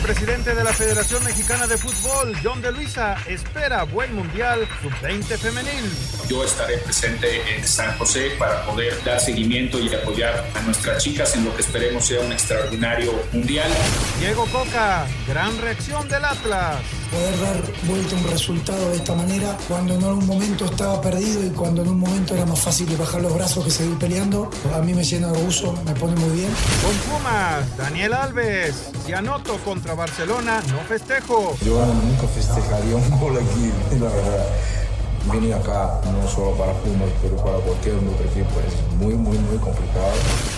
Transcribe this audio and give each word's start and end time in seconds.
presidente 0.00 0.54
de 0.54 0.64
la 0.64 0.72
Federación 0.72 1.22
Mexicana 1.24 1.66
de 1.66 1.76
Fútbol, 1.76 2.34
John 2.42 2.60
de 2.60 2.72
Luisa, 2.72 3.16
espera 3.26 3.84
buen 3.84 4.14
mundial 4.14 4.66
sub-20 4.82 5.38
femenil. 5.38 5.90
Yo 6.28 6.44
estaré 6.44 6.78
presente 6.78 7.56
en 7.56 7.66
San 7.66 7.96
José 7.98 8.32
para 8.38 8.64
poder 8.64 9.02
dar 9.04 9.20
seguimiento 9.20 9.78
y 9.78 9.92
apoyar 9.94 10.44
a 10.54 10.60
nuestras 10.62 11.02
chicas 11.02 11.34
en 11.36 11.44
lo 11.44 11.54
que 11.54 11.62
esperemos 11.62 12.06
sea 12.06 12.20
un 12.20 12.32
extraordinario 12.32 13.12
mundial. 13.32 13.70
Diego 14.18 14.46
Coca, 14.46 15.06
gran 15.26 15.58
reacción 15.58 16.08
del 16.08 16.24
Atlas. 16.24 16.99
Poder 17.10 17.40
dar 17.40 17.62
vuelta 17.88 18.14
un 18.14 18.30
resultado 18.30 18.90
de 18.90 18.96
esta 18.96 19.14
manera 19.14 19.56
cuando 19.66 19.94
en 19.94 20.04
algún 20.04 20.26
momento 20.26 20.64
estaba 20.64 21.00
perdido 21.00 21.44
y 21.44 21.50
cuando 21.50 21.82
en 21.82 21.88
un 21.88 21.98
momento 21.98 22.34
era 22.34 22.46
más 22.46 22.60
fácil 22.60 22.96
bajar 22.96 23.20
los 23.20 23.34
brazos 23.34 23.64
que 23.64 23.70
seguir 23.70 23.98
peleando, 23.98 24.50
a 24.74 24.80
mí 24.80 24.94
me 24.94 25.02
llena 25.02 25.28
de 25.28 25.38
orgullo, 25.38 25.74
me 25.84 25.92
pone 25.94 26.14
muy 26.16 26.30
bien. 26.38 26.50
Con 26.82 26.94
Pumas, 27.10 27.76
Daniel 27.76 28.14
Alves, 28.14 28.90
si 29.04 29.12
anoto 29.12 29.56
contra 29.64 29.94
Barcelona, 29.94 30.62
no 30.68 30.78
festejo. 30.88 31.56
Yo 31.64 31.84
nunca 31.84 32.28
festejaría 32.28 32.94
un 32.94 33.20
gol 33.20 33.36
aquí, 33.38 33.96
la 34.00 34.08
verdad 34.08 34.79
venir 35.26 35.54
acá 35.54 36.00
no 36.04 36.28
solo 36.28 36.56
para 36.56 36.72
Pumas, 36.74 37.08
pero 37.22 37.36
para 37.36 37.58
cualquier 37.58 37.96
otro 37.96 38.24
equipo 38.24 38.60
es 38.66 38.96
muy, 38.96 39.14
muy, 39.14 39.38
muy 39.38 39.58
complicado. 39.58 40.12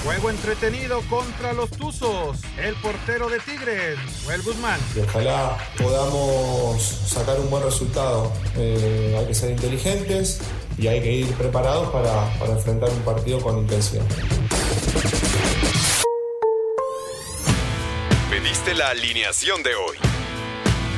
Juego 0.05 0.31
entretenido 0.31 1.01
contra 1.09 1.53
los 1.53 1.71
Tuzos. 1.71 2.39
El 2.59 2.75
portero 2.77 3.29
de 3.29 3.41
Tigres, 3.41 3.99
Joel 4.25 4.43
Guzmán. 4.43 4.81
Y 4.95 5.01
ojalá 5.01 5.57
podamos 5.79 6.83
sacar 6.83 7.39
un 7.41 7.51
buen 7.51 7.63
resultado. 7.63 8.33
Eh, 8.57 9.17
hay 9.19 9.27
que 9.27 9.35
ser 9.35 9.51
inteligentes 9.51 10.41
y 10.79 10.87
hay 10.87 11.01
que 11.01 11.13
ir 11.13 11.35
preparados 11.35 11.89
para, 11.91 12.33
para 12.39 12.53
enfrentar 12.53 12.91
un 12.91 13.01
partido 13.01 13.41
con 13.41 13.59
intención. 13.59 14.07
Pediste 18.31 18.75
la 18.75 18.89
alineación 18.89 19.63
de 19.63 19.75
hoy. 19.75 20.12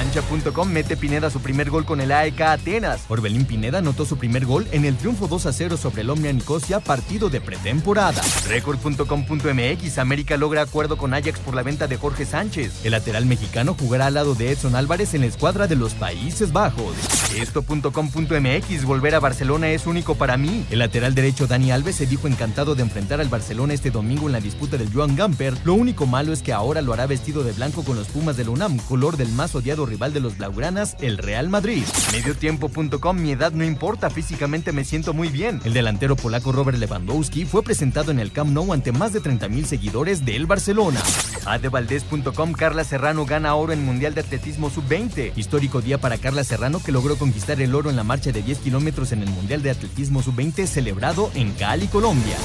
Cancha.com 0.00 0.66
mete 0.66 0.96
Pineda 0.96 1.28
su 1.28 1.40
primer 1.40 1.68
gol 1.68 1.84
con 1.84 2.00
el 2.00 2.10
AEK 2.10 2.40
Atenas. 2.40 3.02
Orbelín 3.08 3.44
Pineda 3.44 3.80
anotó 3.80 4.06
su 4.06 4.16
primer 4.16 4.46
gol 4.46 4.66
en 4.72 4.86
el 4.86 4.96
triunfo 4.96 5.28
2 5.28 5.44
a 5.44 5.52
0 5.52 5.76
sobre 5.76 6.00
el 6.00 6.08
Omnia 6.08 6.32
Nicosia, 6.32 6.80
partido 6.80 7.28
de 7.28 7.42
pretemporada. 7.42 8.22
Record.com.mx 8.48 9.98
América 9.98 10.38
logra 10.38 10.62
acuerdo 10.62 10.96
con 10.96 11.12
Ajax 11.12 11.38
por 11.40 11.54
la 11.54 11.62
venta 11.62 11.86
de 11.86 11.98
Jorge 11.98 12.24
Sánchez. 12.24 12.82
El 12.82 12.92
lateral 12.92 13.26
mexicano 13.26 13.76
jugará 13.78 14.06
al 14.06 14.14
lado 14.14 14.34
de 14.34 14.52
Edson 14.52 14.74
Álvarez 14.74 15.12
en 15.12 15.20
la 15.20 15.26
escuadra 15.26 15.66
de 15.66 15.76
los 15.76 15.92
Países 15.92 16.50
Bajos. 16.50 16.96
Esto.com.mx 17.36 18.84
Volver 18.86 19.14
a 19.14 19.20
Barcelona 19.20 19.68
es 19.68 19.86
único 19.86 20.14
para 20.14 20.38
mí. 20.38 20.64
El 20.70 20.78
lateral 20.78 21.14
derecho 21.14 21.46
Dani 21.46 21.72
Alves 21.72 21.96
se 21.96 22.06
dijo 22.06 22.26
encantado 22.26 22.74
de 22.74 22.82
enfrentar 22.82 23.20
al 23.20 23.28
Barcelona 23.28 23.74
este 23.74 23.90
domingo 23.90 24.28
en 24.28 24.32
la 24.32 24.40
disputa 24.40 24.78
del 24.78 24.90
Joan 24.90 25.14
Gamper. 25.14 25.58
Lo 25.64 25.74
único 25.74 26.06
malo 26.06 26.32
es 26.32 26.42
que 26.42 26.54
ahora 26.54 26.80
lo 26.80 26.94
hará 26.94 27.06
vestido 27.06 27.44
de 27.44 27.52
blanco 27.52 27.84
con 27.84 27.96
los 27.96 28.08
Pumas 28.08 28.38
del 28.38 28.48
UNAM, 28.48 28.78
color 28.78 29.18
del 29.18 29.28
más 29.28 29.54
odiado 29.54 29.89
rival 29.90 30.14
de 30.14 30.20
los 30.20 30.38
Blaugranas, 30.38 30.96
el 31.00 31.18
Real 31.18 31.50
Madrid. 31.50 31.84
Mediotiempo.com, 32.12 33.16
mi 33.20 33.32
edad 33.32 33.52
no 33.52 33.64
importa, 33.64 34.08
físicamente 34.08 34.72
me 34.72 34.84
siento 34.84 35.12
muy 35.12 35.28
bien. 35.28 35.60
El 35.64 35.74
delantero 35.74 36.16
polaco 36.16 36.52
Robert 36.52 36.78
Lewandowski 36.78 37.44
fue 37.44 37.62
presentado 37.62 38.10
en 38.10 38.18
el 38.18 38.32
Camp 38.32 38.50
Nou 38.50 38.72
ante 38.72 38.92
más 38.92 39.12
de 39.12 39.20
30 39.20 39.48
mil 39.48 39.66
seguidores 39.66 40.24
del 40.24 40.46
Barcelona. 40.46 41.00
Adevaldez.com, 41.44 42.52
Carla 42.52 42.84
Serrano 42.84 43.26
gana 43.26 43.54
oro 43.54 43.72
en 43.72 43.84
Mundial 43.84 44.14
de 44.14 44.22
Atletismo 44.22 44.70
Sub-20. 44.70 45.32
Histórico 45.36 45.80
día 45.80 45.98
para 45.98 46.18
Carla 46.18 46.44
Serrano 46.44 46.80
que 46.82 46.92
logró 46.92 47.16
conquistar 47.16 47.60
el 47.60 47.74
oro 47.74 47.90
en 47.90 47.96
la 47.96 48.04
marcha 48.04 48.32
de 48.32 48.42
10 48.42 48.58
kilómetros 48.58 49.12
en 49.12 49.22
el 49.22 49.30
Mundial 49.30 49.62
de 49.62 49.70
Atletismo 49.70 50.22
Sub-20 50.22 50.66
celebrado 50.66 51.30
en 51.34 51.52
Cali, 51.52 51.86
Colombia. 51.88 52.36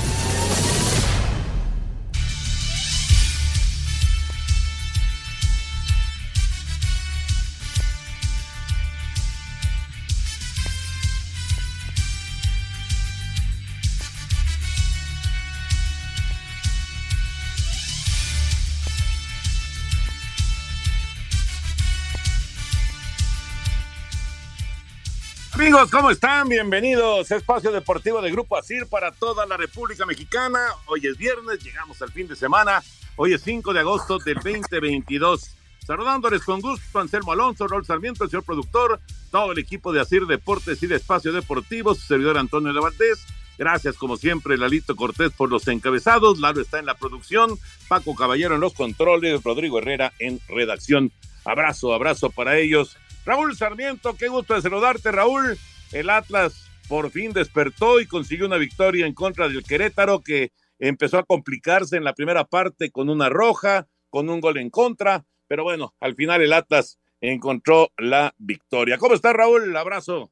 Amigos, 25.66 25.90
¿cómo 25.90 26.12
están? 26.12 26.48
Bienvenidos 26.48 27.32
a 27.32 27.38
Espacio 27.38 27.72
Deportivo 27.72 28.22
de 28.22 28.30
Grupo 28.30 28.56
ASIR 28.56 28.86
para 28.86 29.12
toda 29.12 29.48
la 29.48 29.58
República 29.58 30.06
Mexicana. 30.06 30.60
Hoy 30.86 31.08
es 31.08 31.18
viernes, 31.18 31.58
llegamos 31.64 32.00
al 32.04 32.12
fin 32.12 32.28
de 32.28 32.36
semana. 32.36 32.84
Hoy 33.16 33.34
es 33.34 33.42
5 33.42 33.74
de 33.74 33.80
agosto 33.80 34.20
del 34.20 34.36
2022. 34.36 35.56
Saludándoles 35.80 36.44
con 36.44 36.62
gusto, 36.62 37.00
Anselmo 37.00 37.32
Alonso, 37.32 37.68
Rol 37.68 37.84
Sarmiento, 37.84 38.24
el 38.24 38.30
señor 38.30 38.44
productor, 38.44 39.00
todo 39.32 39.54
el 39.54 39.58
equipo 39.58 39.92
de 39.92 40.02
ASIR 40.02 40.28
Deportes 40.28 40.84
y 40.84 40.86
de 40.86 40.98
Espacio 40.98 41.34
Deportivo, 41.34 41.96
su 41.96 42.02
servidor 42.02 42.38
Antonio 42.38 42.72
Levaldés. 42.72 43.26
Gracias, 43.58 43.96
como 43.96 44.18
siempre, 44.18 44.60
Lalito 44.60 44.96
Cortés 44.96 45.32
por 45.32 45.50
los 45.50 45.68
encabezados. 45.68 46.38
Lalo 46.38 46.62
está 46.62 46.78
en 46.78 46.86
la 46.86 46.94
producción, 46.94 47.58
Paco 47.88 48.14
Caballero 48.14 48.54
en 48.54 48.62
los 48.62 48.76
controles, 48.76 49.42
Rodrigo 49.42 49.80
Herrera 49.80 50.14
en 50.20 50.40
redacción. 50.48 51.12
Abrazo, 51.44 51.92
abrazo 51.92 52.30
para 52.30 52.60
ellos. 52.60 52.98
Raúl 53.26 53.56
Sarmiento, 53.56 54.16
qué 54.18 54.28
gusto 54.28 54.54
de 54.54 54.62
saludarte, 54.62 55.12
Raúl. 55.12 55.58
El 55.92 56.12
Atlas 56.12 56.70
por 56.88 57.10
fin 57.10 57.34
despertó 57.34 58.00
y 58.00 58.06
consiguió 58.06 58.46
una 58.46 58.58
victoria 58.58 59.08
en 59.08 59.16
contra 59.16 59.48
del 59.48 59.64
Querétaro 59.64 60.22
que 60.22 60.52
empezó 60.78 61.18
a 61.18 61.24
complicarse 61.24 61.98
en 61.98 62.04
la 62.04 62.14
primera 62.14 62.44
parte 62.44 62.92
con 62.92 63.10
una 63.10 63.30
roja, 63.30 63.88
con 64.12 64.30
un 64.30 64.42
gol 64.42 64.58
en 64.58 64.70
contra, 64.70 65.26
pero 65.48 65.64
bueno, 65.64 65.96
al 66.00 66.14
final 66.14 66.44
el 66.44 66.54
Atlas 66.54 67.00
encontró 67.20 67.90
la 67.98 68.36
victoria. 68.38 69.00
¿Cómo 69.00 69.16
estás, 69.16 69.34
Raúl? 69.34 69.76
Abrazo. 69.76 70.30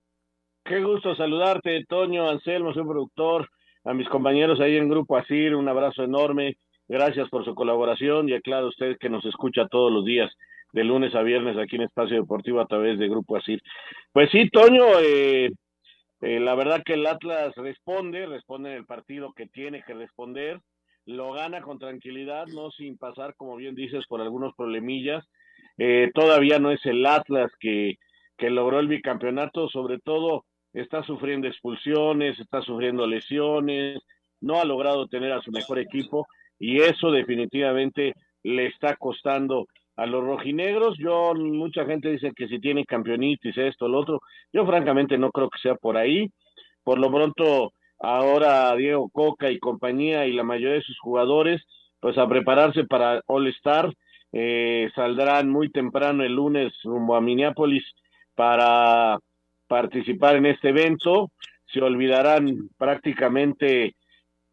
Qué 0.64 0.84
gusto 0.84 1.16
saludarte, 1.16 1.84
Toño, 1.90 2.30
Anselmo, 2.30 2.76
soy 2.76 2.84
productor, 2.84 3.50
a 3.86 3.94
mis 3.96 4.08
compañeros 4.08 4.60
ahí 4.60 4.78
en 4.78 4.88
Grupo 4.88 5.18
Asir, 5.18 5.56
un 5.56 5.68
abrazo 5.68 6.04
enorme. 6.04 6.58
Gracias 6.88 7.28
por 7.30 7.44
su 7.44 7.56
colaboración 7.56 8.30
y 8.30 8.34
aclaro 8.34 8.68
usted 8.68 8.98
que 9.00 9.10
nos 9.10 9.26
escucha 9.26 9.68
todos 9.68 9.92
los 9.92 10.06
días 10.06 10.32
de 10.74 10.84
lunes 10.84 11.16
a 11.16 11.22
viernes 11.22 11.58
aquí 11.58 11.78
en 11.78 11.84
Espacio 11.84 12.18
Deportivo 12.18 12.60
a 12.60 12.66
través 12.66 13.00
de 13.00 13.08
Grupo 13.08 13.38
Asir. 13.38 13.62
Pues 14.12 14.30
sí, 14.32 14.50
Toño, 14.50 15.00
eh, 15.00 15.52
eh, 16.22 16.40
la 16.40 16.56
verdad 16.56 16.82
que 16.84 16.94
el 16.94 17.06
Atlas 17.06 17.54
responde, 17.56 18.26
responde 18.26 18.72
en 18.72 18.78
el 18.78 18.86
partido 18.86 19.34
que 19.34 19.46
tiene 19.48 19.84
que 19.84 19.94
responder, 19.94 20.60
lo 21.06 21.32
gana 21.32 21.62
con 21.62 21.80
tranquilidad, 21.80 22.48
no 22.48 22.72
sin 22.72 22.98
pasar, 22.98 23.36
como 23.36 23.56
bien 23.56 23.76
dices, 23.76 24.06
por 24.08 24.22
algunos 24.22 24.54
problemillas. 24.56 25.26
Eh, 25.78 26.12
todavía 26.14 26.60
no 26.60 26.72
es 26.72 26.86
el 26.86 27.06
Atlas 27.06 27.52
que, 27.60 27.96
que 28.38 28.50
logró 28.50 28.80
el 28.80 28.88
bicampeonato, 28.88 29.70
sobre 29.70 30.00
todo 30.00 30.46
está 30.74 31.04
sufriendo 31.04 31.48
expulsiones, 31.48 32.40
está 32.40 32.62
sufriendo 32.62 33.06
lesiones, 33.06 34.00
no 34.42 34.60
ha 34.60 34.66
logrado 34.66 35.08
tener 35.08 35.32
a 35.32 35.42
su 35.42 35.52
mejor 35.52 35.78
equipo 35.78 36.26
y 36.58 36.82
eso 36.82 37.12
definitivamente 37.12 38.14
le 38.44 38.68
está 38.68 38.96
costando 38.96 39.68
a 39.96 40.06
los 40.06 40.24
rojinegros. 40.24 40.98
Yo, 40.98 41.34
mucha 41.36 41.86
gente 41.86 42.10
dice 42.10 42.32
que 42.36 42.48
si 42.48 42.60
tienen 42.60 42.86
campeonitis, 42.86 43.58
esto, 43.58 43.88
lo 43.88 44.00
otro. 44.00 44.22
Yo, 44.52 44.66
francamente, 44.66 45.18
no 45.18 45.32
creo 45.32 45.50
que 45.50 45.60
sea 45.60 45.76
por 45.76 45.98
ahí. 45.98 46.30
Por 46.84 47.00
lo 47.00 47.12
pronto, 47.12 47.74
ahora 48.00 48.76
Diego 48.76 49.10
Coca 49.10 49.50
y 49.52 49.60
compañía 49.60 50.26
y 50.26 50.34
la 50.34 50.44
mayoría 50.44 50.76
de 50.76 50.82
sus 50.82 51.00
jugadores, 51.00 51.62
pues 52.00 52.18
a 52.18 52.28
prepararse 52.28 52.84
para 52.86 53.22
All 53.28 53.48
Star. 53.48 53.94
Eh, 54.32 54.90
saldrán 54.96 55.50
muy 55.50 55.70
temprano 55.70 56.24
el 56.24 56.34
lunes 56.34 56.74
rumbo 56.84 57.16
a 57.16 57.22
Minneapolis 57.22 57.84
para 58.36 59.20
participar 59.68 60.36
en 60.36 60.48
este 60.48 60.70
evento. 60.70 61.32
Se 61.72 61.82
olvidarán 61.82 62.70
prácticamente 62.78 63.96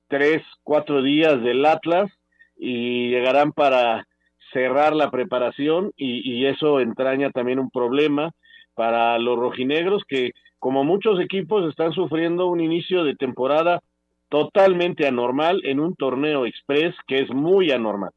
tres, 0.08 0.42
cuatro 0.62 1.02
días 1.02 1.42
del 1.42 1.64
Atlas 1.64 2.10
y 2.56 3.08
llegarán 3.08 3.52
para 3.52 4.06
cerrar 4.52 4.94
la 4.94 5.10
preparación 5.10 5.92
y, 5.96 6.46
eso 6.46 6.80
entraña 6.80 7.30
también 7.30 7.58
un 7.58 7.70
problema 7.70 8.32
para 8.74 9.18
los 9.18 9.38
rojinegros 9.38 10.02
que 10.08 10.32
como 10.58 10.84
muchos 10.84 11.20
equipos 11.20 11.68
están 11.68 11.92
sufriendo 11.92 12.46
un 12.46 12.60
inicio 12.60 13.04
de 13.04 13.14
temporada 13.14 13.82
totalmente 14.28 15.06
anormal 15.06 15.60
en 15.64 15.80
un 15.80 15.94
torneo 15.94 16.46
express 16.46 16.94
que 17.06 17.20
es 17.20 17.30
muy 17.30 17.70
anormal. 17.70 18.10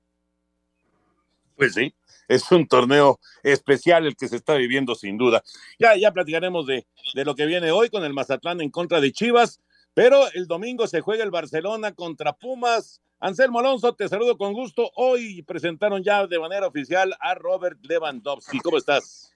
Pues 1.55 1.73
sí, 1.73 1.93
es 2.27 2.51
un 2.51 2.67
torneo 2.67 3.19
especial 3.43 4.05
el 4.05 4.15
que 4.15 4.27
se 4.27 4.35
está 4.35 4.55
viviendo 4.55 4.95
sin 4.95 5.17
duda. 5.17 5.43
Ya, 5.79 5.95
ya 5.95 6.11
platicaremos 6.11 6.65
de, 6.65 6.85
de 7.13 7.25
lo 7.25 7.35
que 7.35 7.45
viene 7.45 7.71
hoy 7.71 7.89
con 7.89 8.03
el 8.03 8.13
Mazatlán 8.13 8.61
en 8.61 8.69
contra 8.69 8.99
de 8.99 9.11
Chivas, 9.11 9.61
pero 9.93 10.23
el 10.33 10.47
domingo 10.47 10.87
se 10.87 11.01
juega 11.01 11.23
el 11.23 11.31
Barcelona 11.31 11.93
contra 11.93 12.33
Pumas. 12.33 13.02
Anselmo 13.25 13.59
Alonso, 13.59 13.95
te 13.95 14.09
saludo 14.09 14.37
con 14.37 14.51
gusto. 14.51 14.91
Hoy 14.97 15.43
presentaron 15.43 16.03
ya 16.03 16.27
de 16.27 16.37
manera 16.37 16.67
oficial 16.67 17.15
a 17.21 17.33
Robert 17.35 17.79
Lewandowski. 17.81 18.59
¿Cómo 18.59 18.75
estás? 18.75 19.31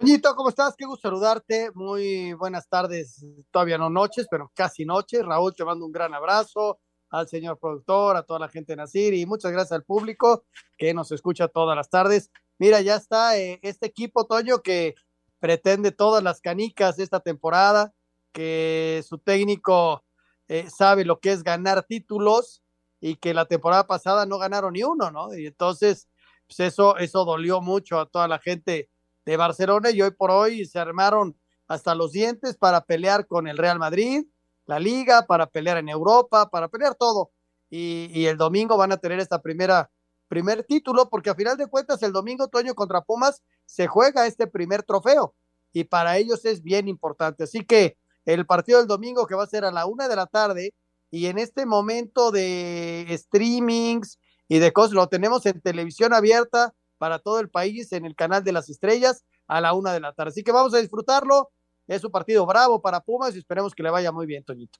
Toñito, 0.00 0.34
¿cómo 0.34 0.48
estás? 0.48 0.74
Qué 0.74 0.86
gusto 0.86 1.10
saludarte. 1.10 1.70
Muy 1.74 2.32
buenas 2.32 2.70
tardes, 2.70 3.22
todavía 3.50 3.76
no 3.76 3.90
noches, 3.90 4.26
pero 4.30 4.50
casi 4.54 4.86
noches. 4.86 5.26
Raúl, 5.26 5.54
te 5.54 5.62
mando 5.62 5.84
un 5.84 5.92
gran 5.92 6.14
abrazo 6.14 6.80
al 7.10 7.28
señor 7.28 7.58
productor, 7.58 8.16
a 8.16 8.22
toda 8.22 8.38
la 8.38 8.48
gente 8.48 8.72
de 8.72 8.76
Nacir 8.76 9.12
y 9.12 9.26
muchas 9.26 9.52
gracias 9.52 9.72
al 9.72 9.84
público 9.84 10.46
que 10.78 10.94
nos 10.94 11.12
escucha 11.12 11.48
todas 11.48 11.76
las 11.76 11.90
tardes. 11.90 12.30
Mira, 12.56 12.80
ya 12.80 12.96
está 12.96 13.36
eh, 13.36 13.60
este 13.60 13.84
equipo, 13.84 14.24
Toño, 14.24 14.62
que 14.62 14.94
pretende 15.38 15.92
todas 15.92 16.24
las 16.24 16.40
canicas 16.40 16.98
esta 16.98 17.20
temporada, 17.20 17.92
que 18.32 19.04
su 19.06 19.18
técnico 19.18 20.02
eh, 20.48 20.70
sabe 20.70 21.04
lo 21.04 21.20
que 21.20 21.32
es 21.32 21.42
ganar 21.42 21.82
títulos 21.82 22.61
y 23.02 23.16
que 23.16 23.34
la 23.34 23.46
temporada 23.46 23.86
pasada 23.86 24.24
no 24.26 24.38
ganaron 24.38 24.72
ni 24.74 24.84
uno, 24.84 25.10
¿no? 25.10 25.34
Y 25.34 25.46
entonces, 25.46 26.08
pues 26.46 26.60
eso, 26.60 26.96
eso 26.98 27.24
dolió 27.24 27.60
mucho 27.60 27.98
a 27.98 28.06
toda 28.06 28.28
la 28.28 28.38
gente 28.38 28.88
de 29.26 29.36
Barcelona 29.36 29.90
y 29.90 30.00
hoy 30.00 30.12
por 30.12 30.30
hoy 30.30 30.64
se 30.66 30.78
armaron 30.78 31.36
hasta 31.66 31.96
los 31.96 32.12
dientes 32.12 32.56
para 32.56 32.84
pelear 32.84 33.26
con 33.26 33.48
el 33.48 33.58
Real 33.58 33.80
Madrid, 33.80 34.24
la 34.66 34.78
liga, 34.78 35.26
para 35.26 35.46
pelear 35.46 35.78
en 35.78 35.88
Europa, 35.88 36.48
para 36.48 36.68
pelear 36.68 36.94
todo. 36.94 37.32
Y, 37.68 38.26
el 38.26 38.36
domingo 38.36 38.76
van 38.76 38.92
a 38.92 38.98
tener 38.98 39.18
esta 39.18 39.42
primera, 39.42 39.90
primer 40.28 40.62
título, 40.62 41.08
porque 41.08 41.30
a 41.30 41.34
final 41.34 41.56
de 41.56 41.66
cuentas 41.66 42.02
el 42.04 42.12
domingo, 42.12 42.46
Toño, 42.46 42.74
contra 42.74 43.00
Pumas, 43.00 43.42
se 43.66 43.88
juega 43.88 44.26
este 44.26 44.46
primer 44.46 44.84
trofeo 44.84 45.34
y 45.72 45.84
para 45.84 46.18
ellos 46.18 46.44
es 46.44 46.62
bien 46.62 46.86
importante. 46.86 47.44
Así 47.44 47.64
que 47.64 47.96
el 48.26 48.46
partido 48.46 48.78
del 48.78 48.86
domingo 48.86 49.26
que 49.26 49.34
va 49.34 49.42
a 49.42 49.48
ser 49.48 49.64
a 49.64 49.72
la 49.72 49.86
una 49.86 50.06
de 50.06 50.14
la 50.14 50.26
tarde 50.26 50.72
y 51.12 51.26
en 51.26 51.38
este 51.38 51.66
momento 51.66 52.30
de 52.30 53.06
streamings 53.16 54.18
y 54.48 54.58
de 54.58 54.72
cosas, 54.72 54.94
lo 54.94 55.06
tenemos 55.08 55.44
en 55.44 55.60
televisión 55.60 56.14
abierta 56.14 56.74
para 56.96 57.18
todo 57.18 57.38
el 57.38 57.50
país 57.50 57.92
en 57.92 58.06
el 58.06 58.16
canal 58.16 58.42
de 58.42 58.52
las 58.52 58.70
estrellas 58.70 59.24
a 59.46 59.60
la 59.60 59.74
una 59.74 59.92
de 59.92 60.00
la 60.00 60.14
tarde. 60.14 60.30
Así 60.30 60.42
que 60.42 60.52
vamos 60.52 60.72
a 60.72 60.78
disfrutarlo. 60.78 61.50
Es 61.86 62.02
un 62.02 62.10
partido 62.10 62.46
bravo 62.46 62.80
para 62.80 63.00
Pumas 63.00 63.34
y 63.34 63.38
esperemos 63.38 63.74
que 63.74 63.82
le 63.82 63.90
vaya 63.90 64.10
muy 64.10 64.24
bien, 64.24 64.42
Toñito. 64.42 64.78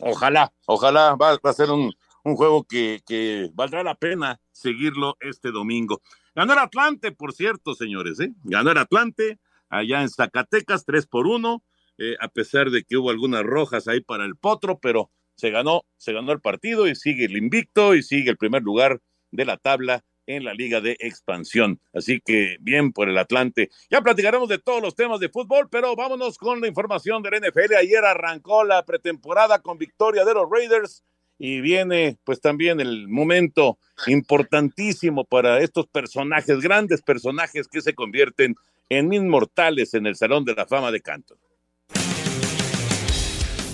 Ojalá, 0.00 0.52
ojalá 0.66 1.14
va, 1.14 1.38
a 1.42 1.52
ser 1.54 1.70
un, 1.70 1.90
un 2.24 2.36
juego 2.36 2.64
que, 2.64 3.00
que, 3.06 3.50
valdrá 3.54 3.82
la 3.82 3.94
pena 3.94 4.38
seguirlo 4.52 5.16
este 5.20 5.50
domingo. 5.50 6.02
Ganó 6.34 6.52
el 6.52 6.58
Atlante, 6.58 7.12
por 7.12 7.32
cierto, 7.32 7.74
señores, 7.74 8.20
¿eh? 8.20 8.34
Ganó 8.44 8.72
el 8.72 8.78
Atlante 8.78 9.38
allá 9.70 10.02
en 10.02 10.10
Zacatecas, 10.10 10.84
3 10.84 11.06
por 11.06 11.26
1, 11.26 11.62
eh, 11.96 12.16
a 12.20 12.28
pesar 12.28 12.70
de 12.70 12.84
que 12.84 12.98
hubo 12.98 13.08
algunas 13.08 13.44
rojas 13.44 13.88
ahí 13.88 14.02
para 14.02 14.26
el 14.26 14.36
Potro, 14.36 14.78
pero 14.78 15.10
se 15.40 15.50
ganó, 15.50 15.84
se 15.96 16.12
ganó 16.12 16.32
el 16.32 16.40
partido 16.40 16.86
y 16.86 16.94
sigue 16.94 17.24
el 17.24 17.36
invicto 17.36 17.94
y 17.94 18.02
sigue 18.02 18.30
el 18.30 18.36
primer 18.36 18.62
lugar 18.62 19.00
de 19.30 19.44
la 19.44 19.56
tabla 19.56 20.04
en 20.26 20.44
la 20.44 20.54
Liga 20.54 20.80
de 20.80 20.96
Expansión. 21.00 21.80
Así 21.92 22.20
que 22.20 22.56
bien 22.60 22.92
por 22.92 23.08
el 23.08 23.18
Atlante. 23.18 23.70
Ya 23.90 24.00
platicaremos 24.02 24.48
de 24.48 24.58
todos 24.58 24.80
los 24.80 24.94
temas 24.94 25.18
de 25.18 25.28
fútbol, 25.28 25.68
pero 25.70 25.96
vámonos 25.96 26.38
con 26.38 26.60
la 26.60 26.68
información 26.68 27.22
del 27.22 27.40
NFL. 27.40 27.74
Ayer 27.78 28.04
arrancó 28.04 28.62
la 28.64 28.84
pretemporada 28.84 29.60
con 29.60 29.78
victoria 29.78 30.24
de 30.24 30.34
los 30.34 30.48
Raiders 30.48 31.02
y 31.38 31.60
viene 31.62 32.18
pues 32.24 32.40
también 32.40 32.80
el 32.80 33.08
momento 33.08 33.78
importantísimo 34.06 35.24
para 35.24 35.60
estos 35.60 35.86
personajes, 35.86 36.60
grandes 36.60 37.00
personajes 37.00 37.66
que 37.66 37.80
se 37.80 37.94
convierten 37.94 38.54
en 38.90 39.12
inmortales 39.12 39.94
en 39.94 40.06
el 40.06 40.16
Salón 40.16 40.44
de 40.44 40.54
la 40.54 40.66
Fama 40.66 40.90
de 40.90 41.00
Canton. 41.00 41.38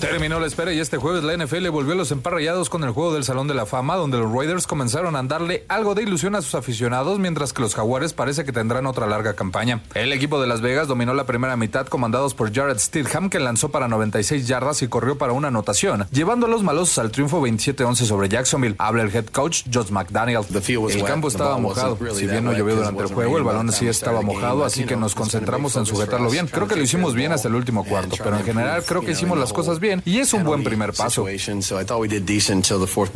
Terminó 0.00 0.38
la 0.38 0.46
espera 0.46 0.74
y 0.74 0.78
este 0.78 0.98
jueves 0.98 1.24
la 1.24 1.34
NFL 1.34 1.68
volvió 1.70 1.94
a 1.94 1.96
los 1.96 2.10
emparrillados 2.10 2.68
con 2.68 2.84
el 2.84 2.90
juego 2.90 3.14
del 3.14 3.24
Salón 3.24 3.48
de 3.48 3.54
la 3.54 3.64
Fama, 3.64 3.96
donde 3.96 4.18
los 4.18 4.30
Raiders 4.30 4.66
comenzaron 4.66 5.16
a 5.16 5.22
darle 5.22 5.64
algo 5.68 5.94
de 5.94 6.02
ilusión 6.02 6.34
a 6.34 6.42
sus 6.42 6.54
aficionados, 6.54 7.18
mientras 7.18 7.54
que 7.54 7.62
los 7.62 7.74
Jaguares 7.74 8.12
parece 8.12 8.44
que 8.44 8.52
tendrán 8.52 8.86
otra 8.86 9.06
larga 9.06 9.32
campaña. 9.32 9.82
El 9.94 10.12
equipo 10.12 10.38
de 10.38 10.48
Las 10.48 10.60
Vegas 10.60 10.86
dominó 10.86 11.14
la 11.14 11.24
primera 11.24 11.56
mitad 11.56 11.86
comandados 11.86 12.34
por 12.34 12.54
Jared 12.54 12.78
Stidham, 12.78 13.30
que 13.30 13.40
lanzó 13.40 13.70
para 13.70 13.88
96 13.88 14.46
yardas 14.46 14.82
y 14.82 14.88
corrió 14.88 15.16
para 15.16 15.32
una 15.32 15.48
anotación, 15.48 16.06
llevando 16.12 16.44
a 16.44 16.50
los 16.50 16.62
malosos 16.62 16.98
al 16.98 17.10
triunfo 17.10 17.40
27-11 17.40 17.94
sobre 17.94 18.28
Jacksonville. 18.28 18.76
Habla 18.78 19.04
el 19.04 19.16
head 19.16 19.26
coach 19.26 19.62
Josh 19.72 19.88
McDaniel. 19.90 20.42
El 20.90 21.04
campo 21.04 21.28
estaba 21.28 21.56
mojado. 21.56 21.98
Si 22.14 22.26
bien 22.26 22.44
no 22.44 22.52
llovió 22.52 22.76
durante 22.76 23.02
el 23.02 23.08
juego, 23.08 23.38
el 23.38 23.44
balón 23.44 23.72
sí 23.72 23.88
estaba 23.88 24.20
mojado, 24.20 24.62
así 24.66 24.84
que 24.84 24.94
nos 24.94 25.14
concentramos 25.14 25.74
en 25.76 25.86
sujetarlo 25.86 26.28
bien. 26.28 26.48
Creo 26.48 26.68
que 26.68 26.76
lo 26.76 26.82
hicimos 26.82 27.14
bien 27.14 27.32
hasta 27.32 27.48
el 27.48 27.54
último 27.54 27.82
cuarto, 27.82 28.16
pero 28.22 28.36
en 28.36 28.44
general 28.44 28.84
creo 28.84 29.00
que 29.00 29.12
hicimos 29.12 29.38
las 29.38 29.54
cosas 29.54 29.80
bien 29.80 29.85
y 30.04 30.18
es 30.18 30.32
un 30.32 30.44
buen 30.44 30.64
primer 30.64 30.92
paso. 30.92 31.26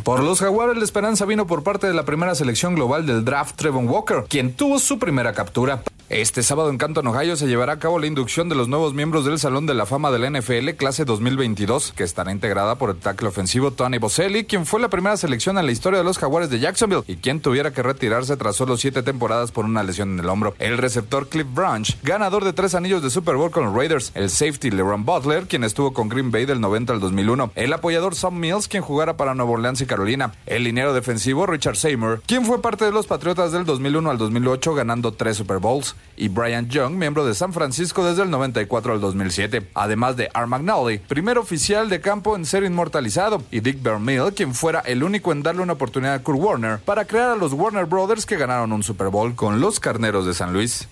Por 0.03 0.23
los 0.23 0.41
Jaguares 0.41 0.77
la 0.77 0.85
esperanza 0.85 1.25
vino 1.25 1.47
por 1.47 1.63
parte 1.63 1.87
de 1.87 1.95
la 1.95 2.05
primera 2.05 2.35
selección 2.35 2.75
global 2.75 3.07
del 3.07 3.25
draft 3.25 3.57
Trevon 3.57 3.89
Walker, 3.89 4.25
quien 4.29 4.53
tuvo 4.55 4.79
su 4.79 4.99
primera 4.99 5.33
captura. 5.33 5.83
Este 6.11 6.43
sábado 6.43 6.71
en 6.71 6.77
Canton, 6.77 7.07
Ohio, 7.07 7.37
se 7.37 7.47
llevará 7.47 7.75
a 7.75 7.79
cabo 7.79 8.01
la 8.01 8.09
inducción 8.09 8.49
de 8.49 8.57
los 8.57 8.67
nuevos 8.67 8.95
miembros 8.95 9.25
del 9.25 9.39
Salón 9.39 9.67
de 9.67 9.75
la 9.75 9.87
Fama 9.87 10.11
del 10.11 10.33
NFL 10.33 10.71
clase 10.71 11.05
2022, 11.05 11.93
que 11.93 12.03
estará 12.03 12.33
integrada 12.33 12.75
por 12.75 12.91
el 12.91 12.97
tackle 12.97 13.29
ofensivo 13.29 13.71
Tony 13.71 13.99
Boselli, 13.99 14.43
quien 14.43 14.67
fue 14.67 14.81
la 14.81 14.89
primera 14.89 15.17
selección 15.17 15.57
en 15.57 15.67
la 15.67 15.71
historia 15.71 16.01
de 16.01 16.05
los 16.05 16.19
Jaguares 16.19 16.51
de 16.51 16.59
Jacksonville 16.59 17.05
y 17.07 17.15
quien 17.15 17.41
tuviera 17.41 17.73
que 17.73 17.85
retirarse 17.85 18.37
tras 18.37 18.57
solo 18.57 18.77
siete 18.77 19.05
temporadas 19.05 19.53
por 19.53 19.65
una 19.65 19.85
lesión 19.85 20.15
en 20.15 20.19
el 20.19 20.29
hombro. 20.29 20.57
El 20.59 20.79
receptor 20.79 21.29
Cliff 21.29 21.47
Branch, 21.55 21.97
ganador 22.03 22.43
de 22.43 22.55
tres 22.55 22.75
anillos 22.75 23.05
de 23.05 23.11
Super 23.11 23.37
Bowl 23.37 23.53
con 23.53 23.67
los 23.67 23.73
Raiders. 23.73 24.11
El 24.17 24.31
safety 24.31 24.73
LeRon 24.73 25.05
Butler, 25.05 25.47
quien 25.47 25.63
estuvo 25.63 25.93
con 25.93 26.09
Green 26.09 26.33
Bay 26.33 26.45
del 26.45 26.61
90 26.61 26.93
al 26.93 26.99
2001. 26.99 27.53
El 27.55 27.73
apoyador 27.73 28.17
Sam 28.17 28.37
Mills, 28.37 28.67
quien 28.67 28.83
jugara 28.83 29.17
para 29.17 29.37
Nueva 29.37 29.53
Orleans 29.53 29.81
y 29.81 29.87
Carolina. 29.87 30.33
El 30.47 30.65
liniero 30.65 30.93
defensivo 30.93 31.47
Richard 31.47 31.77
Seymour, 31.77 32.21
quien 32.27 32.45
fue 32.45 32.61
parte 32.61 32.85
de 32.85 32.91
los 32.91 33.07
Patriotas 33.07 33.53
del 33.53 33.65
2001 33.65 34.11
al 34.11 34.19
2008 34.19 34.75
ganando 34.75 35.13
tres 35.13 35.37
Super 35.37 35.59
Bowls 35.59 35.95
y 36.21 36.29
Brian 36.29 36.69
Young, 36.69 36.93
miembro 36.93 37.25
de 37.25 37.35
San 37.35 37.53
Francisco 37.53 38.05
desde 38.05 38.23
el 38.23 38.31
94 38.31 38.93
al 38.93 39.01
2007, 39.01 39.71
además 39.75 40.17
de 40.17 40.31
Art 40.35 40.49
McNally, 40.49 40.99
primer 40.99 41.39
oficial 41.39 41.89
de 41.89 42.03
campo 42.03 42.37
en 42.37 42.45
ser 42.45 42.63
inmortalizado, 42.63 43.43
y 43.51 43.61
Dick 43.61 43.83
Vermeil, 43.83 44.35
quien 44.35 44.55
fuera 44.55 44.81
el 44.81 45.03
único 45.03 45.33
en 45.33 45.43
darle 45.43 45.63
una 45.63 45.73
oportunidad 45.73 46.15
a 46.15 46.23
Kurt 46.23 46.39
Warner 46.39 46.79
para 46.79 47.07
crear 47.07 47.31
a 47.31 47.37
los 47.37 47.55
Warner 47.55 47.87
Brothers 47.87 48.27
que 48.27 48.37
ganaron 48.37 48.73
un 48.73 48.83
Super 48.83 49.09
Bowl 49.09 49.35
con 49.35 49.61
los 49.61 49.81
Carneros 49.81 50.27
de 50.27 50.35
San 50.35 50.53
Luis. 50.53 50.89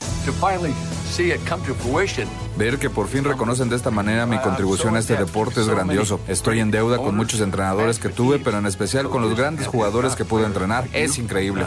Ver 2.56 2.78
que 2.78 2.88
por 2.90 3.06
fin 3.06 3.24
reconocen 3.24 3.68
de 3.68 3.76
esta 3.76 3.90
manera 3.90 4.26
mi 4.26 4.38
contribución 4.38 4.96
a 4.96 4.98
este 4.98 5.16
deporte 5.16 5.60
es 5.60 5.68
grandioso. 5.68 6.20
Estoy 6.26 6.60
en 6.60 6.70
deuda 6.70 6.96
con 6.96 7.16
muchos 7.16 7.40
entrenadores 7.40 7.98
que 7.98 8.08
tuve, 8.08 8.38
pero 8.38 8.58
en 8.58 8.66
especial 8.66 9.08
con 9.08 9.22
los 9.22 9.36
grandes 9.36 9.66
jugadores 9.66 10.16
que 10.16 10.24
pude 10.24 10.46
entrenar. 10.46 10.88
Es 10.92 11.18
increíble. 11.18 11.66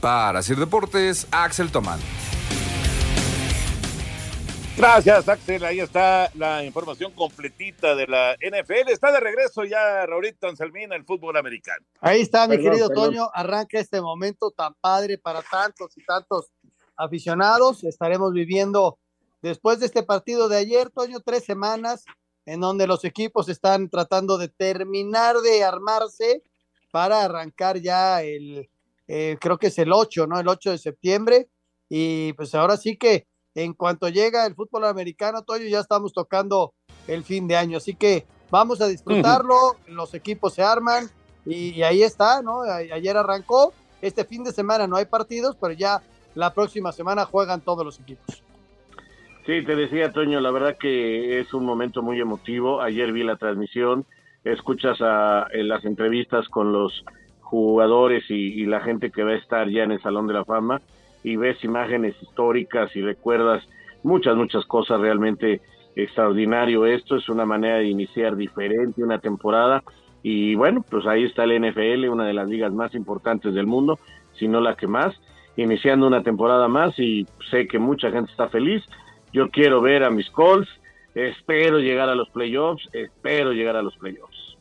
Para 0.00 0.42
Sir 0.42 0.56
Deportes, 0.56 1.26
Axel 1.30 1.70
Tomán. 1.70 2.00
Gracias, 4.76 5.28
Axel. 5.28 5.62
Ahí 5.64 5.80
está 5.80 6.30
la 6.34 6.64
información 6.64 7.12
completita 7.12 7.94
de 7.94 8.06
la 8.06 8.34
NFL. 8.40 8.88
Está 8.90 9.12
de 9.12 9.20
regreso 9.20 9.64
ya 9.64 10.06
Raulito 10.06 10.48
Anselmina, 10.48 10.96
el 10.96 11.04
fútbol 11.04 11.36
americano. 11.36 11.84
Ahí 12.00 12.22
está, 12.22 12.48
mi 12.48 12.56
perdón, 12.56 12.70
querido 12.70 12.88
perdón. 12.88 13.04
Toño. 13.08 13.30
Arranca 13.34 13.78
este 13.78 14.00
momento 14.00 14.50
tan 14.52 14.72
padre 14.80 15.18
para 15.18 15.42
tantos 15.42 15.96
y 15.98 16.04
tantos 16.04 16.50
aficionados. 16.96 17.84
Estaremos 17.84 18.32
viviendo 18.32 18.98
después 19.42 19.80
de 19.80 19.86
este 19.86 20.02
partido 20.02 20.48
de 20.48 20.56
ayer, 20.56 20.88
Toño, 20.88 21.20
tres 21.20 21.44
semanas 21.44 22.04
en 22.46 22.60
donde 22.60 22.86
los 22.86 23.04
equipos 23.04 23.50
están 23.50 23.90
tratando 23.90 24.38
de 24.38 24.48
terminar 24.48 25.36
de 25.36 25.62
armarse 25.62 26.42
para 26.90 27.22
arrancar 27.22 27.78
ya 27.78 28.22
el, 28.22 28.70
eh, 29.12 29.36
creo 29.40 29.58
que 29.58 29.66
es 29.66 29.78
el 29.80 29.92
8, 29.92 30.28
¿no? 30.28 30.38
El 30.38 30.46
8 30.46 30.70
de 30.70 30.78
septiembre. 30.78 31.48
Y 31.88 32.32
pues 32.34 32.54
ahora 32.54 32.76
sí 32.76 32.96
que 32.96 33.26
en 33.56 33.74
cuanto 33.74 34.08
llega 34.08 34.46
el 34.46 34.54
fútbol 34.54 34.84
americano, 34.84 35.42
Toyo, 35.42 35.66
ya 35.66 35.80
estamos 35.80 36.12
tocando 36.12 36.74
el 37.08 37.24
fin 37.24 37.48
de 37.48 37.56
año. 37.56 37.78
Así 37.78 37.94
que 37.94 38.24
vamos 38.50 38.80
a 38.80 38.86
disfrutarlo, 38.86 39.54
uh 39.54 39.74
-huh. 39.74 39.88
los 39.88 40.14
equipos 40.14 40.54
se 40.54 40.62
arman 40.62 41.10
y, 41.44 41.70
y, 41.70 41.82
ahí 41.82 42.04
está, 42.04 42.40
¿no? 42.40 42.62
A 42.62 42.76
ayer 42.76 43.16
arrancó, 43.16 43.72
este 44.00 44.24
fin 44.24 44.44
de 44.44 44.52
semana 44.52 44.86
no 44.86 44.94
hay 44.94 45.06
partidos, 45.06 45.56
pero 45.60 45.72
ya 45.72 46.00
la 46.36 46.54
próxima 46.54 46.92
semana 46.92 47.24
juegan 47.24 47.60
todos 47.62 47.84
los 47.84 47.98
equipos. 47.98 48.44
Sí, 49.44 49.64
te 49.64 49.74
decía, 49.74 50.12
Toño, 50.12 50.38
la 50.38 50.52
verdad 50.52 50.76
que 50.78 51.40
es 51.40 51.52
un 51.52 51.64
momento 51.64 52.02
muy 52.02 52.20
emotivo. 52.20 52.80
Ayer 52.80 53.10
vi 53.12 53.24
la 53.24 53.36
transmisión, 53.36 54.06
escuchas 54.44 54.98
a, 55.00 55.48
en 55.50 55.66
las 55.66 55.84
entrevistas 55.84 56.48
con 56.48 56.72
los 56.72 57.04
jugadores 57.50 58.24
y, 58.30 58.62
y 58.62 58.66
la 58.66 58.80
gente 58.80 59.10
que 59.10 59.24
va 59.24 59.32
a 59.32 59.36
estar 59.36 59.68
ya 59.68 59.82
en 59.82 59.92
el 59.92 60.00
Salón 60.00 60.26
de 60.26 60.34
la 60.34 60.44
Fama 60.44 60.80
y 61.22 61.36
ves 61.36 61.62
imágenes 61.64 62.14
históricas 62.22 62.94
y 62.94 63.02
recuerdas 63.02 63.62
muchas, 64.02 64.36
muchas 64.36 64.64
cosas 64.66 65.00
realmente 65.00 65.60
extraordinario 65.96 66.86
esto, 66.86 67.16
es 67.16 67.28
una 67.28 67.44
manera 67.44 67.76
de 67.76 67.88
iniciar 67.88 68.36
diferente 68.36 69.02
una 69.02 69.18
temporada 69.18 69.82
y 70.22 70.54
bueno, 70.54 70.84
pues 70.88 71.06
ahí 71.06 71.24
está 71.24 71.44
el 71.44 71.60
NFL, 71.60 72.08
una 72.08 72.26
de 72.26 72.34
las 72.34 72.48
ligas 72.48 72.72
más 72.72 72.94
importantes 72.94 73.54
del 73.54 73.66
mundo, 73.66 73.98
si 74.38 74.48
no 74.48 74.60
la 74.60 74.76
que 74.76 74.86
más, 74.86 75.14
iniciando 75.56 76.06
una 76.06 76.22
temporada 76.22 76.68
más 76.68 76.98
y 76.98 77.26
sé 77.50 77.66
que 77.66 77.78
mucha 77.78 78.10
gente 78.10 78.30
está 78.30 78.48
feliz. 78.48 78.82
Yo 79.32 79.48
quiero 79.50 79.80
ver 79.80 80.04
a 80.04 80.10
mis 80.10 80.30
Colts, 80.30 80.68
espero 81.14 81.78
llegar 81.78 82.08
a 82.08 82.14
los 82.14 82.28
playoffs, 82.30 82.86
espero 82.92 83.52
llegar 83.52 83.76
a 83.76 83.82
los 83.82 83.96
playoffs. 83.96 84.58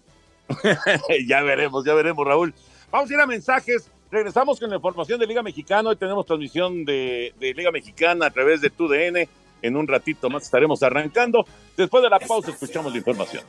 ya 1.27 1.41
veremos, 1.43 1.85
ya 1.85 1.93
veremos, 1.93 2.25
Raúl. 2.25 2.53
Vamos 2.91 3.09
a 3.09 3.13
ir 3.13 3.19
a 3.19 3.27
mensajes. 3.27 3.91
Regresamos 4.11 4.59
con 4.59 4.69
la 4.69 4.77
información 4.77 5.19
de 5.19 5.27
Liga 5.27 5.43
Mexicana. 5.43 5.89
Hoy 5.89 5.95
tenemos 5.95 6.25
transmisión 6.25 6.83
de, 6.85 7.33
de 7.39 7.53
Liga 7.53 7.71
Mexicana 7.71 8.27
a 8.27 8.29
través 8.31 8.61
de 8.61 8.69
TUDN. 8.71 9.29
En 9.61 9.75
un 9.75 9.87
ratito 9.87 10.29
más 10.29 10.43
estaremos 10.43 10.81
arrancando. 10.81 11.45
Después 11.77 12.01
de 12.01 12.09
la 12.09 12.19
pausa 12.19 12.51
escuchamos 12.51 12.91
la 12.91 12.97
información. 12.97 13.43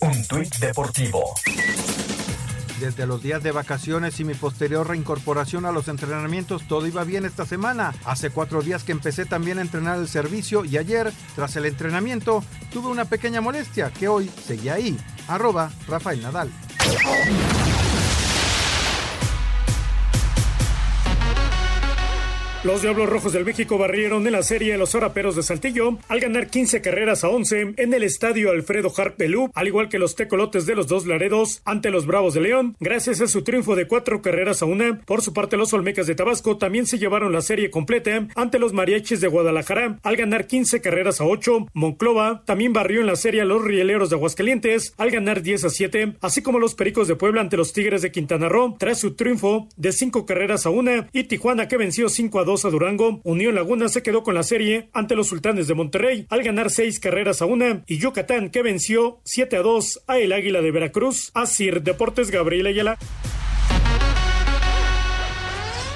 Un 0.00 0.28
tuit 0.28 0.54
deportivo. 0.56 1.34
Desde 2.78 3.06
los 3.06 3.22
días 3.22 3.42
de 3.42 3.52
vacaciones 3.52 4.20
y 4.20 4.24
mi 4.24 4.34
posterior 4.34 4.86
reincorporación 4.86 5.64
a 5.64 5.72
los 5.72 5.88
entrenamientos, 5.88 6.68
todo 6.68 6.86
iba 6.86 7.04
bien 7.04 7.24
esta 7.24 7.46
semana. 7.46 7.94
Hace 8.04 8.28
cuatro 8.28 8.60
días 8.60 8.84
que 8.84 8.92
empecé 8.92 9.24
también 9.24 9.58
a 9.58 9.62
entrenar 9.62 9.98
el 9.98 10.06
servicio 10.06 10.64
y 10.64 10.76
ayer, 10.76 11.10
tras 11.34 11.56
el 11.56 11.64
entrenamiento, 11.64 12.44
tuve 12.72 12.88
una 12.88 13.06
pequeña 13.06 13.40
molestia 13.40 13.90
que 13.90 14.08
hoy 14.08 14.28
seguía 14.28 14.74
ahí. 14.74 14.96
Arroba 15.28 15.70
Rafael 15.88 16.20
Nadal. 16.22 16.50
Los 22.66 22.82
Diablos 22.82 23.08
Rojos 23.08 23.32
del 23.32 23.44
México 23.44 23.78
barrieron 23.78 24.26
en 24.26 24.32
la 24.32 24.42
serie 24.42 24.76
los 24.76 24.96
Oraperos 24.96 25.36
de 25.36 25.44
Saltillo 25.44 25.98
al 26.08 26.18
ganar 26.18 26.48
15 26.48 26.82
carreras 26.82 27.22
a 27.22 27.28
11 27.28 27.74
en 27.76 27.94
el 27.94 28.02
estadio 28.02 28.50
Alfredo 28.50 28.92
Harp 28.96 29.22
al 29.54 29.68
igual 29.68 29.88
que 29.88 30.00
los 30.00 30.16
tecolotes 30.16 30.66
de 30.66 30.74
los 30.74 30.88
dos 30.88 31.06
Laredos 31.06 31.62
ante 31.64 31.90
los 31.90 32.06
Bravos 32.06 32.34
de 32.34 32.40
León. 32.40 32.74
Gracias 32.80 33.20
a 33.20 33.28
su 33.28 33.44
triunfo 33.44 33.76
de 33.76 33.86
cuatro 33.86 34.20
carreras 34.20 34.62
a 34.62 34.66
una, 34.66 34.98
por 35.04 35.22
su 35.22 35.32
parte 35.32 35.56
los 35.56 35.72
Olmecas 35.74 36.08
de 36.08 36.16
Tabasco 36.16 36.58
también 36.58 36.86
se 36.86 36.98
llevaron 36.98 37.32
la 37.32 37.40
serie 37.40 37.70
completa 37.70 38.26
ante 38.34 38.58
los 38.58 38.72
Mariachis 38.72 39.20
de 39.20 39.28
Guadalajara 39.28 40.00
al 40.02 40.16
ganar 40.16 40.48
15 40.48 40.80
carreras 40.80 41.20
a 41.20 41.24
8. 41.24 41.68
Monclova 41.72 42.42
también 42.46 42.72
barrió 42.72 43.00
en 43.00 43.06
la 43.06 43.14
serie 43.14 43.42
a 43.42 43.44
los 43.44 43.62
Rieleros 43.62 44.10
de 44.10 44.16
Aguascalientes 44.16 44.92
al 44.96 45.12
ganar 45.12 45.42
10 45.42 45.66
a 45.66 45.70
7, 45.70 46.14
así 46.20 46.42
como 46.42 46.58
los 46.58 46.74
Pericos 46.74 47.06
de 47.06 47.14
Puebla 47.14 47.42
ante 47.42 47.56
los 47.56 47.72
Tigres 47.72 48.02
de 48.02 48.10
Quintana 48.10 48.48
Roo 48.48 48.74
tras 48.76 48.98
su 48.98 49.14
triunfo 49.14 49.68
de 49.76 49.92
cinco 49.92 50.26
carreras 50.26 50.66
a 50.66 50.70
una 50.70 51.06
y 51.12 51.24
Tijuana 51.24 51.68
que 51.68 51.76
venció 51.76 52.08
5 52.08 52.40
a 52.40 52.44
2 52.44 52.55
a 52.64 52.70
Durango, 52.70 53.20
Unión 53.24 53.54
Laguna 53.54 53.88
se 53.88 54.02
quedó 54.02 54.22
con 54.22 54.34
la 54.34 54.42
serie 54.42 54.88
ante 54.92 55.14
los 55.14 55.28
Sultanes 55.28 55.68
de 55.68 55.74
Monterrey 55.74 56.26
al 56.30 56.42
ganar 56.42 56.70
seis 56.70 56.98
carreras 56.98 57.42
a 57.42 57.46
una 57.46 57.84
y 57.86 57.98
Yucatán 57.98 58.50
que 58.50 58.62
venció 58.62 59.20
7 59.24 59.56
a 59.56 59.62
2 59.62 60.04
a 60.06 60.18
el 60.18 60.32
Águila 60.32 60.62
de 60.62 60.70
Veracruz. 60.70 61.30
Asir 61.34 61.82
Deportes 61.82 62.30
Gabriel 62.30 62.66
Ayala. 62.66 62.98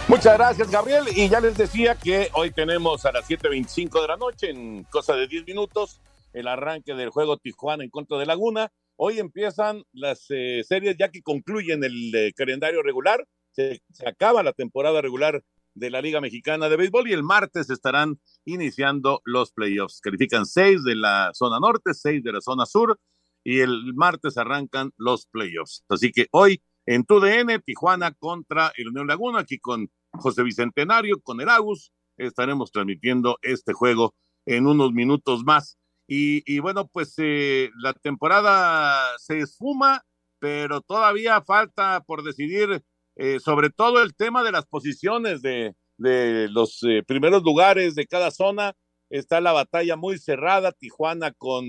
Muchas 0.09 0.37
gracias, 0.37 0.71
Gabriel. 0.71 1.05
Y 1.15 1.29
ya 1.29 1.41
les 1.41 1.57
decía 1.57 1.95
que 1.95 2.29
hoy 2.35 2.51
tenemos 2.51 3.07
a 3.07 3.13
las 3.13 3.31
7.25 3.31 4.03
de 4.03 4.09
la 4.09 4.17
noche, 4.17 4.51
en 4.51 4.83
cosa 4.91 5.15
de 5.15 5.29
10 5.29 5.47
minutos, 5.47 6.01
el 6.33 6.49
arranque 6.49 6.95
del 6.95 7.11
juego 7.11 7.37
Tijuana 7.37 7.85
en 7.85 7.91
contra 7.91 8.19
de 8.19 8.27
Laguna. 8.27 8.73
Hoy 8.97 9.19
empiezan 9.19 9.85
las 9.93 10.27
eh, 10.31 10.63
series 10.67 10.97
ya 10.99 11.11
que 11.11 11.23
concluyen 11.23 11.85
el 11.85 12.15
eh, 12.15 12.33
calendario 12.35 12.83
regular. 12.83 13.25
Se, 13.53 13.81
acaba 14.05 14.43
la 14.43 14.53
temporada 14.53 15.01
regular 15.01 15.43
de 15.75 15.91
la 15.91 16.03
Liga 16.03 16.21
Mexicana 16.21 16.69
de 16.69 16.77
Béisbol 16.77 17.09
y 17.09 17.13
el 17.13 17.23
martes 17.23 17.71
estarán 17.71 18.21
iniciando 18.45 19.23
los 19.25 19.53
playoffs. 19.53 20.01
Califican 20.01 20.47
seis 20.47 20.83
de 20.85 20.95
la 20.95 21.31
zona 21.35 21.59
norte, 21.61 21.95
seis 21.95 22.23
de 22.23 22.33
la 22.33 22.41
zona 22.41 22.67
sur 22.67 22.99
y 23.45 23.61
el 23.61 23.95
martes 23.95 24.37
arrancan 24.37 24.93
los 24.97 25.27
playoffs. 25.27 25.85
Así 25.89 26.13
que 26.13 26.27
hoy 26.33 26.63
en 26.87 27.05
TUDN, 27.05 27.63
Tijuana 27.65 28.13
contra 28.13 28.73
el 28.77 28.89
Unión 28.89 29.07
Laguna, 29.07 29.41
aquí 29.41 29.59
con 29.59 29.91
José 30.13 30.43
Bicentenario, 30.43 31.21
con 31.21 31.41
el 31.41 31.49
Agus, 31.49 31.93
estaremos 32.17 32.73
transmitiendo 32.73 33.39
este 33.43 33.73
juego 33.73 34.15
en 34.47 34.67
unos 34.67 34.93
minutos 34.93 35.45
más. 35.45 35.79
Y, 36.13 36.59
bueno, 36.59 36.89
pues 36.89 37.15
eh, 37.19 37.71
la 37.77 37.93
temporada 37.93 39.17
se 39.19 39.39
esfuma, 39.39 40.03
pero 40.41 40.81
todavía 40.81 41.41
falta 41.43 42.03
por 42.05 42.25
decidir 42.25 42.83
eh, 43.21 43.39
sobre 43.39 43.69
todo 43.69 44.03
el 44.03 44.15
tema 44.15 44.43
de 44.43 44.51
las 44.51 44.65
posiciones 44.65 45.43
de, 45.43 45.75
de 45.99 46.49
los 46.49 46.83
eh, 46.85 47.03
primeros 47.07 47.43
lugares 47.43 47.95
de 47.95 48.07
cada 48.07 48.31
zona. 48.31 48.73
Está 49.11 49.43
la 49.43 49.53
batalla 49.53 49.97
muy 49.97 50.19
cerrada. 50.19 50.73
Tijuana 50.73 51.31
con 51.33 51.67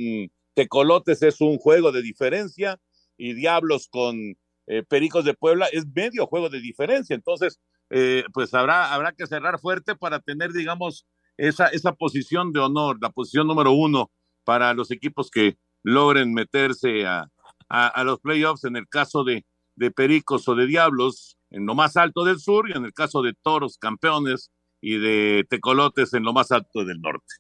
Tecolotes 0.54 1.22
es 1.24 1.42
un 1.42 1.58
juego 1.58 1.92
de 1.92 2.02
diferencia 2.02 2.80
y 3.18 3.34
Diablos 3.34 3.90
con 3.92 4.16
eh, 4.68 4.84
Pericos 4.88 5.26
de 5.26 5.34
Puebla 5.34 5.68
es 5.74 5.86
medio 5.94 6.26
juego 6.26 6.50
de 6.50 6.62
diferencia. 6.62 7.16
Entonces, 7.16 7.60
pues 8.34 8.54
habrá, 8.54 8.94
habrá 8.94 9.12
que 9.12 9.28
cerrar 9.28 9.60
fuerte 9.60 9.96
para 9.98 10.22
tener, 10.22 10.54
digamos, 10.54 11.06
esa, 11.36 11.68
esa 11.68 11.92
posición 11.92 12.54
de 12.54 12.62
honor, 12.62 12.98
la 13.02 13.10
posición 13.10 13.48
número 13.48 13.74
uno 13.74 14.10
para 14.46 14.74
los 14.74 14.92
equipos 14.92 15.30
que 15.30 15.58
logren 15.84 16.34
meterse 16.34 17.06
a, 17.06 17.28
a, 17.68 17.88
a 17.88 18.04
los 18.06 18.22
playoffs. 18.22 18.64
En 18.64 18.78
el 18.78 18.88
caso 18.88 19.26
de, 19.26 19.46
de 19.76 19.92
Pericos 19.92 20.48
o 20.48 20.56
de 20.56 20.68
Diablos, 20.68 21.38
en 21.52 21.66
lo 21.66 21.76
más 21.76 21.98
alto 21.98 22.24
del 22.24 22.40
sur 22.40 22.70
y 22.70 22.78
en 22.78 22.86
el 22.86 22.94
caso 22.94 23.22
de 23.22 23.34
Toros 23.34 23.78
campeones 23.78 24.52
y 24.82 24.98
de 24.98 25.46
Tecolotes 25.50 26.14
en 26.14 26.24
lo 26.24 26.34
más 26.34 26.52
alto 26.52 26.84
del 26.84 27.00
norte. 27.02 27.36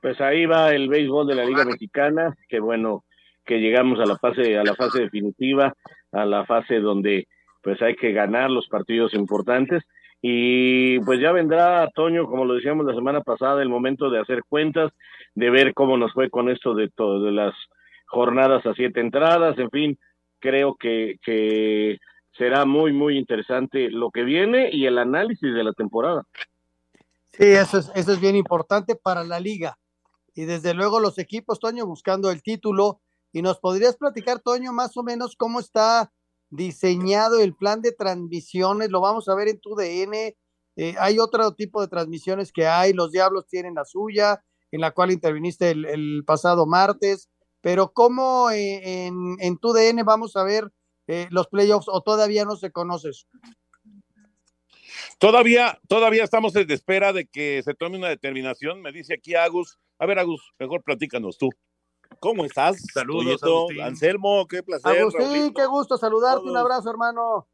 Pues 0.00 0.20
ahí 0.20 0.46
va 0.46 0.72
el 0.72 0.88
béisbol 0.88 1.26
de 1.26 1.34
la 1.34 1.44
Liga 1.44 1.64
Mexicana, 1.64 2.36
que 2.48 2.60
bueno 2.60 3.04
que 3.44 3.58
llegamos 3.58 3.98
a 4.00 4.06
la 4.06 4.16
fase 4.18 4.56
a 4.56 4.64
la 4.64 4.74
fase 4.74 5.02
definitiva, 5.02 5.74
a 6.12 6.24
la 6.24 6.44
fase 6.46 6.80
donde 6.80 7.26
pues 7.62 7.80
hay 7.82 7.96
que 7.96 8.12
ganar 8.12 8.50
los 8.50 8.68
partidos 8.68 9.14
importantes 9.14 9.82
y 10.20 10.98
pues 11.00 11.20
ya 11.20 11.32
vendrá 11.32 11.88
Toño, 11.94 12.26
como 12.26 12.44
lo 12.44 12.54
decíamos 12.54 12.86
la 12.86 12.94
semana 12.94 13.20
pasada, 13.20 13.62
el 13.62 13.68
momento 13.68 14.08
de 14.08 14.20
hacer 14.20 14.42
cuentas, 14.48 14.90
de 15.34 15.50
ver 15.50 15.74
cómo 15.74 15.98
nos 15.98 16.12
fue 16.12 16.30
con 16.30 16.48
esto 16.48 16.74
de 16.74 16.88
todo 16.88 17.22
de 17.22 17.32
las 17.32 17.54
jornadas 18.06 18.64
a 18.64 18.74
siete 18.74 19.00
entradas, 19.00 19.58
en 19.58 19.70
fin, 19.70 19.98
creo 20.38 20.76
que, 20.76 21.16
que 21.22 21.98
será 22.36 22.64
muy, 22.64 22.92
muy 22.92 23.18
interesante 23.18 23.90
lo 23.90 24.10
que 24.10 24.22
viene 24.22 24.70
y 24.72 24.86
el 24.86 24.98
análisis 24.98 25.54
de 25.54 25.64
la 25.64 25.72
temporada. 25.72 26.26
Sí, 27.32 27.44
eso 27.44 27.78
es, 27.78 27.90
eso 27.94 28.12
es 28.12 28.20
bien 28.20 28.36
importante 28.36 28.94
para 28.96 29.24
la 29.24 29.40
liga. 29.40 29.78
Y 30.34 30.44
desde 30.44 30.74
luego 30.74 31.00
los 31.00 31.18
equipos, 31.18 31.60
Toño, 31.60 31.86
buscando 31.86 32.30
el 32.30 32.42
título. 32.42 33.00
Y 33.32 33.42
nos 33.42 33.58
podrías 33.58 33.96
platicar, 33.96 34.40
Toño, 34.40 34.72
más 34.72 34.96
o 34.96 35.02
menos 35.02 35.34
cómo 35.36 35.60
está 35.60 36.12
diseñado 36.50 37.40
el 37.40 37.54
plan 37.54 37.80
de 37.80 37.92
transmisiones. 37.92 38.90
Lo 38.90 39.00
vamos 39.00 39.28
a 39.28 39.34
ver 39.34 39.48
en 39.48 39.60
tu 39.60 39.74
DN. 39.74 40.36
Eh, 40.76 40.94
hay 40.98 41.18
otro 41.18 41.54
tipo 41.54 41.80
de 41.80 41.88
transmisiones 41.88 42.52
que 42.52 42.66
hay. 42.66 42.92
Los 42.92 43.10
Diablos 43.10 43.46
tienen 43.48 43.74
la 43.74 43.84
suya, 43.84 44.44
en 44.70 44.80
la 44.80 44.92
cual 44.92 45.10
interviniste 45.10 45.70
el, 45.70 46.22
pasado 46.24 46.66
martes. 46.66 47.28
Pero 47.60 47.92
¿cómo 47.92 48.50
eh, 48.50 49.06
en, 49.06 49.36
en 49.40 49.58
tu 49.58 49.72
DN 49.72 50.02
vamos 50.02 50.36
a 50.36 50.44
ver 50.44 50.70
eh, 51.06 51.26
los 51.30 51.48
playoffs 51.48 51.88
o 51.88 52.00
todavía 52.00 52.44
no 52.44 52.56
se 52.56 52.70
conoce 52.70 53.10
eso? 53.10 53.26
Todavía, 55.18 55.78
todavía 55.88 56.24
estamos 56.24 56.54
en 56.56 56.70
espera 56.70 57.12
de 57.12 57.26
que 57.26 57.62
se 57.62 57.74
tome 57.74 57.98
una 57.98 58.08
determinación. 58.08 58.82
Me 58.82 58.92
dice 58.92 59.14
aquí 59.14 59.34
Agus. 59.34 59.78
A 59.98 60.06
ver, 60.06 60.18
Agus, 60.18 60.52
mejor 60.58 60.82
platícanos 60.82 61.38
tú. 61.38 61.50
¿Cómo 62.20 62.44
estás? 62.44 62.82
Saludos, 62.92 63.40
Anselmo, 63.82 64.46
qué 64.46 64.62
placer. 64.62 65.00
Agustín, 65.00 65.52
qué 65.52 65.66
gusto 65.66 65.96
saludarte. 65.96 66.40
Todos. 66.40 66.50
Un 66.50 66.56
abrazo, 66.56 66.90
hermano. 66.90 67.48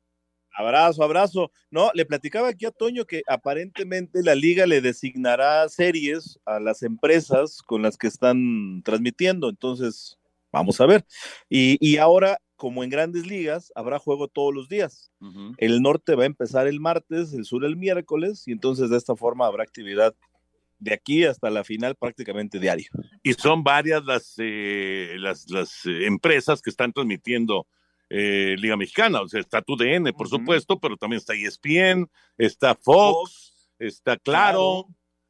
Abrazo, 0.53 1.03
abrazo. 1.03 1.53
No, 1.71 1.91
le 1.95 2.05
platicaba 2.05 2.49
aquí 2.49 2.67
a 2.67 2.71
Toño 2.71 3.05
que 3.05 3.23
aparentemente 3.29 4.23
la 4.23 4.35
liga 4.35 4.67
le 4.67 4.81
designará 4.81 5.69
series 5.69 6.41
a 6.45 6.59
las 6.59 6.83
empresas 6.83 7.63
con 7.63 7.83
las 7.83 7.97
que 7.97 8.09
están 8.09 8.83
transmitiendo. 8.85 9.49
Entonces, 9.49 10.19
vamos 10.53 10.81
a 10.81 10.87
ver. 10.87 11.05
Y, 11.49 11.79
y 11.81 11.99
ahora 11.99 12.41
como 12.61 12.85
en 12.85 12.91
grandes 12.91 13.27
ligas, 13.27 13.73
habrá 13.75 13.99
juego 13.99 14.29
todos 14.29 14.55
los 14.55 14.69
días. 14.69 15.11
Uh 15.21 15.29
-huh. 15.29 15.55
El 15.57 15.81
norte 15.81 16.15
va 16.15 16.25
a 16.25 16.27
empezar 16.27 16.67
el 16.67 16.79
martes, 16.79 17.33
el 17.33 17.47
sur 17.47 17.65
el 17.65 17.75
miércoles, 17.75 18.47
y 18.47 18.53
entonces 18.53 18.91
de 18.91 18.99
esta 18.99 19.17
forma 19.17 19.47
habrá 19.47 19.63
actividad 19.63 20.15
de 20.79 20.93
aquí 20.93 21.25
hasta 21.25 21.49
la 21.49 21.65
final 21.65 21.97
prácticamente 21.97 22.59
diario. 22.59 22.91
Y 23.23 23.33
son 23.33 23.65
varias 23.65 24.05
las, 24.05 24.35
eh, 24.37 25.17
las, 25.19 25.49
las 25.49 25.87
eh, 25.87 26.05
empresas 26.05 26.61
que 26.61 26.69
están 26.69 26.93
transmitiendo 26.93 27.67
eh, 28.11 28.57
Liga 28.59 28.77
Mexicana. 28.77 29.23
O 29.23 29.29
sea, 29.29 29.41
está 29.41 29.63
TUDN, 29.63 30.13
por 30.13 30.27
uh 30.27 30.31
-huh. 30.31 30.39
supuesto, 30.39 30.79
pero 30.79 30.99
también 30.99 31.17
está 31.17 31.33
ESPN, 31.33 32.11
está 32.37 32.75
Fox, 32.75 32.85
Fox 32.85 33.71
está 33.79 34.19
Claro, 34.19 34.85
claro, 34.85 34.87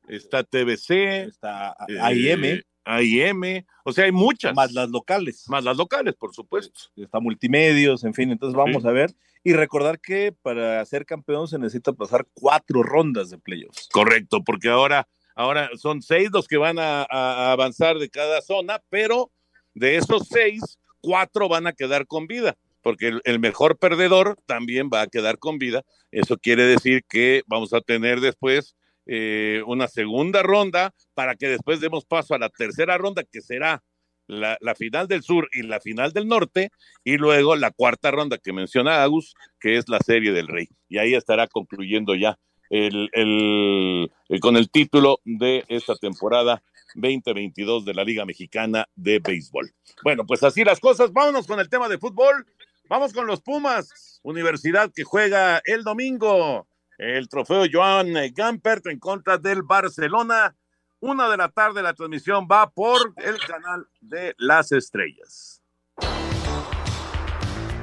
está 0.09 0.43
TBC, 0.43 1.29
está 1.29 1.77
AIM. 2.01 2.61
AIM, 2.97 3.65
o 3.85 3.93
sea, 3.93 4.05
hay 4.05 4.13
muchas. 4.13 4.55
Más 4.55 4.73
las 4.73 4.91
locales. 4.91 5.45
Más 5.49 5.65
las 5.65 5.77
locales, 5.77 6.15
por 6.15 6.35
supuesto. 6.35 6.81
Está 6.97 7.21
multimedios, 7.21 8.05
en 8.05 8.15
fin, 8.15 8.31
entonces 8.31 8.57
vamos 8.57 8.85
a 8.85 8.93
ver. 8.93 9.15
Y 9.43 9.53
recordar 9.53 10.01
que 10.01 10.33
para 10.43 10.85
ser 10.85 11.07
campeón 11.07 11.49
se 11.49 11.59
necesita 11.59 11.93
pasar 11.93 12.27
cuatro 12.35 12.83
rondas 12.83 13.31
de 13.31 13.39
playoffs. 13.39 13.89
Correcto, 13.93 14.43
porque 14.45 14.69
ahora, 14.69 15.09
ahora 15.35 15.71
son 15.77 16.03
seis 16.03 16.31
los 16.33 16.47
que 16.47 16.57
van 16.57 16.79
a, 16.79 17.07
a 17.09 17.53
avanzar 17.53 17.99
de 17.99 18.11
cada 18.11 18.43
zona, 18.43 18.83
pero 18.91 19.31
de 19.75 19.97
esos 19.97 20.29
seis, 20.29 20.79
cuatro 21.01 21.49
van 21.49 21.67
a 21.67 21.73
quedar 21.73 22.07
con 22.07 22.27
vida 22.27 22.57
porque 22.83 23.09
el, 23.09 23.21
el, 23.25 23.41
mejor 23.41 23.79
perdedor 23.79 24.39
también 24.47 24.89
va 24.93 25.03
a 25.03 25.07
quedar 25.07 25.39
con 25.39 25.59
vida. 25.59 25.83
Eso 26.11 26.39
quiere 26.39 26.65
decir 26.65 27.05
que 27.09 27.43
vamos 27.47 27.73
a 27.73 27.81
tener 27.81 28.21
después 28.21 28.75
eh, 29.13 29.65
una 29.67 29.89
segunda 29.89 30.41
ronda 30.45 30.95
para 31.15 31.35
que 31.35 31.49
después 31.49 31.81
demos 31.81 32.05
paso 32.05 32.33
a 32.33 32.39
la 32.39 32.49
tercera 32.49 32.97
ronda, 32.97 33.25
que 33.25 33.41
será 33.41 33.83
la, 34.29 34.57
final 34.77 35.09
del 35.09 35.25
sur 35.25 35.49
y 35.53 35.63
la 35.63 35.81
final 35.81 36.13
del 36.13 36.29
norte, 36.29 36.71
y 37.03 37.17
luego 37.17 37.57
la 37.57 37.73
cuarta 37.73 38.13
ronda 38.13 38.39
que 38.39 38.53
menciona 38.53 39.03
Agus, 39.03 39.35
que 39.59 39.79
es 39.79 39.89
la 39.89 39.99
serie 39.99 40.31
del 40.31 40.47
rey. 40.47 40.69
Y 40.89 40.99
ahí 40.99 41.15
estará 41.15 41.49
concluyendo 41.49 42.15
ya 42.15 42.39
el, 42.69 43.11
el 43.13 44.13
con 44.41 44.57
el 44.57 44.71
título 44.71 45.19
de 45.25 45.65
esta 45.67 45.97
temporada 45.97 46.63
2022 46.95 47.85
de 47.85 47.95
la 47.95 48.05
Liga 48.05 48.25
Mexicana 48.25 48.87
de 48.95 49.19
Béisbol. 49.19 49.73
Bueno, 50.05 50.25
pues 50.25 50.45
así 50.45 50.63
las 50.63 50.79
cosas. 50.79 51.13
Vámonos 51.13 51.49
con 51.49 51.59
el 51.59 51.69
tema 51.69 51.89
de 51.89 51.99
fútbol. 51.99 52.47
Vamos 52.89 53.13
con 53.13 53.27
los 53.27 53.41
Pumas, 53.41 54.21
universidad 54.23 54.93
que 54.95 55.03
juega 55.03 55.61
el 55.65 55.83
domingo. 55.83 56.69
El 57.01 57.31
trofeo 57.31 57.65
Joan 57.73 58.09
Gampert 58.35 58.87
en 58.89 58.99
contra 58.99 59.39
del 59.39 59.63
Barcelona. 59.63 60.55
Una 61.01 61.31
de 61.31 61.39
la 61.39 61.49
tarde 61.49 61.83
la 61.83 61.95
transmisión 61.95 62.47
va 62.47 62.69
por 62.69 63.15
el 63.17 63.39
canal 63.39 63.87
de 64.03 64.35
las 64.37 64.71
estrellas. 64.71 65.63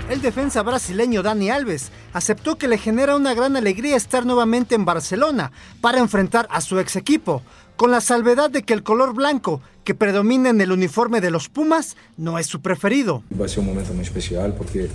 El 0.08 0.22
defensa 0.22 0.62
brasileño 0.62 1.24
Dani 1.24 1.50
Alves 1.50 1.92
aceptó 2.14 2.60
que 2.60 2.68
le 2.68 2.78
genera 2.78 3.16
una 3.16 3.34
gran 3.34 3.58
alegría 3.58 3.96
estar 3.96 4.24
nuevamente 4.24 4.76
en 4.76 4.86
Barcelona 4.86 5.52
para 5.82 5.98
enfrentar 5.98 6.48
a 6.52 6.62
su 6.62 6.78
ex 6.78 6.96
equipo, 6.96 7.42
con 7.76 7.90
la 7.90 8.02
salvedad 8.02 8.52
de 8.52 8.62
que 8.62 8.76
el 8.76 8.84
color 8.84 9.16
blanco 9.16 9.64
que 9.84 9.96
predomina 9.96 10.52
en 10.52 10.62
el 10.62 10.72
uniforme 10.72 11.22
de 11.22 11.32
los 11.32 11.50
Pumas 11.50 11.98
no 12.18 12.38
es 12.38 12.46
su 12.46 12.62
preferido. 12.62 13.24
Va 13.34 13.48
a 13.48 13.50
ser 13.50 13.62
un 13.62 13.66
momento 13.66 13.96
muy 13.96 14.04
especial 14.04 14.54
porque 14.54 14.92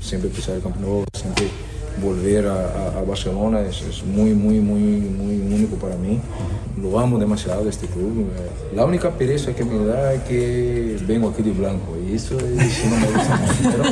siempre 0.00 0.30
pisar 0.30 0.54
el 0.54 0.62
Camp 0.62 0.76
Nou, 0.76 1.04
siempre 1.12 1.50
volver 2.00 2.46
a, 2.46 2.54
a, 2.54 2.98
a 2.98 3.02
Barcelona 3.02 3.60
es, 3.62 3.82
es, 3.82 4.04
muy, 4.04 4.34
muy, 4.34 4.60
muy, 4.60 4.80
muy 4.80 5.54
único 5.54 5.76
para 5.76 5.96
mí. 5.96 6.20
Lo 6.76 6.98
amo 6.98 7.18
demasiado 7.18 7.68
este 7.68 7.86
club. 7.86 8.30
La 8.74 8.84
única 8.84 9.10
pereza 9.10 9.54
que 9.54 9.64
me 9.64 9.84
da 9.84 10.14
es 10.14 10.22
que 10.22 10.98
vengo 11.06 11.30
aquí 11.30 11.42
de 11.42 11.50
blanco 11.50 11.96
y 11.98 12.14
eso, 12.14 12.38
eso 12.38 12.88
no 12.88 12.96
me 12.96 13.06
gusta 13.06 13.36
mucho. 13.36 13.70
Pero, 13.70 13.84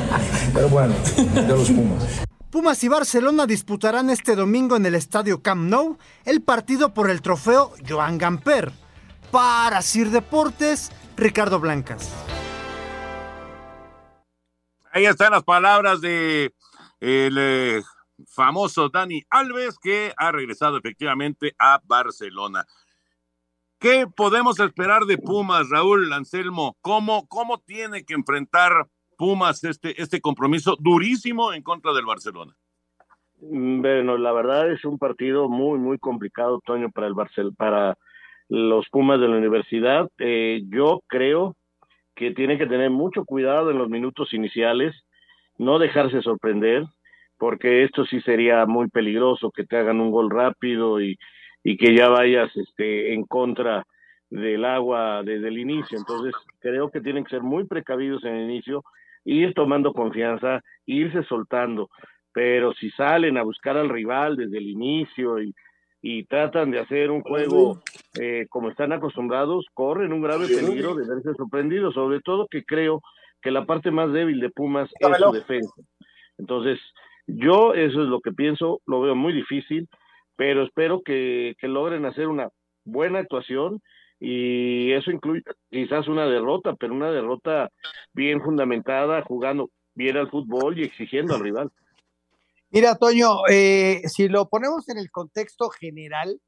pero 0.54 0.68
bueno, 0.68 0.94
de 1.34 1.48
los 1.48 1.70
Pumas. 1.70 2.04
Pumas 2.50 2.82
y 2.84 2.88
Barcelona 2.88 3.46
disputarán 3.46 4.08
este 4.08 4.36
domingo 4.36 4.76
en 4.76 4.86
el 4.86 4.94
estadio 4.94 5.42
Camp 5.42 5.68
Nou 5.68 5.98
el 6.24 6.40
partido 6.42 6.94
por 6.94 7.10
el 7.10 7.20
trofeo 7.20 7.72
Joan 7.86 8.18
Gamper. 8.18 8.72
Para 9.30 9.82
Sir 9.82 10.10
Deportes, 10.10 10.90
Ricardo 11.16 11.58
Blancas. 11.58 12.08
Ahí 14.92 15.04
están 15.04 15.32
las 15.32 15.42
palabras 15.42 16.00
de 16.00 16.54
el 17.00 17.36
eh, 17.38 17.82
famoso 18.26 18.88
Dani 18.88 19.22
Alves 19.30 19.78
que 19.78 20.12
ha 20.16 20.32
regresado 20.32 20.78
efectivamente 20.78 21.54
a 21.58 21.80
Barcelona. 21.84 22.64
¿Qué 23.78 24.06
podemos 24.06 24.58
esperar 24.58 25.02
de 25.04 25.18
Pumas, 25.18 25.68
Raúl 25.68 26.12
Anselmo? 26.12 26.76
¿Cómo, 26.80 27.26
cómo 27.28 27.58
tiene 27.58 28.04
que 28.04 28.14
enfrentar 28.14 28.86
Pumas 29.18 29.64
este, 29.64 30.00
este 30.00 30.20
compromiso 30.20 30.76
durísimo 30.78 31.52
en 31.52 31.62
contra 31.62 31.92
del 31.92 32.06
Barcelona? 32.06 32.56
Bueno, 33.38 34.16
la 34.16 34.32
verdad 34.32 34.70
es 34.70 34.84
un 34.84 34.98
partido 34.98 35.48
muy, 35.48 35.78
muy 35.78 35.98
complicado, 35.98 36.60
Toño, 36.64 36.90
para 36.90 37.06
el 37.06 37.14
Barcel 37.14 37.54
para 37.54 37.98
los 38.48 38.88
Pumas 38.88 39.20
de 39.20 39.28
la 39.28 39.36
universidad. 39.36 40.08
Eh, 40.18 40.62
yo 40.68 41.02
creo 41.06 41.54
que 42.14 42.30
tiene 42.30 42.56
que 42.56 42.66
tener 42.66 42.90
mucho 42.90 43.24
cuidado 43.26 43.70
en 43.70 43.78
los 43.78 43.90
minutos 43.90 44.32
iniciales, 44.32 44.94
no 45.58 45.78
dejarse 45.78 46.22
sorprender, 46.22 46.86
porque 47.38 47.84
esto 47.84 48.04
sí 48.04 48.20
sería 48.20 48.66
muy 48.66 48.88
peligroso, 48.88 49.50
que 49.50 49.64
te 49.64 49.76
hagan 49.76 50.00
un 50.00 50.10
gol 50.10 50.30
rápido 50.30 51.00
y, 51.00 51.18
y 51.62 51.76
que 51.76 51.94
ya 51.94 52.08
vayas 52.08 52.54
este, 52.56 53.12
en 53.12 53.24
contra 53.24 53.84
del 54.30 54.64
agua 54.64 55.22
desde 55.24 55.48
el 55.48 55.58
inicio. 55.58 55.98
Entonces, 55.98 56.34
creo 56.60 56.90
que 56.90 57.00
tienen 57.00 57.24
que 57.24 57.30
ser 57.30 57.42
muy 57.42 57.64
precavidos 57.64 58.24
en 58.24 58.34
el 58.34 58.50
inicio, 58.50 58.82
ir 59.24 59.54
tomando 59.54 59.92
confianza, 59.92 60.60
irse 60.86 61.22
soltando. 61.24 61.88
Pero 62.32 62.72
si 62.74 62.90
salen 62.90 63.38
a 63.38 63.42
buscar 63.42 63.76
al 63.76 63.88
rival 63.88 64.36
desde 64.36 64.58
el 64.58 64.68
inicio 64.68 65.42
y, 65.42 65.54
y 66.02 66.24
tratan 66.24 66.70
de 66.70 66.80
hacer 66.80 67.10
un 67.10 67.22
juego 67.22 67.80
eh, 68.20 68.46
como 68.48 68.70
están 68.70 68.92
acostumbrados, 68.92 69.66
corren 69.74 70.12
un 70.12 70.22
grave 70.22 70.46
peligro 70.46 70.94
de 70.94 71.06
verse 71.06 71.34
sorprendidos, 71.34 71.94
sobre 71.94 72.20
todo 72.20 72.46
que 72.48 72.64
creo 72.64 73.00
que 73.42 73.50
la 73.50 73.64
parte 73.64 73.90
más 73.90 74.12
débil 74.12 74.40
de 74.40 74.50
Pumas 74.50 74.90
es 74.98 75.16
su 75.16 75.32
defensa. 75.32 75.74
Entonces, 76.38 76.78
yo 77.26 77.74
eso 77.74 78.02
es 78.02 78.08
lo 78.08 78.20
que 78.20 78.32
pienso, 78.32 78.80
lo 78.86 79.00
veo 79.00 79.14
muy 79.14 79.32
difícil, 79.32 79.88
pero 80.36 80.64
espero 80.64 81.02
que, 81.02 81.56
logren 81.62 82.04
hacer 82.04 82.28
una 82.28 82.50
buena 82.84 83.20
actuación 83.20 83.82
y 84.20 84.92
eso 84.92 85.10
incluye 85.10 85.42
quizás 85.70 86.08
una 86.08 86.26
derrota, 86.26 86.74
pero 86.74 86.94
una 86.94 87.10
derrota 87.10 87.70
bien 88.12 88.40
fundamentada, 88.42 89.22
jugando 89.22 89.70
bien 89.94 90.16
al 90.16 90.30
fútbol 90.30 90.78
y 90.78 90.84
exigiendo 90.84 91.34
al 91.34 91.40
rival. 91.40 91.70
Mira, 92.70 92.96
Toño, 92.96 93.46
eh, 93.50 94.02
si 94.06 94.28
lo 94.28 94.48
ponemos 94.48 94.88
en 94.88 94.98
el 94.98 95.10
contexto 95.10 95.68
general, 95.70 96.40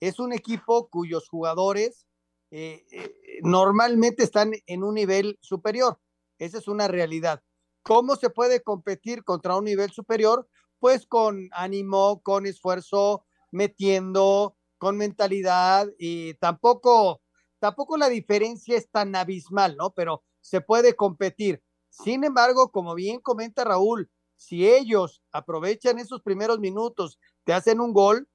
es 0.00 0.18
un 0.18 0.32
equipo 0.32 0.88
cuyos 0.88 1.28
jugadores 1.28 2.06
eh, 2.50 2.84
eh, 2.92 3.12
normalmente 3.42 4.22
están 4.22 4.52
en 4.66 4.84
un 4.84 4.94
nivel 4.94 5.38
superior. 5.40 5.98
Esa 6.38 6.58
es 6.58 6.68
una 6.68 6.88
realidad. 6.88 7.42
¿Cómo 7.86 8.16
se 8.16 8.30
puede 8.30 8.64
competir 8.64 9.22
contra 9.22 9.54
un 9.54 9.62
nivel 9.62 9.92
superior? 9.92 10.48
Pues 10.80 11.06
con 11.06 11.48
ánimo, 11.52 12.20
con 12.20 12.44
esfuerzo, 12.44 13.24
metiendo, 13.52 14.56
con 14.76 14.96
mentalidad 14.96 15.86
y 15.96 16.34
tampoco, 16.34 17.22
tampoco 17.60 17.96
la 17.96 18.08
diferencia 18.08 18.76
es 18.76 18.90
tan 18.90 19.14
abismal, 19.14 19.76
¿no? 19.76 19.92
Pero 19.92 20.24
se 20.40 20.60
puede 20.60 20.96
competir. 20.96 21.62
Sin 21.88 22.24
embargo, 22.24 22.72
como 22.72 22.92
bien 22.96 23.20
comenta 23.20 23.62
Raúl, 23.62 24.10
si 24.34 24.68
ellos 24.68 25.22
aprovechan 25.30 26.00
esos 26.00 26.22
primeros 26.22 26.58
minutos, 26.58 27.20
te 27.44 27.52
hacen 27.52 27.80
un 27.80 27.92
gol, 27.92 28.28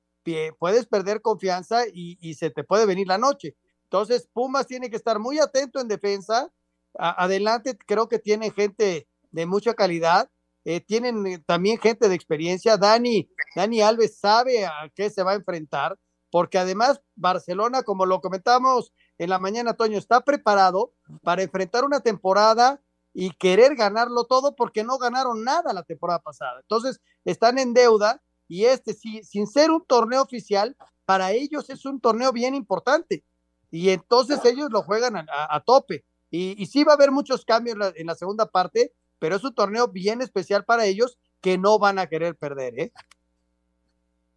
puedes 0.60 0.86
perder 0.86 1.22
confianza 1.22 1.84
y, 1.92 2.36
se 2.36 2.52
te 2.52 2.64
puede 2.64 2.86
venir 2.86 3.06
la 3.06 3.18
noche. 3.18 3.58
Entonces, 3.84 4.30
Pumas 4.32 4.66
tiene 4.66 4.90
que 4.90 4.96
estar 4.96 5.20
muy 5.20 5.40
atento 5.40 5.82
en 5.82 5.90
defensa. 5.90 6.54
Adelante, 6.94 7.78
creo 7.78 8.08
que 8.08 8.18
tiene 8.18 8.52
gente 8.52 9.10
de 9.32 9.46
mucha 9.46 9.74
calidad. 9.74 10.30
Eh, 10.64 10.80
tienen 10.80 11.44
también 11.46 11.80
gente 11.80 12.08
de 12.08 12.16
experiencia. 12.16 12.78
Dani, 12.78 13.30
Dani 13.56 13.82
Alves 13.82 14.20
sabe 14.20 14.66
a 14.66 14.92
qué 14.96 15.10
se 15.10 15.24
va 15.24 15.32
a 15.32 15.36
enfrentar, 15.36 15.98
porque 16.30 16.58
además 16.58 17.02
Barcelona, 17.16 17.84
como 17.84 18.06
lo 18.06 18.22
comentamos 18.22 18.94
en 19.18 19.30
la 19.30 19.40
mañana, 19.40 19.74
Toño, 19.74 19.98
está 19.98 20.22
preparado 20.22 20.94
para 21.24 21.44
enfrentar 21.44 21.84
una 21.84 22.00
temporada 22.00 22.82
y 23.14 23.32
querer 23.32 23.76
ganarlo 23.76 24.26
todo 24.26 24.56
porque 24.56 24.84
no 24.84 24.98
ganaron 24.98 25.44
nada 25.44 25.74
la 25.74 25.84
temporada 25.84 26.20
pasada. 26.20 26.60
Entonces, 26.62 27.02
están 27.26 27.58
en 27.58 27.74
deuda 27.74 28.22
y 28.48 28.66
este, 28.66 28.94
sí, 28.94 29.24
sin 29.24 29.48
ser 29.48 29.72
un 29.72 29.84
torneo 29.86 30.22
oficial, 30.22 30.76
para 31.06 31.32
ellos 31.32 31.70
es 31.70 31.86
un 31.86 32.00
torneo 32.00 32.32
bien 32.32 32.56
importante. 32.56 33.24
Y 33.70 33.90
entonces 33.90 34.44
ellos 34.44 34.70
lo 34.72 34.84
juegan 34.84 35.16
a, 35.18 35.64
tope. 35.66 36.04
Y, 36.30 36.62
y, 36.62 36.66
sí 36.66 36.84
va 36.84 36.94
a 36.94 36.96
haber 36.96 37.12
muchos 37.12 37.46
cambios 37.46 37.78
en 37.96 38.08
la, 38.08 38.16
segunda 38.16 38.46
parte, 38.46 38.94
pero 39.22 39.36
es 39.36 39.44
un 39.44 39.54
torneo 39.54 39.88
bien 39.88 40.20
especial 40.24 40.66
para 40.66 40.88
ellos 40.88 41.20
que 41.42 41.60
no 41.60 41.78
van 41.78 42.00
a 42.00 42.08
querer 42.08 42.36
perder, 42.36 42.80
¿eh? 42.80 42.92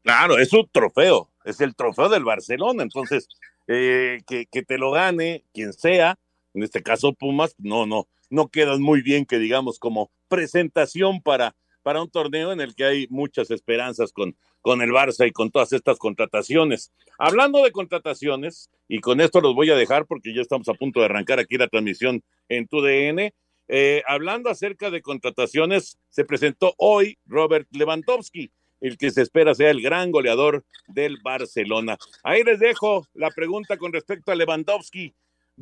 Claro, 0.02 0.36
es 0.36 0.52
un 0.52 0.68
trofeo, 0.70 1.30
es 1.42 1.62
el 1.62 1.74
trofeo 1.74 2.10
del 2.10 2.22
Barcelona, 2.22 2.82
entonces 2.82 3.26
eh, 3.66 4.20
que, 4.26 4.44
que, 4.44 4.62
te 4.62 4.76
lo 4.76 4.90
gane 4.90 5.42
quien 5.54 5.72
sea, 5.72 6.18
en 6.52 6.62
este 6.62 6.82
caso 6.82 7.14
Pumas, 7.14 7.54
no, 7.56 7.86
no, 7.86 8.08
no 8.28 8.48
quedan 8.48 8.82
muy 8.82 9.00
bien 9.00 9.24
que 9.24 9.38
digamos 9.38 9.78
como 9.78 10.10
presentación 10.28 11.22
para, 11.22 11.56
para 11.82 12.02
un 12.02 12.10
torneo 12.10 12.52
en 12.52 12.60
el 12.60 12.74
que 12.74 12.84
hay 12.84 13.06
muchas 13.08 13.50
esperanzas 13.50 14.12
con, 14.12 14.36
con 14.60 14.82
el 14.82 14.90
Barça 14.90 15.26
y 15.26 15.32
con 15.32 15.50
todas 15.50 15.72
estas 15.72 15.98
contrataciones. 15.98 16.92
Hablando 17.18 17.62
de 17.62 17.72
contrataciones, 17.72 18.70
y 18.88 19.00
con 19.00 19.22
esto 19.22 19.40
los 19.40 19.54
voy 19.54 19.70
a 19.70 19.76
dejar 19.76 20.04
porque 20.04 20.34
ya 20.34 20.42
estamos 20.42 20.68
a 20.68 20.74
punto 20.74 21.00
de 21.00 21.06
arrancar 21.06 21.38
aquí 21.38 21.56
la 21.56 21.68
transmisión 21.68 22.22
en 22.48 22.66
tu 22.68 22.82
DN. 22.82 23.32
Eh, 23.68 24.02
hablando 24.06 24.50
acerca 24.50 24.90
de 24.90 25.02
contrataciones, 25.02 25.98
se 26.10 26.24
presentó 26.24 26.74
hoy 26.78 27.18
Robert 27.26 27.66
Lewandowski, 27.70 28.50
el 28.80 28.98
que 28.98 29.10
se 29.10 29.22
espera 29.22 29.54
sea 29.54 29.70
el 29.70 29.80
gran 29.80 30.10
goleador 30.10 30.64
del 30.88 31.16
Barcelona. 31.22 31.96
Ahí 32.22 32.42
les 32.44 32.60
dejo 32.60 33.06
la 33.14 33.30
pregunta 33.30 33.78
con 33.78 33.92
respecto 33.92 34.32
a 34.32 34.34
Lewandowski. 34.34 35.14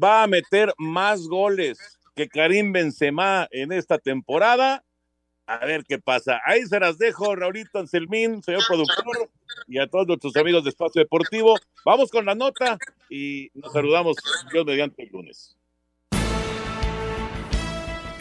va 0.02 0.22
a 0.22 0.26
meter 0.26 0.72
más 0.78 1.28
goles 1.28 1.78
que 2.16 2.28
Karim 2.28 2.72
Benzema 2.72 3.46
en 3.50 3.72
esta 3.72 3.98
temporada. 3.98 4.82
A 5.46 5.66
ver 5.66 5.84
qué 5.84 5.98
pasa. 5.98 6.40
Ahí 6.46 6.64
se 6.64 6.80
las 6.80 6.98
dejo, 6.98 7.34
Raulito 7.36 7.78
Anselmín, 7.78 8.42
señor 8.42 8.62
productor, 8.66 9.30
y 9.68 9.78
a 9.78 9.86
todos 9.86 10.06
nuestros 10.06 10.34
amigos 10.36 10.64
de 10.64 10.70
Espacio 10.70 11.02
Deportivo. 11.02 11.56
Vamos 11.84 12.10
con 12.10 12.24
la 12.24 12.34
nota 12.34 12.78
y 13.10 13.50
nos 13.54 13.72
saludamos 13.72 14.16
Dios 14.52 14.64
mediante 14.64 15.02
el 15.02 15.10
lunes. 15.10 15.56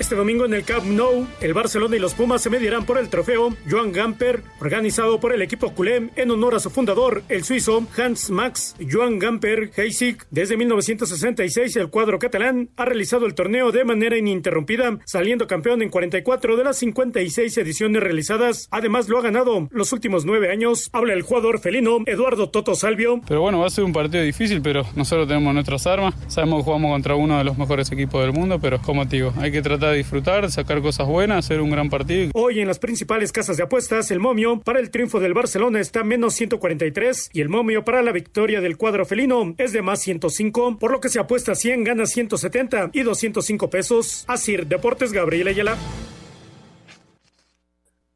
Este 0.01 0.15
domingo 0.15 0.45
en 0.45 0.55
el 0.55 0.63
Camp 0.63 0.85
Nou, 0.85 1.27
el 1.41 1.53
Barcelona 1.53 1.95
y 1.95 1.99
los 1.99 2.15
Pumas 2.15 2.41
se 2.41 2.49
medirán 2.49 2.87
por 2.87 2.97
el 2.97 3.07
trofeo 3.07 3.55
Joan 3.69 3.91
Gamper, 3.91 4.41
organizado 4.59 5.19
por 5.19 5.31
el 5.31 5.43
equipo 5.43 5.75
culé 5.75 6.09
en 6.15 6.31
honor 6.31 6.55
a 6.55 6.59
su 6.59 6.71
fundador, 6.71 7.21
el 7.29 7.43
suizo 7.43 7.85
Hans 7.95 8.31
Max 8.31 8.75
Joan 8.91 9.19
Gamper 9.19 9.69
Heisig. 9.77 10.17
Desde 10.31 10.57
1966, 10.57 11.75
el 11.75 11.91
cuadro 11.91 12.17
catalán 12.17 12.71
ha 12.77 12.85
realizado 12.85 13.27
el 13.27 13.35
torneo 13.35 13.71
de 13.71 13.85
manera 13.85 14.17
ininterrumpida, 14.17 14.97
saliendo 15.05 15.45
campeón 15.45 15.83
en 15.83 15.91
44 15.91 16.57
de 16.57 16.63
las 16.63 16.77
56 16.79 17.55
ediciones 17.59 18.01
realizadas. 18.01 18.69
Además, 18.71 19.07
lo 19.07 19.19
ha 19.19 19.21
ganado 19.21 19.67
los 19.69 19.93
últimos 19.93 20.25
nueve 20.25 20.51
años. 20.51 20.89
Habla 20.93 21.13
el 21.13 21.21
jugador 21.21 21.59
felino 21.59 21.99
Eduardo 22.07 22.49
Toto 22.49 22.73
Salvio. 22.73 23.21
Pero 23.27 23.41
bueno, 23.41 23.59
va 23.59 23.67
a 23.67 23.69
ser 23.69 23.83
un 23.83 23.93
partido 23.93 24.23
difícil, 24.23 24.63
pero 24.63 24.81
nosotros 24.95 25.27
tenemos 25.27 25.53
nuestras 25.53 25.85
armas. 25.85 26.15
Sabemos 26.27 26.61
que 26.61 26.63
jugamos 26.63 26.91
contra 26.91 27.13
uno 27.13 27.37
de 27.37 27.43
los 27.43 27.55
mejores 27.59 27.91
equipos 27.91 28.23
del 28.23 28.33
mundo, 28.33 28.57
pero 28.59 28.81
como 28.81 29.07
te 29.07 29.17
digo, 29.17 29.31
hay 29.37 29.51
que 29.51 29.61
tratar 29.61 29.90
disfrutar, 29.93 30.49
sacar 30.51 30.81
cosas 30.81 31.07
buenas, 31.07 31.45
hacer 31.45 31.61
un 31.61 31.69
gran 31.69 31.89
partido. 31.89 32.31
Hoy 32.33 32.59
en 32.59 32.67
las 32.67 32.79
principales 32.79 33.31
casas 33.31 33.57
de 33.57 33.63
apuestas, 33.63 34.11
el 34.11 34.19
momio 34.19 34.59
para 34.59 34.79
el 34.79 34.91
triunfo 34.91 35.19
del 35.19 35.33
Barcelona 35.33 35.79
está 35.79 36.03
menos 36.03 36.33
143 36.35 37.29
y 37.33 37.41
el 37.41 37.49
momio 37.49 37.83
para 37.83 38.01
la 38.01 38.11
victoria 38.11 38.61
del 38.61 38.77
cuadro 38.77 39.05
felino 39.05 39.53
es 39.57 39.73
de 39.73 39.81
más 39.81 40.01
105, 40.01 40.77
por 40.79 40.91
lo 40.91 40.99
que 40.99 41.09
se 41.09 41.19
apuesta 41.19 41.55
100 41.55 41.83
gana 41.83 42.05
170 42.05 42.91
y 42.93 43.03
205 43.03 43.69
pesos. 43.69 44.25
Así, 44.27 44.57
Deportes 44.57 45.13
Gabriel 45.13 45.47
Ayala. 45.47 45.77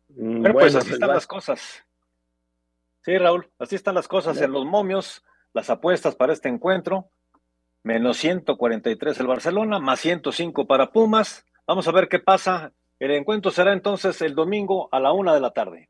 Bueno, 0.09 0.53
pues 0.53 0.75
así 0.75 0.93
están 0.93 1.09
las 1.09 1.27
cosas. 1.27 1.83
Sí, 3.03 3.17
Raúl, 3.17 3.49
así 3.59 3.75
están 3.75 3.95
las 3.95 4.07
cosas 4.07 4.41
en 4.41 4.51
los 4.51 4.65
momios, 4.65 5.23
las 5.53 5.69
apuestas 5.69 6.15
para 6.15 6.33
este 6.33 6.49
encuentro 6.49 7.09
menos 7.85 8.17
143 8.17 9.19
el 9.19 9.27
Barcelona, 9.27 9.79
más 9.79 9.99
105 9.99 10.65
para 10.65 10.91
Pumas. 10.91 11.45
Vamos 11.67 11.88
a 11.88 11.91
ver 11.91 12.08
qué 12.08 12.19
pasa. 12.19 12.71
El 12.99 13.12
encuentro 13.12 13.51
será 13.51 13.73
entonces 13.73 14.21
el 14.21 14.36
domingo 14.36 14.88
a 14.91 14.99
la 14.99 15.12
una 15.12 15.34
de 15.34 15.41
la 15.41 15.51
tarde. 15.51 15.89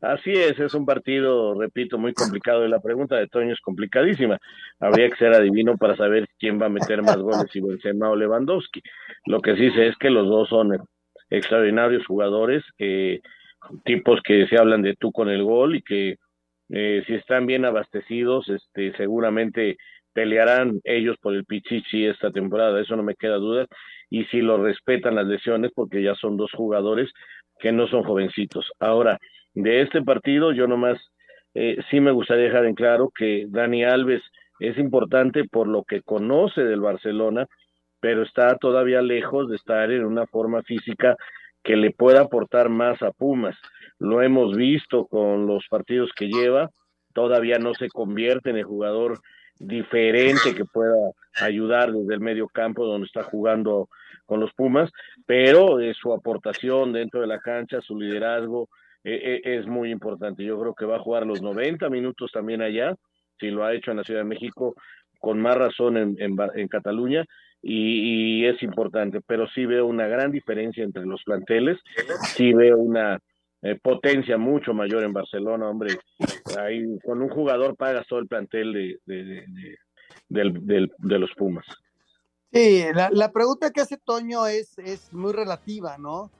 Así 0.00 0.32
es, 0.32 0.58
es 0.58 0.74
un 0.74 0.84
partido, 0.84 1.58
repito, 1.58 1.98
muy 1.98 2.12
complicado 2.12 2.64
y 2.64 2.68
la 2.68 2.80
pregunta 2.80 3.16
de 3.16 3.28
Toño 3.28 3.52
es 3.52 3.60
complicadísima. 3.60 4.38
Habría 4.80 5.08
que 5.08 5.16
ser 5.16 5.32
adivino 5.32 5.76
para 5.76 5.96
saber 5.96 6.28
quién 6.38 6.60
va 6.60 6.66
a 6.66 6.70
meter 6.70 7.02
más 7.02 7.16
goles, 7.16 7.50
si 7.52 7.60
Benzema 7.60 8.10
o 8.10 8.16
Lewandowski. 8.16 8.82
Lo 9.26 9.40
que 9.40 9.56
sí 9.56 9.70
sé 9.70 9.88
es 9.88 9.96
que 9.96 10.10
los 10.10 10.26
dos 10.26 10.48
son 10.48 10.76
extraordinarios 11.30 12.06
jugadores, 12.06 12.62
eh, 12.78 13.20
tipos 13.84 14.20
que 14.22 14.46
se 14.46 14.58
hablan 14.58 14.82
de 14.82 14.94
tú 14.96 15.10
con 15.10 15.28
el 15.30 15.42
gol 15.42 15.76
y 15.76 15.82
que 15.82 16.16
eh, 16.70 17.02
si 17.06 17.14
están 17.14 17.46
bien 17.46 17.64
abastecidos, 17.64 18.48
este, 18.48 18.94
seguramente 18.96 19.78
pelearán 20.14 20.80
ellos 20.84 21.16
por 21.20 21.34
el 21.34 21.44
Pichichi 21.44 22.06
esta 22.06 22.30
temporada, 22.30 22.80
eso 22.80 22.96
no 22.96 23.02
me 23.02 23.16
queda 23.16 23.36
duda, 23.36 23.66
y 24.08 24.24
si 24.26 24.40
lo 24.40 24.62
respetan 24.62 25.16
las 25.16 25.26
lesiones, 25.26 25.72
porque 25.74 26.02
ya 26.02 26.14
son 26.14 26.36
dos 26.36 26.50
jugadores 26.52 27.10
que 27.58 27.72
no 27.72 27.86
son 27.88 28.04
jovencitos. 28.04 28.70
Ahora, 28.78 29.18
de 29.54 29.82
este 29.82 30.02
partido, 30.02 30.52
yo 30.52 30.66
nomás 30.66 30.98
eh, 31.54 31.76
sí 31.90 32.00
me 32.00 32.12
gustaría 32.12 32.44
dejar 32.44 32.66
en 32.66 32.74
claro 32.74 33.10
que 33.14 33.46
Dani 33.48 33.84
Alves 33.84 34.22
es 34.60 34.78
importante 34.78 35.44
por 35.44 35.68
lo 35.68 35.84
que 35.84 36.02
conoce 36.02 36.62
del 36.62 36.80
Barcelona, 36.80 37.46
pero 38.00 38.22
está 38.22 38.56
todavía 38.56 39.02
lejos 39.02 39.48
de 39.48 39.56
estar 39.56 39.90
en 39.90 40.04
una 40.04 40.26
forma 40.26 40.62
física 40.62 41.16
que 41.62 41.76
le 41.76 41.90
pueda 41.90 42.22
aportar 42.22 42.68
más 42.68 43.00
a 43.02 43.10
Pumas. 43.12 43.56
Lo 43.98 44.20
hemos 44.22 44.56
visto 44.56 45.06
con 45.06 45.46
los 45.46 45.66
partidos 45.68 46.10
que 46.14 46.28
lleva, 46.28 46.70
todavía 47.14 47.58
no 47.58 47.72
se 47.74 47.88
convierte 47.88 48.50
en 48.50 48.58
el 48.58 48.64
jugador 48.64 49.18
diferente 49.58 50.54
que 50.54 50.64
pueda 50.64 51.12
ayudar 51.40 51.92
desde 51.92 52.14
el 52.14 52.20
medio 52.20 52.48
campo 52.48 52.84
donde 52.84 53.06
está 53.06 53.22
jugando 53.22 53.88
con 54.26 54.40
los 54.40 54.52
Pumas, 54.54 54.90
pero 55.26 55.80
eh, 55.80 55.94
su 55.94 56.12
aportación 56.12 56.92
dentro 56.92 57.20
de 57.20 57.26
la 57.26 57.40
cancha, 57.40 57.80
su 57.80 57.98
liderazgo 57.98 58.68
eh, 59.04 59.40
eh, 59.44 59.58
es 59.58 59.66
muy 59.66 59.90
importante. 59.90 60.44
Yo 60.44 60.58
creo 60.58 60.74
que 60.74 60.86
va 60.86 60.96
a 60.96 61.00
jugar 61.00 61.26
los 61.26 61.42
90 61.42 61.88
minutos 61.90 62.30
también 62.32 62.62
allá, 62.62 62.94
si 63.38 63.50
lo 63.50 63.64
ha 63.64 63.74
hecho 63.74 63.90
en 63.90 63.98
la 63.98 64.04
Ciudad 64.04 64.20
de 64.20 64.28
México, 64.28 64.74
con 65.18 65.40
más 65.40 65.56
razón 65.56 65.96
en, 65.96 66.16
en, 66.18 66.68
Cataluña, 66.68 67.24
y, 67.62 68.44
es 68.44 68.62
importante, 68.62 69.20
pero 69.26 69.46
sí 69.48 69.64
veo 69.64 69.86
una 69.86 70.06
gran 70.06 70.30
diferencia 70.30 70.84
entre 70.84 71.06
los 71.06 71.22
planteles, 71.24 71.78
sí 72.36 72.52
veo 72.52 72.76
una 72.76 73.18
potencia 73.82 74.36
mucho 74.36 74.74
mayor 74.74 75.04
en 75.04 75.12
Barcelona, 75.12 75.68
hombre, 75.68 75.98
ahí 76.58 76.98
con 77.04 77.22
un 77.22 77.30
jugador 77.30 77.76
pagas 77.76 78.06
todo 78.06 78.18
el 78.18 78.28
plantel 78.28 78.72
de, 78.72 79.44
de, 80.28 80.88
de 80.98 81.18
los 81.18 81.30
Pumas. 81.34 81.66
Sí, 82.54 82.84
la, 82.94 83.32
pregunta 83.32 83.72
que 83.72 83.80
hace 83.80 83.96
Toño 83.96 84.46
es, 84.46 84.78
es 84.78 85.12
muy 85.12 85.32
relativa, 85.32 85.98
¿no? 85.98 86.30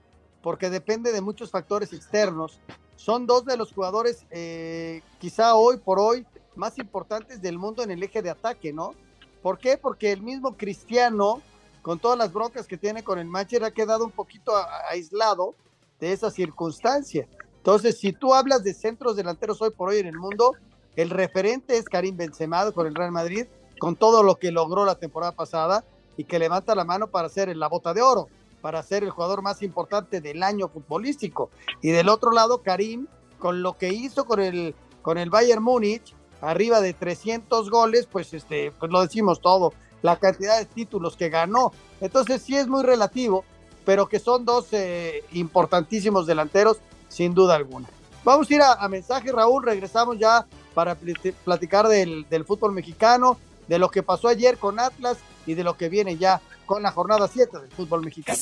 Porque 0.43 0.71
depende 0.71 1.11
de 1.11 1.21
muchos 1.21 1.51
factores 1.51 1.93
externos. 1.93 2.61
Son 2.95 3.27
dos 3.27 3.45
de 3.45 3.57
los 3.57 3.73
jugadores, 3.73 4.25
eh, 4.31 5.03
quizá 5.19 5.57
hoy 5.57 5.79
por 5.79 5.99
hoy, 5.99 6.25
más 6.55 6.79
importantes 6.79 7.43
del 7.43 7.59
mundo 7.59 7.83
en 7.83 7.91
el 7.91 8.01
eje 8.01 8.23
de 8.23 8.31
ataque, 8.31 8.73
¿no? 8.73 8.95
¿Por 9.43 9.59
qué? 9.59 9.77
Porque 9.77 10.13
el 10.13 10.23
mismo 10.23 10.57
Cristiano, 10.57 11.43
con 11.83 11.99
todas 11.99 12.17
las 12.17 12.33
broncas 12.33 12.69
que 12.69 12.79
tiene 12.79 13.03
con 13.03 13.19
el 13.19 13.27
Manchester, 13.27 13.65
ha 13.65 13.73
quedado 13.73 14.05
un 14.05 14.13
poquito 14.13 14.53
aislado 14.89 15.57
de 16.05 16.13
esa 16.13 16.31
circunstancia. 16.31 17.27
Entonces, 17.57 17.99
si 17.99 18.13
tú 18.13 18.35
hablas 18.35 18.63
de 18.63 18.75
centros 18.75 19.17
delanteros 19.17 19.63
hoy 19.63 19.71
por 19.71 19.89
hoy 19.89 19.99
en 19.99 20.07
el 20.07 20.19
mundo, 20.19 20.53
el 20.97 21.09
referente 21.09 21.79
es 21.79 21.87
Karim 21.87 22.15
Benzema 22.15 22.71
con 22.73 22.87
el 22.87 22.95
Real 22.95 23.11
Madrid, 23.11 23.47
con 23.79 23.97
todo 23.97 24.23
lo 24.23 24.37
que 24.37 24.53
logró 24.53 24.85
la 24.85 24.97
temporada 24.97 25.33
pasada 25.33 25.83
y 26.19 26.25
que 26.25 26.39
levanta 26.39 26.75
la 26.75 26.85
mano 26.85 27.07
para 27.07 27.31
ser 27.31 27.57
la 27.57 27.69
bota 27.69 27.95
de 27.95 28.03
oro, 28.03 28.29
para 28.61 28.83
ser 28.83 29.03
el 29.03 29.11
jugador 29.11 29.41
más 29.41 29.63
importante 29.63 30.21
del 30.21 30.43
año 30.43 30.69
futbolístico. 30.69 31.49
Y 31.81 31.91
del 31.91 32.11
otro 32.11 32.33
lado, 32.33 32.61
Karim, 32.61 33.07
con 33.39 33.63
lo 33.63 33.79
que 33.79 33.89
hizo 33.89 34.27
con 34.27 34.41
el, 34.41 34.75
con 35.01 35.17
el 35.17 35.31
Bayern 35.31 35.63
Múnich, 35.63 36.15
arriba 36.43 36.83
de 36.83 36.93
300 36.93 37.71
goles, 37.71 38.07
pues, 38.13 38.35
este, 38.35 38.73
pues 38.73 38.93
lo 38.93 39.01
decimos 39.01 39.41
todo, 39.41 39.73
la 40.03 40.17
cantidad 40.17 40.59
de 40.59 40.67
títulos 40.67 41.17
que 41.17 41.31
ganó. 41.31 41.73
Entonces 42.03 42.43
sí 42.43 42.57
es 42.57 42.69
muy 42.69 42.83
relativo, 42.83 43.47
pero 43.85 44.09
que 44.09 44.19
son 44.19 44.45
dos 44.45 44.67
eh, 44.73 45.25
importantísimos 45.33 46.27
delanteros, 46.27 46.79
sin 47.09 47.35
duda 47.35 47.55
alguna. 47.55 47.89
Vamos 48.25 48.51
a 48.51 48.55
ir 48.55 48.63
a, 48.63 48.89
mensaje, 48.89 49.31
Raúl, 49.31 49.65
regresamos 49.65 50.19
ya 50.19 50.47
para 50.73 50.97
platicar 51.45 51.89
del, 51.89 52.27
del 52.29 52.45
fútbol 52.45 52.73
mexicano, 52.73 53.39
de 53.69 53.79
lo 53.79 53.91
que 53.91 54.03
pasó 54.03 54.29
ayer 54.29 54.59
con 54.59 54.81
Atlas 54.81 55.19
y 55.47 55.55
de 55.55 55.65
lo 55.65 55.77
que 55.77 55.89
viene 55.89 56.17
ya 56.17 56.41
con 56.67 56.83
la 56.83 56.91
jornada 56.91 57.29
7 57.29 57.59
del 57.59 57.71
fútbol 57.71 58.03
mexicano. 58.05 58.39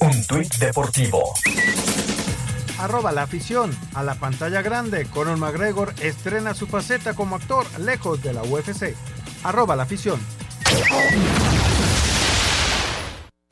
Un 0.00 0.26
tuit 0.26 0.54
deportivo. 0.56 1.22
Arroba 2.78 3.12
la 3.12 3.22
afición. 3.22 3.76
A 3.94 4.02
la 4.02 4.14
pantalla 4.16 4.60
grande, 4.60 5.06
Conor 5.06 5.38
McGregor 5.38 5.94
estrena 6.00 6.52
su 6.52 6.66
faceta 6.66 7.14
como 7.14 7.36
actor 7.36 7.66
lejos 7.80 8.22
de 8.22 8.34
la 8.34 8.42
UFC. 8.42 8.94
Arroba 9.42 9.76
la 9.76 9.84
afición. 9.84 10.20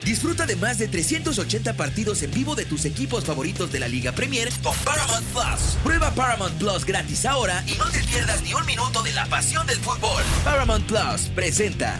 Disfruta 0.05 0.45
de 0.45 0.55
más 0.55 0.77
de 0.77 0.87
380 0.87 1.73
partidos 1.73 2.21
en 2.21 2.31
vivo 2.31 2.55
de 2.55 2.65
tus 2.65 2.85
equipos 2.85 3.25
favoritos 3.25 3.71
de 3.71 3.79
la 3.79 3.87
Liga 3.87 4.11
Premier 4.11 4.49
con 4.61 4.75
Paramount 4.77 5.25
Plus. 5.27 5.77
Prueba 5.83 6.11
Paramount 6.11 6.53
Plus 6.59 6.85
gratis 6.85 7.25
ahora 7.25 7.63
y 7.67 7.75
no 7.77 7.85
te 7.89 7.99
pierdas 8.03 8.41
ni 8.43 8.53
un 8.53 8.65
minuto 8.65 9.01
de 9.01 9.11
la 9.13 9.25
pasión 9.25 9.65
del 9.65 9.77
fútbol. 9.77 10.23
Paramount 10.43 10.85
Plus 10.85 11.29
presenta 11.33 11.99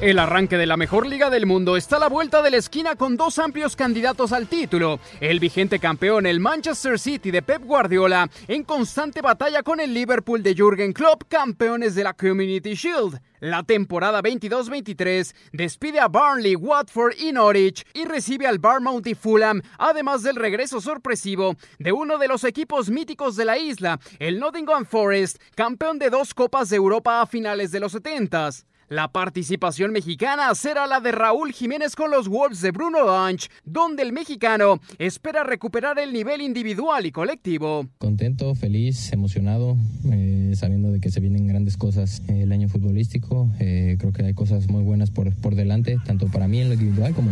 El 0.00 0.18
arranque 0.18 0.56
de 0.56 0.64
la 0.64 0.78
mejor 0.78 1.06
liga 1.06 1.28
del 1.28 1.44
mundo 1.44 1.76
está 1.76 1.96
a 1.96 1.98
la 1.98 2.08
vuelta 2.08 2.40
de 2.40 2.50
la 2.50 2.56
esquina 2.56 2.96
con 2.96 3.18
dos 3.18 3.38
amplios 3.38 3.76
candidatos 3.76 4.32
al 4.32 4.46
título. 4.46 4.98
El 5.20 5.40
vigente 5.40 5.78
campeón, 5.78 6.24
el 6.24 6.40
Manchester 6.40 6.98
City 6.98 7.30
de 7.30 7.42
Pep 7.42 7.62
Guardiola, 7.62 8.30
en 8.48 8.64
constante 8.64 9.20
batalla 9.20 9.62
con 9.62 9.78
el 9.78 9.92
Liverpool 9.92 10.42
de 10.42 10.54
Jürgen 10.54 10.94
Klopp, 10.94 11.24
campeones 11.28 11.94
de 11.94 12.04
la 12.04 12.14
Community 12.14 12.72
Shield. 12.72 13.20
La 13.40 13.62
temporada 13.62 14.22
22-23 14.22 15.34
despide 15.52 16.00
a 16.00 16.08
Burnley, 16.08 16.56
Watford 16.56 17.16
y 17.18 17.32
Norwich 17.32 17.84
y 17.92 18.06
recibe 18.06 18.46
al 18.46 18.58
Bournemouth 18.58 19.06
y 19.06 19.14
Fulham, 19.14 19.60
además 19.76 20.22
del 20.22 20.36
regreso 20.36 20.80
sorpresivo 20.80 21.56
de 21.78 21.92
uno 21.92 22.16
de 22.16 22.28
los 22.28 22.44
equipos 22.44 22.88
míticos 22.88 23.36
de 23.36 23.44
la 23.44 23.58
isla, 23.58 24.00
el 24.18 24.38
Nottingham 24.40 24.86
Forest, 24.86 25.42
campeón 25.54 25.98
de 25.98 26.08
dos 26.08 26.32
Copas 26.32 26.70
de 26.70 26.76
Europa 26.76 27.20
a 27.20 27.26
finales 27.26 27.70
de 27.70 27.80
los 27.80 27.94
70s. 27.94 28.64
La 28.90 29.12
participación 29.12 29.92
mexicana 29.92 30.52
será 30.56 30.88
la 30.88 30.98
de 30.98 31.12
Raúl 31.12 31.52
Jiménez 31.52 31.94
con 31.94 32.10
los 32.10 32.26
Wolves 32.26 32.60
de 32.60 32.72
Bruno 32.72 33.06
Lange, 33.06 33.46
donde 33.64 34.02
el 34.02 34.12
mexicano 34.12 34.80
espera 34.98 35.44
recuperar 35.44 36.00
el 36.00 36.12
nivel 36.12 36.40
individual 36.40 37.06
y 37.06 37.12
colectivo. 37.12 37.86
Contento, 37.98 38.52
feliz, 38.56 39.12
emocionado, 39.12 39.76
eh, 40.10 40.54
sabiendo 40.56 40.90
de 40.90 41.00
que 41.00 41.12
se 41.12 41.20
vienen 41.20 41.46
grandes 41.46 41.76
cosas 41.76 42.20
el 42.26 42.50
año 42.50 42.68
futbolístico. 42.68 43.48
Eh, 43.60 43.94
creo 44.00 44.12
que 44.12 44.24
hay 44.24 44.34
cosas 44.34 44.68
muy 44.68 44.82
buenas 44.82 45.12
por, 45.12 45.32
por 45.36 45.54
delante, 45.54 45.96
tanto 46.04 46.26
para 46.26 46.48
mí 46.48 46.60
en 46.60 46.70
lo 46.70 46.74
individual 46.74 47.14
como 47.14 47.30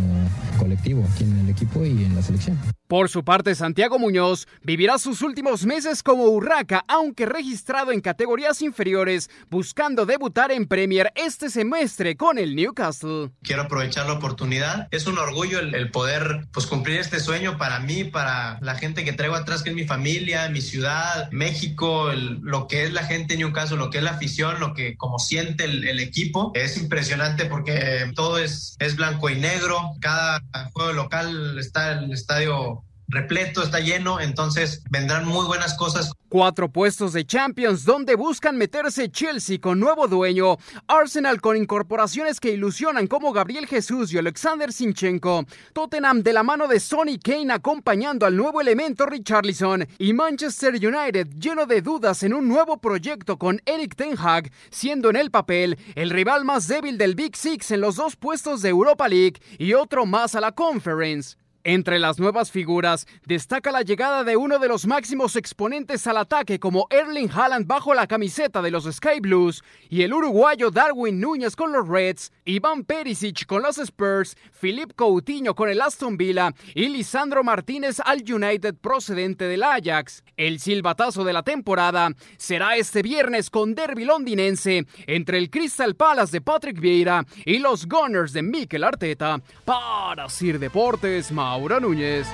colectivo, 0.59 1.03
aquí 1.13 1.25
en 1.25 1.39
el 1.39 1.49
equipo 1.49 1.85
y 1.85 2.05
en 2.05 2.15
la 2.15 2.21
selección. 2.21 2.57
Por 2.87 3.07
su 3.07 3.23
parte, 3.23 3.53
Santiago 3.53 3.99
Muñoz 3.99 4.47
vivirá 4.63 4.97
sus 4.97 5.21
últimos 5.21 5.63
meses 5.63 6.01
como 6.01 6.23
Urraca, 6.23 6.85
aunque 6.87 7.27
registrado 7.27 7.91
en 7.91 8.01
categorías 8.01 8.63
inferiores, 8.63 9.29
buscando 9.51 10.07
debutar 10.07 10.51
en 10.51 10.65
Premier 10.65 11.11
este 11.13 11.48
semestre 11.49 12.15
con 12.15 12.37
el 12.37 12.55
Newcastle. 12.55 13.31
Quiero 13.43 13.63
aprovechar 13.63 14.05
la 14.05 14.13
oportunidad. 14.13 14.87
Es 14.91 15.07
un 15.07 15.17
orgullo 15.17 15.59
el, 15.59 15.91
poder 15.91 16.47
pues, 16.51 16.65
cumplir 16.67 16.99
este 16.99 17.19
sueño 17.19 17.57
para 17.57 17.79
mí, 17.79 18.03
para 18.03 18.59
la 18.61 18.75
gente 18.75 19.03
que 19.03 19.13
traigo 19.13 19.35
atrás, 19.35 19.63
que 19.63 19.69
es 19.69 19.75
mi 19.75 19.85
familia, 19.85 20.49
mi 20.49 20.61
ciudad, 20.61 21.31
México, 21.31 22.11
lo 22.13 22.67
que 22.67 22.83
es 22.83 22.93
la 22.93 23.03
gente 23.03 23.33
de 23.33 23.39
Newcastle, 23.39 23.77
lo 23.77 23.89
que 23.89 23.99
es 23.99 24.03
la 24.03 24.11
afición, 24.11 24.59
lo 24.59 24.73
que 24.73 24.97
como 24.97 25.19
siente 25.19 25.65
el, 25.65 25.87
el 25.87 25.99
equipo. 25.99 26.51
Es 26.55 26.77
impresionante 26.77 27.45
porque 27.45 28.11
todo 28.15 28.37
es, 28.37 28.75
es 28.79 28.95
blanco 28.95 29.29
y 29.29 29.35
negro. 29.35 29.93
Cada 29.99 30.41
juego 30.73 30.93
local 30.93 31.57
está 31.59 31.93
el 31.93 32.11
estadio 32.11 32.83
repleto, 33.09 33.63
está 33.63 33.79
lleno, 33.79 34.19
entonces 34.19 34.83
vendrán 34.89 35.27
muy 35.27 35.45
buenas 35.45 35.75
cosas. 35.75 36.11
Cuatro 36.29 36.71
puestos 36.71 37.13
de 37.13 37.25
Champions 37.25 37.85
donde 37.85 38.15
buscan 38.15 38.55
meterse 38.55 39.09
Chelsea 39.09 39.59
con 39.59 39.79
nuevo 39.79 40.07
dueño, 40.07 40.57
Arsenal 40.87 41.41
con 41.41 41.57
incorporaciones 41.57 42.39
que 42.39 42.51
ilusionan 42.51 43.07
como 43.07 43.33
Gabriel 43.33 43.65
Jesús 43.65 44.13
y 44.13 44.19
Alexander 44.19 44.71
Sinchenko, 44.71 45.45
Tottenham 45.73 46.21
de 46.21 46.33
la 46.33 46.43
mano 46.43 46.67
de 46.67 46.79
Sonny 46.79 47.17
Kane 47.17 47.51
acompañando 47.51 48.27
al 48.27 48.35
nuevo 48.35 48.61
elemento 48.61 49.07
Richarlison 49.07 49.87
y 49.97 50.13
Manchester 50.13 50.75
United 50.75 51.29
lleno 51.39 51.65
de 51.65 51.81
dudas 51.81 52.21
en 52.21 52.35
un 52.35 52.47
nuevo 52.47 52.79
proyecto 52.79 53.39
con 53.39 53.59
Eric 53.65 53.95
Ten 53.95 54.15
Hag 54.19 54.51
siendo 54.69 55.09
en 55.09 55.15
el 55.15 55.31
papel 55.31 55.79
el 55.95 56.11
rival 56.11 56.45
más 56.45 56.67
débil 56.67 56.99
del 56.99 57.15
Big 57.15 57.35
Six 57.35 57.71
en 57.71 57.81
los 57.81 57.95
dos 57.95 58.15
puestos 58.15 58.61
de 58.61 58.69
Europa 58.69 59.07
League 59.07 59.41
y 59.57 59.73
otro 59.73 60.05
más 60.05 60.35
a 60.35 60.41
la 60.41 60.51
Conference. 60.51 61.35
Entre 61.65 61.99
las 61.99 62.19
nuevas 62.19 62.51
figuras 62.51 63.05
destaca 63.25 63.71
la 63.71 63.81
llegada 63.81 64.23
de 64.23 64.37
uno 64.37 64.59
de 64.59 64.69
los 64.69 64.87
máximos 64.87 65.35
exponentes 65.35 66.07
al 66.07 66.15
ataque 66.15 66.57
como 66.57 66.87
Erling 66.89 67.29
Haaland 67.29 67.67
bajo 67.67 67.93
la 67.93 68.07
camiseta 68.07 68.61
de 68.61 68.71
los 68.71 68.85
Sky 68.85 69.19
Blues 69.19 69.61
y 69.89 70.03
el 70.03 70.13
uruguayo 70.13 70.71
Darwin 70.71 71.19
Núñez 71.19 71.57
con 71.57 71.73
los 71.73 71.85
Reds, 71.85 72.31
Iván 72.45 72.85
Perisic 72.85 73.45
con 73.45 73.61
los 73.61 73.77
Spurs, 73.77 74.37
Philip 74.61 74.93
Coutinho 74.95 75.53
con 75.53 75.67
el 75.67 75.81
Aston 75.81 76.15
Villa 76.15 76.53
y 76.73 76.87
Lisandro 76.87 77.43
Martínez 77.43 77.99
al 78.05 78.23
United 78.23 78.75
procedente 78.75 79.45
del 79.45 79.63
Ajax. 79.63 80.23
El 80.37 80.61
silbatazo 80.61 81.25
de 81.25 81.33
la 81.33 81.43
temporada 81.43 82.09
será 82.37 82.77
este 82.77 83.01
viernes 83.01 83.49
con 83.49 83.75
derby 83.75 84.05
londinense 84.05 84.85
entre 85.07 85.37
el 85.37 85.49
Crystal 85.49 85.93
Palace 85.93 86.31
de 86.31 86.41
Patrick 86.41 86.79
Vieira 86.79 87.25
y 87.45 87.59
los 87.59 87.85
Gunners 87.85 88.31
de 88.31 88.43
Mikel 88.43 88.85
Arteta. 88.85 89.41
Para 89.65 90.29
Sir 90.29 90.57
Deportes, 90.57 91.33
Mauro 91.59 91.81
Núñez. 91.81 92.25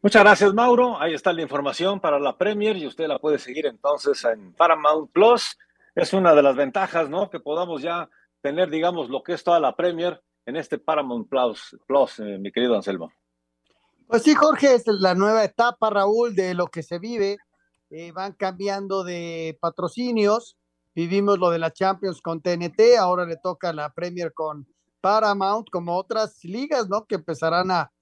Muchas 0.00 0.22
gracias, 0.22 0.54
Mauro. 0.54 0.98
Ahí 0.98 1.12
está 1.12 1.30
la 1.30 1.42
información 1.42 2.00
para 2.00 2.18
la 2.18 2.38
Premier 2.38 2.74
y 2.78 2.86
usted 2.86 3.06
la 3.06 3.18
puede 3.18 3.38
seguir 3.38 3.66
entonces 3.66 4.24
en 4.24 4.54
Paramount 4.54 5.12
Plus. 5.12 5.58
Es 5.94 6.14
una 6.14 6.34
de 6.34 6.42
las 6.42 6.56
ventajas, 6.56 7.10
¿no? 7.10 7.28
Que 7.28 7.38
podamos 7.38 7.82
ya 7.82 8.08
tener, 8.40 8.70
digamos, 8.70 9.10
lo 9.10 9.22
que 9.22 9.34
es 9.34 9.44
toda 9.44 9.60
la 9.60 9.76
Premier 9.76 10.22
en 10.46 10.56
este 10.56 10.78
Paramount 10.78 11.28
Plus, 11.28 11.76
Plus 11.86 12.18
eh, 12.20 12.38
mi 12.38 12.50
querido 12.50 12.76
Anselmo. 12.76 13.12
Pues 14.06 14.22
sí, 14.22 14.34
Jorge, 14.34 14.76
es 14.76 14.84
la 14.86 15.14
nueva 15.14 15.44
etapa, 15.44 15.90
Raúl, 15.90 16.34
de 16.34 16.54
lo 16.54 16.68
que 16.68 16.82
se 16.82 16.98
vive. 16.98 17.36
Eh, 17.90 18.10
van 18.12 18.32
cambiando 18.32 19.04
de 19.04 19.58
patrocinios. 19.60 20.56
Vivimos 20.94 21.38
lo 21.38 21.50
de 21.50 21.58
la 21.58 21.70
Champions 21.70 22.22
con 22.22 22.40
TNT, 22.40 22.96
ahora 22.98 23.26
le 23.26 23.36
toca 23.36 23.74
la 23.74 23.92
Premier 23.92 24.32
con 24.32 24.66
Paramount, 25.00 25.68
como 25.70 25.96
otras 25.96 26.44
ligas, 26.44 26.88
¿no? 26.88 27.06
Que 27.06 27.16
empezarán 27.16 27.70
a, 27.70 27.92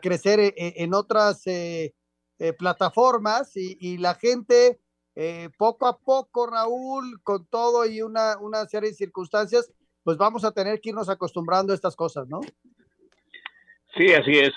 crecer 0.00 0.40
e, 0.40 0.54
e, 0.56 0.82
en, 0.82 0.94
otras 0.94 1.46
eh, 1.46 1.94
eh, 2.38 2.52
plataformas 2.52 3.52
y, 3.54 3.98
la 3.98 4.14
gente, 4.14 4.80
eh, 5.14 5.50
poco 5.58 5.86
a 5.86 5.98
poco, 5.98 6.46
Raúl, 6.46 7.20
con 7.22 7.46
todo 7.46 7.86
y 7.86 8.02
una, 8.02 8.38
una 8.38 8.66
serie 8.66 8.90
de 8.90 8.96
circunstancias, 8.96 9.70
pues 10.02 10.16
vamos 10.16 10.44
a 10.44 10.52
tener 10.52 10.80
que 10.80 10.90
irnos 10.90 11.08
acostumbrando 11.08 11.72
a 11.72 11.76
estas 11.76 11.96
cosas, 11.96 12.28
¿no? 12.28 12.40
Sí, 13.96 14.12
así 14.12 14.32
es. 14.32 14.52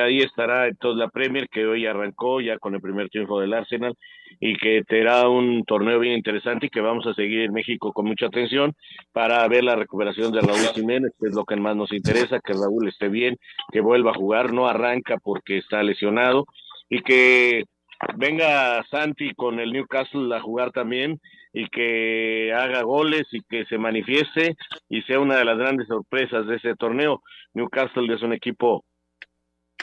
ahí 0.00 0.20
estará 0.20 0.68
entonces 0.68 0.98
la 0.98 1.08
Premier 1.08 1.48
que 1.48 1.66
hoy 1.66 1.84
arrancó 1.84 2.40
ya 2.40 2.58
con 2.58 2.74
el 2.74 2.80
primer 2.80 3.08
triunfo 3.08 3.40
del 3.40 3.52
Arsenal 3.52 3.96
y 4.38 4.56
que 4.56 4.84
será 4.88 5.28
un 5.28 5.64
torneo 5.64 5.98
bien 5.98 6.16
interesante 6.16 6.66
y 6.66 6.70
que 6.70 6.80
vamos 6.80 7.04
a 7.06 7.14
seguir 7.14 7.40
en 7.40 7.52
México 7.52 7.92
con 7.92 8.06
mucha 8.06 8.26
atención 8.26 8.72
para 9.12 9.46
ver 9.48 9.64
la 9.64 9.74
recuperación 9.74 10.30
de 10.30 10.40
Raúl 10.40 10.68
Jiménez, 10.74 11.12
que 11.20 11.28
es 11.28 11.34
lo 11.34 11.44
que 11.44 11.56
más 11.56 11.74
nos 11.74 11.92
interesa, 11.92 12.38
que 12.38 12.52
Raúl 12.52 12.86
esté 12.86 13.08
bien, 13.08 13.36
que 13.72 13.80
vuelva 13.80 14.12
a 14.12 14.14
jugar, 14.14 14.52
no 14.52 14.68
arranca 14.68 15.16
porque 15.22 15.58
está 15.58 15.82
lesionado 15.82 16.46
y 16.88 17.00
que 17.02 17.64
venga 18.16 18.84
Santi 18.90 19.34
con 19.34 19.58
el 19.58 19.72
Newcastle 19.72 20.34
a 20.36 20.40
jugar 20.40 20.70
también 20.70 21.20
y 21.56 21.68
que 21.68 22.52
haga 22.52 22.82
goles 22.82 23.28
y 23.30 23.40
que 23.42 23.64
se 23.66 23.78
manifieste 23.78 24.56
y 24.88 25.02
sea 25.02 25.20
una 25.20 25.36
de 25.36 25.44
las 25.44 25.56
grandes 25.56 25.86
sorpresas 25.86 26.46
de 26.48 26.56
ese 26.56 26.74
torneo. 26.74 27.22
Newcastle 27.54 28.12
es 28.12 28.22
un 28.22 28.32
equipo 28.32 28.84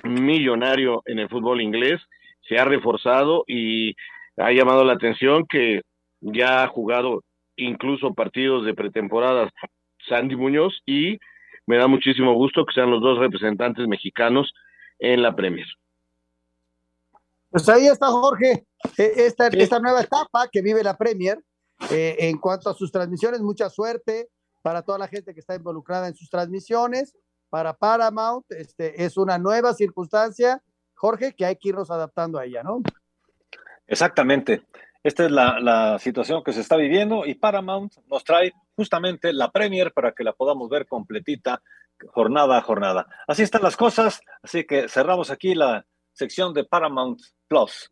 millonario 0.04 1.02
en 1.06 1.20
el 1.20 1.30
fútbol 1.30 1.62
inglés, 1.62 2.02
se 2.48 2.60
ha 2.60 2.66
reforzado 2.66 3.46
y 3.48 3.96
ha 4.36 4.52
llamado 4.52 4.84
la 4.84 4.94
atención 4.94 5.46
que 5.48 5.84
ya 6.20 6.64
ha 6.64 6.68
jugado 6.68 7.24
incluso 7.56 8.14
partidos 8.14 8.66
de 8.66 8.74
pretemporada 8.74 9.50
Sandy 10.10 10.36
Muñoz 10.36 10.82
y 10.86 11.20
me 11.68 11.78
da 11.78 11.88
muchísimo 11.88 12.34
gusto 12.34 12.66
que 12.66 12.74
sean 12.74 12.92
los 12.92 13.02
dos 13.02 13.18
representantes 13.18 13.88
mexicanos 13.88 14.52
en 15.00 15.22
la 15.22 15.34
Premier. 15.38 15.68
Pues 17.50 17.70
ahí 17.70 17.88
está 17.88 18.08
Jorge, 18.08 18.66
e, 18.98 19.12
esta, 19.26 19.48
esta 19.48 19.80
nueva 19.80 20.02
etapa 20.02 20.50
que 20.52 20.62
vive 20.62 20.84
la 20.84 20.98
Premier 20.98 21.38
eh, 21.90 22.16
en 22.20 22.38
cuanto 22.38 22.70
a 22.70 22.74
sus 22.74 22.92
transmisiones, 22.92 23.42
mucha 23.42 23.70
suerte 23.70 24.30
para 24.62 24.84
toda 24.84 24.98
la 24.98 25.08
gente 25.08 25.34
que 25.34 25.40
está 25.40 25.56
involucrada 25.56 26.08
en 26.08 26.16
sus 26.16 26.30
transmisiones, 26.30 27.16
para 27.50 27.74
Paramount, 27.74 28.46
este, 28.52 29.04
es 29.04 29.18
una 29.18 29.38
nueva 29.38 29.74
circunstancia, 29.74 30.62
Jorge, 30.94 31.34
que 31.34 31.46
hay 31.46 31.58
que 31.58 31.70
irnos 31.70 31.92
adaptando 31.92 32.40
a 32.40 32.46
ella, 32.46 32.64
¿no? 32.64 32.82
Exactamente. 33.88 34.64
Esta 35.04 35.26
es 35.26 35.32
la, 35.32 35.60
la, 35.60 36.00
situación 36.00 36.44
que 36.44 36.54
se 36.54 36.62
está 36.62 36.78
viviendo 36.78 37.26
y 37.26 37.34
Paramount 37.34 37.94
nos 38.08 38.24
trae 38.24 38.54
justamente 38.76 39.34
la 39.34 39.52
Premier 39.52 39.92
para 39.92 40.14
que 40.14 40.24
la 40.24 40.32
podamos 40.32 40.70
ver 40.70 40.88
completita 40.88 41.62
jornada 42.14 42.58
a 42.58 42.62
jornada. 42.62 43.08
Así 43.28 43.44
están 43.44 43.64
las 43.64 43.76
cosas, 43.76 44.22
así 44.42 44.66
que 44.66 44.88
cerramos 44.88 45.32
aquí 45.32 45.56
la 45.56 45.86
sección 46.14 46.54
de 46.54 46.64
Paramount 46.64 47.20
Plus. 47.48 47.92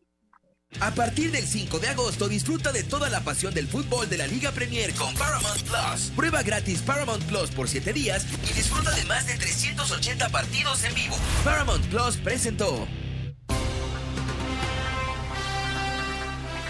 A 0.78 0.92
partir 0.92 1.32
del 1.32 1.42
5 1.42 1.78
de 1.80 1.88
agosto 1.88 2.28
disfruta 2.28 2.70
de 2.70 2.84
toda 2.84 3.10
la 3.10 3.20
pasión 3.20 3.52
del 3.52 3.66
fútbol 3.66 4.08
de 4.08 4.16
la 4.16 4.26
Liga 4.26 4.52
Premier 4.52 4.94
con 4.94 5.12
Paramount 5.14 5.62
Plus. 5.64 6.12
Prueba 6.14 6.42
gratis 6.42 6.80
Paramount 6.82 7.22
Plus 7.24 7.50
por 7.50 7.68
7 7.68 7.92
días 7.92 8.24
y 8.44 8.54
disfruta 8.54 8.90
de 8.92 9.04
más 9.04 9.26
de 9.26 9.34
380 9.34 10.28
partidos 10.28 10.84
en 10.84 10.94
vivo. 10.94 11.16
Paramount 11.44 11.84
Plus 11.86 12.16
presentó. 12.18 12.86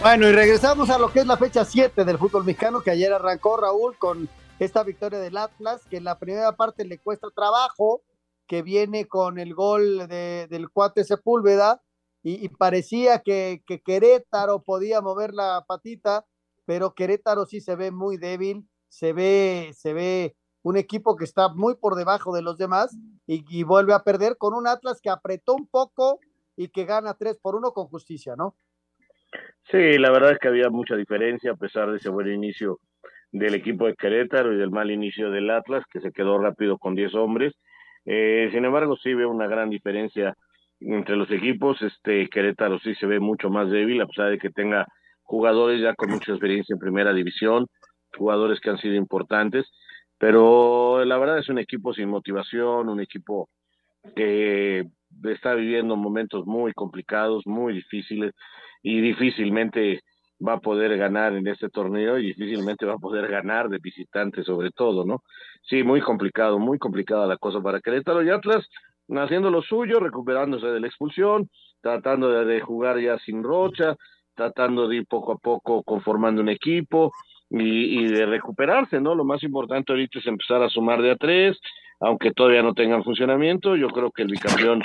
Bueno, 0.00 0.28
y 0.28 0.32
regresamos 0.32 0.88
a 0.88 0.98
lo 0.98 1.12
que 1.12 1.20
es 1.20 1.26
la 1.26 1.36
fecha 1.36 1.64
7 1.64 2.04
del 2.04 2.18
fútbol 2.18 2.44
mexicano 2.44 2.80
que 2.80 2.90
ayer 2.90 3.12
arrancó 3.12 3.58
Raúl 3.58 3.96
con 3.98 4.30
esta 4.58 4.82
victoria 4.82 5.18
del 5.18 5.36
Atlas, 5.36 5.82
que 5.90 5.98
en 5.98 6.04
la 6.04 6.18
primera 6.18 6.56
parte 6.56 6.86
le 6.86 6.98
cuesta 6.98 7.28
trabajo, 7.34 8.02
que 8.48 8.62
viene 8.62 9.06
con 9.06 9.38
el 9.38 9.54
gol 9.54 10.08
de, 10.08 10.48
del 10.50 10.70
cuate 10.70 11.04
Sepúlveda 11.04 11.82
y, 12.22 12.48
parecía 12.50 13.20
que, 13.20 13.62
Querétaro 13.84 14.62
podía 14.62 15.00
mover 15.00 15.32
la 15.32 15.64
patita, 15.66 16.26
pero 16.66 16.94
Querétaro 16.94 17.46
sí 17.46 17.60
se 17.60 17.76
ve 17.76 17.90
muy 17.90 18.18
débil, 18.18 18.68
se 18.88 19.12
ve, 19.12 19.70
se 19.72 19.92
ve 19.94 20.36
un 20.62 20.76
equipo 20.76 21.16
que 21.16 21.24
está 21.24 21.48
muy 21.48 21.76
por 21.76 21.94
debajo 21.94 22.34
de 22.34 22.42
los 22.42 22.58
demás 22.58 22.96
y, 23.26 23.62
vuelve 23.62 23.94
a 23.94 24.00
perder 24.00 24.36
con 24.36 24.54
un 24.54 24.66
Atlas 24.66 25.00
que 25.00 25.08
apretó 25.08 25.54
un 25.54 25.66
poco 25.66 26.20
y 26.56 26.68
que 26.68 26.84
gana 26.84 27.14
3 27.14 27.38
por 27.40 27.54
1 27.54 27.72
con 27.72 27.86
justicia, 27.86 28.34
¿no? 28.36 28.54
Sí, 29.70 29.96
la 29.98 30.10
verdad 30.10 30.32
es 30.32 30.38
que 30.38 30.48
había 30.48 30.68
mucha 30.68 30.96
diferencia 30.96 31.52
a 31.52 31.56
pesar 31.56 31.90
de 31.90 31.98
ese 31.98 32.10
buen 32.10 32.28
inicio 32.28 32.80
del 33.32 33.54
equipo 33.54 33.86
de 33.86 33.94
Querétaro 33.94 34.52
y 34.52 34.56
del 34.56 34.70
mal 34.70 34.90
inicio 34.90 35.30
del 35.30 35.48
Atlas, 35.48 35.84
que 35.90 36.00
se 36.00 36.12
quedó 36.12 36.38
rápido 36.38 36.76
con 36.76 36.94
10 36.94 37.14
hombres. 37.14 37.54
Eh, 38.04 38.50
sin 38.52 38.64
embargo, 38.64 38.96
sí 38.96 39.14
veo 39.14 39.30
una 39.30 39.46
gran 39.46 39.70
diferencia 39.70 40.36
entre 40.80 41.16
los 41.16 41.30
equipos. 41.30 41.80
Este 41.82 42.28
Querétaro 42.28 42.78
sí 42.80 42.94
se 42.94 43.06
ve 43.06 43.20
mucho 43.20 43.50
más 43.50 43.70
débil, 43.70 44.00
a 44.00 44.06
pesar 44.06 44.30
de 44.30 44.38
que 44.38 44.50
tenga 44.50 44.86
jugadores 45.22 45.80
ya 45.80 45.94
con 45.94 46.10
mucha 46.10 46.32
experiencia 46.32 46.72
en 46.74 46.80
primera 46.80 47.12
división, 47.12 47.66
jugadores 48.16 48.60
que 48.60 48.70
han 48.70 48.78
sido 48.78 48.94
importantes, 48.94 49.66
pero 50.18 51.04
la 51.04 51.18
verdad 51.18 51.38
es 51.38 51.48
un 51.48 51.58
equipo 51.58 51.94
sin 51.94 52.08
motivación, 52.08 52.88
un 52.88 53.00
equipo 53.00 53.48
que 54.16 54.86
está 55.24 55.54
viviendo 55.54 55.96
momentos 55.96 56.46
muy 56.46 56.72
complicados, 56.72 57.46
muy 57.46 57.74
difíciles 57.74 58.32
y 58.82 59.00
difícilmente 59.00 60.00
va 60.46 60.54
a 60.54 60.60
poder 60.60 60.96
ganar 60.96 61.34
en 61.34 61.46
este 61.46 61.68
torneo 61.68 62.18
y 62.18 62.28
difícilmente 62.28 62.86
va 62.86 62.94
a 62.94 62.98
poder 62.98 63.28
ganar 63.28 63.68
de 63.68 63.78
visitante 63.78 64.42
sobre 64.42 64.70
todo, 64.70 65.04
¿no? 65.04 65.22
Sí, 65.62 65.82
muy 65.82 66.00
complicado, 66.00 66.58
muy 66.58 66.78
complicada 66.78 67.26
la 67.26 67.36
cosa 67.36 67.60
para 67.60 67.80
Querétaro 67.80 68.22
y 68.22 68.30
Atlas 68.30 68.66
haciendo 69.18 69.50
lo 69.50 69.62
suyo, 69.62 70.00
recuperándose 70.00 70.66
de 70.66 70.80
la 70.80 70.86
expulsión, 70.86 71.48
tratando 71.80 72.30
de, 72.44 72.60
jugar 72.60 72.98
ya 73.00 73.18
sin 73.18 73.42
rocha, 73.42 73.96
tratando 74.34 74.88
de 74.88 74.96
ir 74.96 75.06
poco 75.06 75.32
a 75.32 75.38
poco 75.38 75.82
conformando 75.82 76.42
un 76.42 76.48
equipo 76.48 77.12
y, 77.50 78.06
de 78.06 78.26
recuperarse, 78.26 79.00
¿no? 79.00 79.14
Lo 79.14 79.24
más 79.24 79.42
importante 79.42 79.92
ahorita 79.92 80.18
es 80.18 80.26
empezar 80.26 80.62
a 80.62 80.68
sumar 80.68 81.02
de 81.02 81.10
a 81.10 81.16
tres, 81.16 81.58
aunque 82.00 82.32
todavía 82.32 82.62
no 82.62 82.74
tengan 82.74 83.04
funcionamiento, 83.04 83.76
yo 83.76 83.88
creo 83.88 84.10
que 84.10 84.22
el 84.22 84.28
bicampeón 84.28 84.82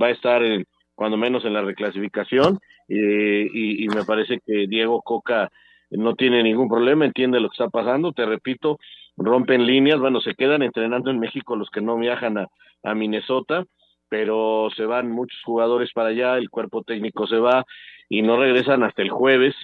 va 0.00 0.08
a 0.08 0.10
estar 0.10 0.42
en, 0.42 0.64
cuando 0.94 1.16
menos 1.16 1.44
en 1.44 1.54
la 1.54 1.62
reclasificación 1.62 2.58
eh, 2.88 3.48
y, 3.52 3.84
y 3.84 3.88
me 3.88 4.04
parece 4.04 4.40
que 4.44 4.66
Diego 4.66 5.00
Coca 5.02 5.50
no 5.90 6.14
tiene 6.14 6.42
ningún 6.42 6.68
problema, 6.68 7.04
entiende 7.04 7.40
lo 7.40 7.48
que 7.48 7.54
está 7.54 7.68
pasando, 7.68 8.12
te 8.12 8.26
repito, 8.26 8.78
rompen 9.16 9.66
líneas, 9.66 9.98
bueno, 10.00 10.20
se 10.20 10.34
quedan 10.34 10.62
entrenando 10.62 11.10
en 11.10 11.18
México 11.18 11.56
los 11.56 11.70
que 11.70 11.80
no 11.80 11.96
viajan 11.96 12.38
a, 12.38 12.48
a 12.82 12.94
Minnesota, 12.94 13.64
pero 14.08 14.68
se 14.76 14.84
van 14.86 15.10
muchos 15.10 15.40
jugadores 15.44 15.92
para 15.92 16.10
allá, 16.10 16.36
el 16.36 16.50
cuerpo 16.50 16.82
técnico 16.82 17.26
se 17.26 17.38
va 17.38 17.64
y 18.08 18.22
no 18.22 18.38
regresan 18.38 18.82
hasta 18.82 19.02
el 19.02 19.10
jueves 19.10 19.54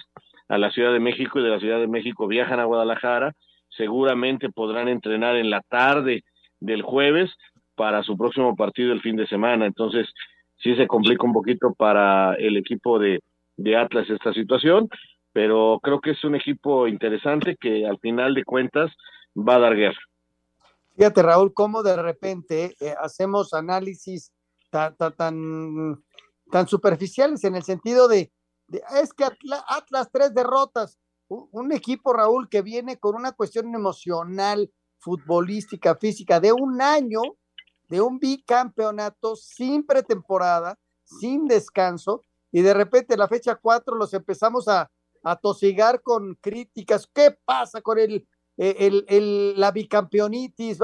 a 0.47 0.57
la 0.57 0.71
Ciudad 0.71 0.93
de 0.93 0.99
México 0.99 1.39
y 1.39 1.43
de 1.43 1.49
la 1.49 1.59
Ciudad 1.59 1.79
de 1.79 1.87
México 1.87 2.27
viajan 2.27 2.59
a 2.59 2.65
Guadalajara, 2.65 3.33
seguramente 3.69 4.49
podrán 4.49 4.87
entrenar 4.87 5.35
en 5.35 5.49
la 5.49 5.61
tarde 5.61 6.23
del 6.59 6.81
jueves 6.81 7.31
para 7.75 8.03
su 8.03 8.17
próximo 8.17 8.55
partido 8.55 8.93
el 8.93 9.01
fin 9.01 9.15
de 9.15 9.27
semana, 9.27 9.65
entonces 9.65 10.07
sí 10.57 10.75
se 10.75 10.87
complica 10.87 11.25
un 11.25 11.33
poquito 11.33 11.73
para 11.73 12.35
el 12.35 12.57
equipo 12.57 12.99
de, 12.99 13.19
de 13.57 13.75
Atlas 13.75 14.09
esta 14.09 14.33
situación, 14.33 14.87
pero 15.35 15.81
creo 15.83 15.99
que 15.99 16.11
es 16.11 16.23
un 16.23 16.35
equipo 16.35 16.87
interesante 16.87 17.57
que 17.59 17.85
al 17.85 17.99
final 17.99 18.33
de 18.33 18.45
cuentas 18.45 18.89
va 19.37 19.55
a 19.55 19.59
dar 19.59 19.75
guerra. 19.75 19.99
Fíjate, 20.95 21.21
Raúl, 21.23 21.53
cómo 21.53 21.83
de 21.83 21.97
repente 21.97 22.73
eh, 22.79 22.95
hacemos 23.01 23.53
análisis 23.53 24.31
tan, 24.69 24.95
tan, 24.95 25.13
tan, 26.49 26.67
superficiales 26.69 27.43
en 27.43 27.55
el 27.55 27.63
sentido 27.63 28.07
de, 28.07 28.31
es 29.01 29.11
que 29.11 29.25
Atlas, 29.67 30.09
tres 30.09 30.33
derrotas, 30.33 31.01
un, 31.27 31.73
equipo, 31.73 32.13
Raúl, 32.13 32.47
que 32.47 32.61
viene 32.61 32.97
con 32.97 33.13
una 33.13 33.33
cuestión 33.33 33.75
emocional, 33.75 34.71
futbolística, 34.99 35.95
física, 35.95 36.39
de 36.39 36.53
un 36.53 36.81
año, 36.81 37.19
de 37.89 37.99
un 37.99 38.19
bicampeonato 38.19 39.35
sin 39.35 39.85
pretemporada, 39.85 40.79
sin 41.03 41.45
descanso, 41.45 42.21
y 42.53 42.61
de 42.61 42.73
repente 42.73 43.17
la 43.17 43.27
fecha 43.27 43.55
cuatro 43.55 43.95
los 43.95 44.13
empezamos 44.13 44.69
a, 44.69 44.89
a 45.25 45.35
tosigar 45.35 46.01
con 46.01 46.35
críticas. 46.35 47.09
¿Qué 47.13 47.37
pasa 47.45 47.81
con 47.81 47.99
el 47.99 48.25
eh, 48.57 48.75
el, 48.79 49.05
el, 49.09 49.59
la 49.59 49.71
bicampeonitis, 49.71 50.79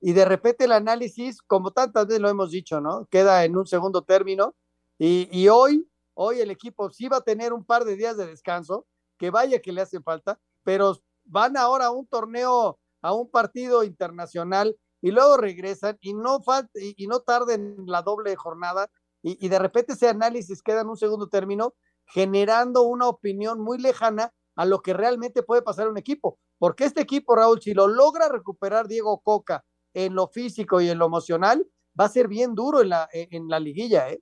y 0.00 0.12
de 0.12 0.24
repente 0.24 0.64
el 0.64 0.72
análisis, 0.72 1.42
como 1.42 1.70
tantas 1.70 2.06
veces 2.06 2.22
lo 2.22 2.30
hemos 2.30 2.50
dicho, 2.50 2.80
¿no? 2.80 3.06
Queda 3.10 3.44
en 3.44 3.56
un 3.56 3.66
segundo 3.66 4.02
término, 4.02 4.54
y, 4.98 5.28
y 5.30 5.48
hoy, 5.48 5.86
hoy 6.14 6.40
el 6.40 6.50
equipo 6.50 6.90
sí 6.90 7.08
va 7.08 7.18
a 7.18 7.22
tener 7.22 7.52
un 7.52 7.64
par 7.64 7.84
de 7.84 7.96
días 7.96 8.16
de 8.16 8.26
descanso, 8.26 8.86
que 9.18 9.30
vaya 9.30 9.60
que 9.60 9.72
le 9.72 9.82
hace 9.82 10.00
falta, 10.00 10.40
pero 10.64 10.98
van 11.24 11.56
ahora 11.56 11.86
a 11.86 11.90
un 11.90 12.06
torneo, 12.06 12.78
a 13.02 13.12
un 13.12 13.30
partido 13.30 13.84
internacional, 13.84 14.74
y 15.02 15.10
luego 15.10 15.36
regresan 15.36 15.98
y 16.00 16.14
no 16.14 16.40
falta, 16.40 16.70
y, 16.80 17.06
no 17.08 17.20
tarden 17.20 17.76
la 17.86 18.00
doble 18.00 18.34
jornada, 18.36 18.90
y, 19.22 19.44
y 19.44 19.50
de 19.50 19.58
repente 19.58 19.92
ese 19.92 20.08
análisis 20.08 20.62
queda 20.62 20.80
en 20.80 20.88
un 20.88 20.96
segundo 20.96 21.28
término, 21.28 21.74
generando 22.12 22.82
una 22.82 23.08
opinión 23.08 23.60
muy 23.60 23.78
lejana 23.78 24.32
a 24.54 24.66
lo 24.66 24.80
que 24.80 24.92
realmente 24.92 25.42
puede 25.42 25.62
pasar 25.62 25.88
un 25.88 25.98
equipo. 25.98 26.38
Porque 26.58 26.84
este 26.84 27.00
equipo, 27.00 27.34
Raúl, 27.34 27.60
si 27.60 27.74
lo 27.74 27.88
logra 27.88 28.28
recuperar 28.28 28.86
Diego 28.86 29.20
Coca 29.20 29.64
en 29.94 30.14
lo 30.14 30.28
físico 30.28 30.80
y 30.80 30.88
en 30.88 30.98
lo 30.98 31.06
emocional, 31.06 31.66
va 31.98 32.04
a 32.06 32.10
ser 32.10 32.28
bien 32.28 32.54
duro 32.54 32.82
en 32.82 32.90
la, 32.90 33.08
en 33.12 33.48
la 33.48 33.58
liguilla, 33.58 34.10
¿eh? 34.10 34.20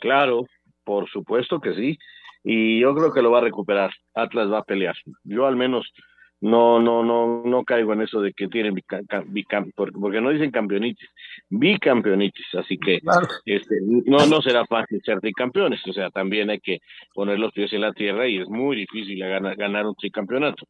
Claro, 0.00 0.46
por 0.84 1.08
supuesto 1.10 1.60
que 1.60 1.74
sí. 1.74 1.98
Y 2.42 2.80
yo 2.80 2.94
creo 2.94 3.12
que 3.12 3.20
lo 3.20 3.30
va 3.30 3.38
a 3.38 3.42
recuperar. 3.42 3.90
Atlas 4.14 4.50
va 4.50 4.58
a 4.58 4.64
pelear. 4.64 4.96
Yo 5.24 5.46
al 5.46 5.56
menos 5.56 5.92
no, 6.40 6.80
no, 6.80 7.02
no, 7.02 7.42
no 7.44 7.64
caigo 7.64 7.92
en 7.92 8.02
eso 8.02 8.20
de 8.20 8.32
que 8.32 8.48
tienen 8.48 8.74
bicampeonitis, 8.74 9.74
porque 9.74 10.20
no 10.20 10.30
dicen 10.30 10.50
campeonitis, 10.50 11.08
bicampeonitis, 11.48 12.46
así 12.54 12.78
que 12.78 13.00
este, 13.44 13.76
no, 13.82 14.26
no 14.26 14.40
será 14.40 14.66
fácil 14.66 15.02
ser 15.04 15.20
tricampeones, 15.20 15.80
o 15.86 15.92
sea, 15.92 16.10
también 16.10 16.50
hay 16.50 16.60
que 16.60 16.78
poner 17.14 17.38
los 17.38 17.52
pies 17.52 17.72
en 17.72 17.82
la 17.82 17.92
tierra 17.92 18.26
y 18.26 18.38
es 18.38 18.48
muy 18.48 18.76
difícil 18.76 19.18
ganar, 19.18 19.56
ganar 19.56 19.86
un 19.86 19.94
tricampeonato. 19.94 20.64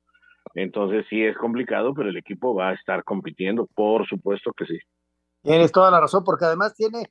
Entonces 0.55 1.07
sí 1.09 1.23
es 1.23 1.37
complicado, 1.37 1.95
pero 1.95 2.09
el 2.09 2.17
equipo 2.17 2.55
va 2.55 2.71
a 2.71 2.75
estar 2.75 3.05
compitiendo, 3.05 3.67
por 3.67 4.09
supuesto 4.09 4.53
que 4.53 4.67
sí. 4.67 4.79
Tienes 5.43 5.71
toda 5.71 5.91
la 5.91 6.01
razón, 6.01 6.25
porque 6.25 6.47
además 6.47 6.75
tiene, 6.75 7.05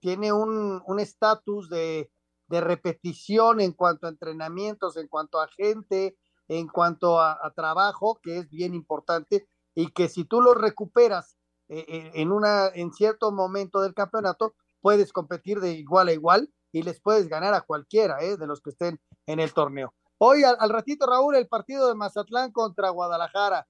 tiene 0.00 0.32
un 0.32 0.98
estatus 0.98 1.68
de, 1.68 2.10
de 2.48 2.60
repetición 2.60 3.60
en 3.60 3.72
cuanto 3.72 4.06
a 4.06 4.10
entrenamientos, 4.10 4.96
en 4.96 5.06
cuanto 5.06 5.40
a 5.40 5.48
gente, 5.48 6.16
en 6.48 6.66
cuanto 6.66 7.20
a, 7.20 7.52
trabajo, 7.54 8.18
que 8.22 8.38
es 8.38 8.50
bien 8.50 8.74
importante, 8.74 9.46
y 9.74 9.92
que 9.92 10.08
si 10.08 10.24
tú 10.24 10.40
lo 10.40 10.54
recuperas 10.54 11.36
eh, 11.68 11.84
eh, 11.86 12.10
en, 12.14 12.32
una, 12.32 12.68
en 12.68 12.92
cierto 12.92 13.30
momento 13.30 13.80
del 13.80 13.94
campeonato, 13.94 14.54
puedes 14.80 15.12
competir 15.12 15.60
de 15.60 15.72
igual 15.72 16.08
a 16.08 16.12
igual 16.12 16.50
y 16.72 16.82
les 16.82 17.00
puedes 17.00 17.28
ganar 17.28 17.54
a 17.54 17.60
cualquiera 17.60 18.22
eh, 18.22 18.36
de 18.36 18.46
los 18.46 18.60
que 18.60 18.70
estén 18.70 19.00
en 19.26 19.40
el 19.40 19.52
torneo. 19.52 19.94
Hoy 20.16 20.42
al, 20.42 20.70
ratito, 20.70 21.06
Raúl, 21.06 21.36
el 21.36 21.46
partido 21.46 21.86
de 21.86 21.94
Mazatlán 21.94 22.50
contra 22.50 22.90
Guadalajara. 22.90 23.68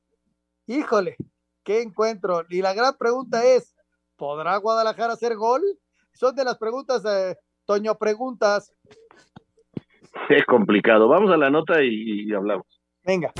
Híjole, 0.66 1.16
qué 1.64 1.82
encuentro. 1.82 2.44
Y 2.48 2.62
la 2.62 2.72
gran 2.72 2.96
pregunta 2.96 3.44
es, 3.44 3.74
¿podrá 4.16 4.56
Guadalajara 4.56 5.12
hacer 5.12 5.36
gol? 5.36 5.62
Son 6.14 6.34
de 6.34 6.44
las 6.44 6.56
preguntas, 6.56 7.02
Toño, 7.66 7.98
preguntas. 7.98 8.72
Es 10.28 10.44
complicado. 10.46 11.08
Vamos 11.08 11.30
a 11.30 11.36
la 11.36 11.50
nota 11.50 11.82
y, 11.82 12.28
y 12.28 12.34
hablamos. 12.34 12.66
Venga. 13.04 13.32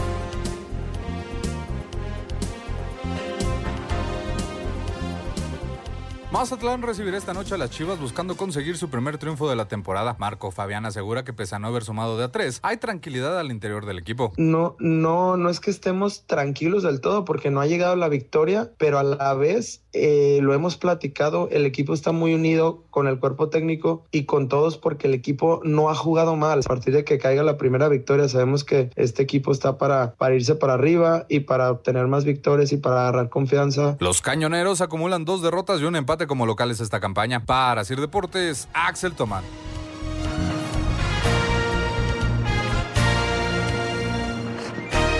Mazatlán 6.31 6.83
recibirá 6.83 7.16
esta 7.16 7.33
noche 7.33 7.54
a 7.54 7.59
las 7.59 7.70
Chivas 7.70 7.98
buscando 7.98 8.37
conseguir 8.37 8.76
su 8.76 8.90
primer 8.90 9.16
triunfo 9.16 9.48
de 9.48 9.57
la 9.57 9.66
temporada. 9.66 10.14
Marco 10.18 10.50
Fabián 10.50 10.85
asegura 10.85 11.24
que 11.24 11.33
pese 11.33 11.57
a 11.57 11.59
no 11.59 11.68
haber 11.68 11.85
sumado 11.85 12.18
de 12.18 12.24
a 12.24 12.31
tres, 12.31 12.61
hay 12.62 12.76
tranquilidad 12.76 13.38
al 13.38 13.50
interior 13.50 13.87
del 13.87 13.98
equipo. 13.98 14.35
No, 14.37 14.76
no, 14.78 15.38
no 15.38 15.48
es 15.48 15.59
que 15.59 15.70
estemos 15.70 16.26
tranquilos 16.26 16.83
del 16.83 17.00
todo 17.00 17.24
porque 17.24 17.50
no 17.50 17.62
ha 17.62 17.66
llegado 17.66 17.96
la 17.96 18.11
victoria, 18.11 18.70
pero 18.76 18.98
a 18.98 19.04
la 19.04 19.33
vez 19.33 19.88
eh, 19.92 20.40
lo 20.42 20.55
hemos 20.55 20.77
platicado, 20.77 21.48
el 21.51 21.64
equipo 21.66 21.94
está 21.94 22.12
muy 22.12 22.35
unido 22.35 22.83
con 22.90 23.07
el 23.07 23.18
cuerpo 23.18 23.48
técnico 23.48 24.05
y 24.11 24.24
con 24.24 24.48
todos 24.48 24.77
porque 24.77 25.07
el 25.07 25.14
equipo 25.14 25.61
no 25.64 25.90
ha 25.90 25.94
jugado 25.94 26.37
mal. 26.37 26.61
A 26.61 26.62
partir 26.62 26.94
de 26.94 27.05
que 27.05 27.18
caiga 27.18 27.42
la 27.42 27.57
primera 27.57 27.88
victoria, 27.88 28.29
sabemos 28.29 28.64
que 28.64 28.90
este 28.96 29.22
equipo 29.22 29.53
está 29.53 29.79
para, 29.79 30.14
irse 30.35 30.55
para 30.55 30.74
arriba 30.74 31.27
y 31.29 31.40
para 31.40 31.70
obtener 31.70 32.07
más 32.07 32.24
victorias 32.24 32.72
y 32.72 32.77
para 32.77 33.03
agarrar 33.03 33.29
confianza. 33.29 33.96
Los 34.01 34.20
cañoneros 34.20 34.81
acumulan 34.81 35.24
dos 35.24 35.42
derrotas 35.42 35.81
y 35.81 35.85
un 35.85 35.96
empate 35.96 36.27
como 36.27 36.46
locales 36.46 36.81
esta 36.81 37.01
campaña. 37.01 37.44
Para 37.44 37.85
Sir 37.85 38.01
Deportes, 38.01 38.68
Axel 38.72 39.12
Tomán. 39.14 39.44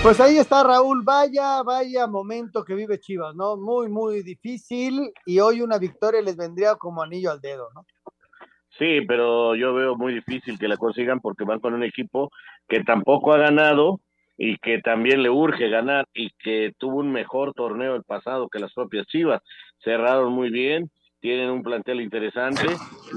Pues 0.09 0.21
ahí 0.21 0.39
está 0.39 0.65
Raúl, 0.65 1.03
vaya, 1.05 1.63
vaya 1.63 2.07
momento 2.07 2.65
que 2.65 2.75
vive 2.75 2.99
Chivas, 2.99 3.35
¿no? 3.35 3.59
Muy, 3.59 3.91
muy 3.91 4.23
difícil 4.23 5.13
y 5.27 5.39
hoy 5.41 5.61
una 5.61 5.77
victoria 5.77 6.23
les 6.23 6.35
vendría 6.35 6.77
como 6.77 7.03
anillo 7.03 7.31
al 7.31 7.43
dedo, 7.43 7.69
¿no? 7.75 7.85
Sí, 8.79 9.03
pero 9.07 9.55
yo 9.55 9.75
veo 9.75 9.97
muy 9.97 10.15
difícil 10.15 10.59
que 10.59 10.67
la 10.67 10.79
consigan 10.79 11.21
porque 11.21 11.45
van 11.45 11.61
con 11.61 11.75
un 11.75 11.83
equipo 11.83 12.31
que 12.67 12.83
tampoco 12.85 13.35
ha 13.35 13.37
ganado 13.37 14.01
y 14.39 14.57
que 14.57 14.81
también 14.81 15.23
le 15.23 15.29
urge 15.29 15.69
ganar 15.69 16.07
y 16.15 16.31
que 16.43 16.73
tuvo 16.79 17.01
un 17.01 17.13
mejor 17.13 17.53
torneo 17.53 17.95
el 17.95 18.03
pasado 18.03 18.49
que 18.49 18.61
las 18.61 18.73
propias 18.73 19.07
Chivas. 19.09 19.43
Cerraron 19.85 20.33
muy 20.33 20.49
bien, 20.49 20.91
tienen 21.21 21.51
un 21.51 21.63
plantel 21.63 22.01
interesante 22.01 22.65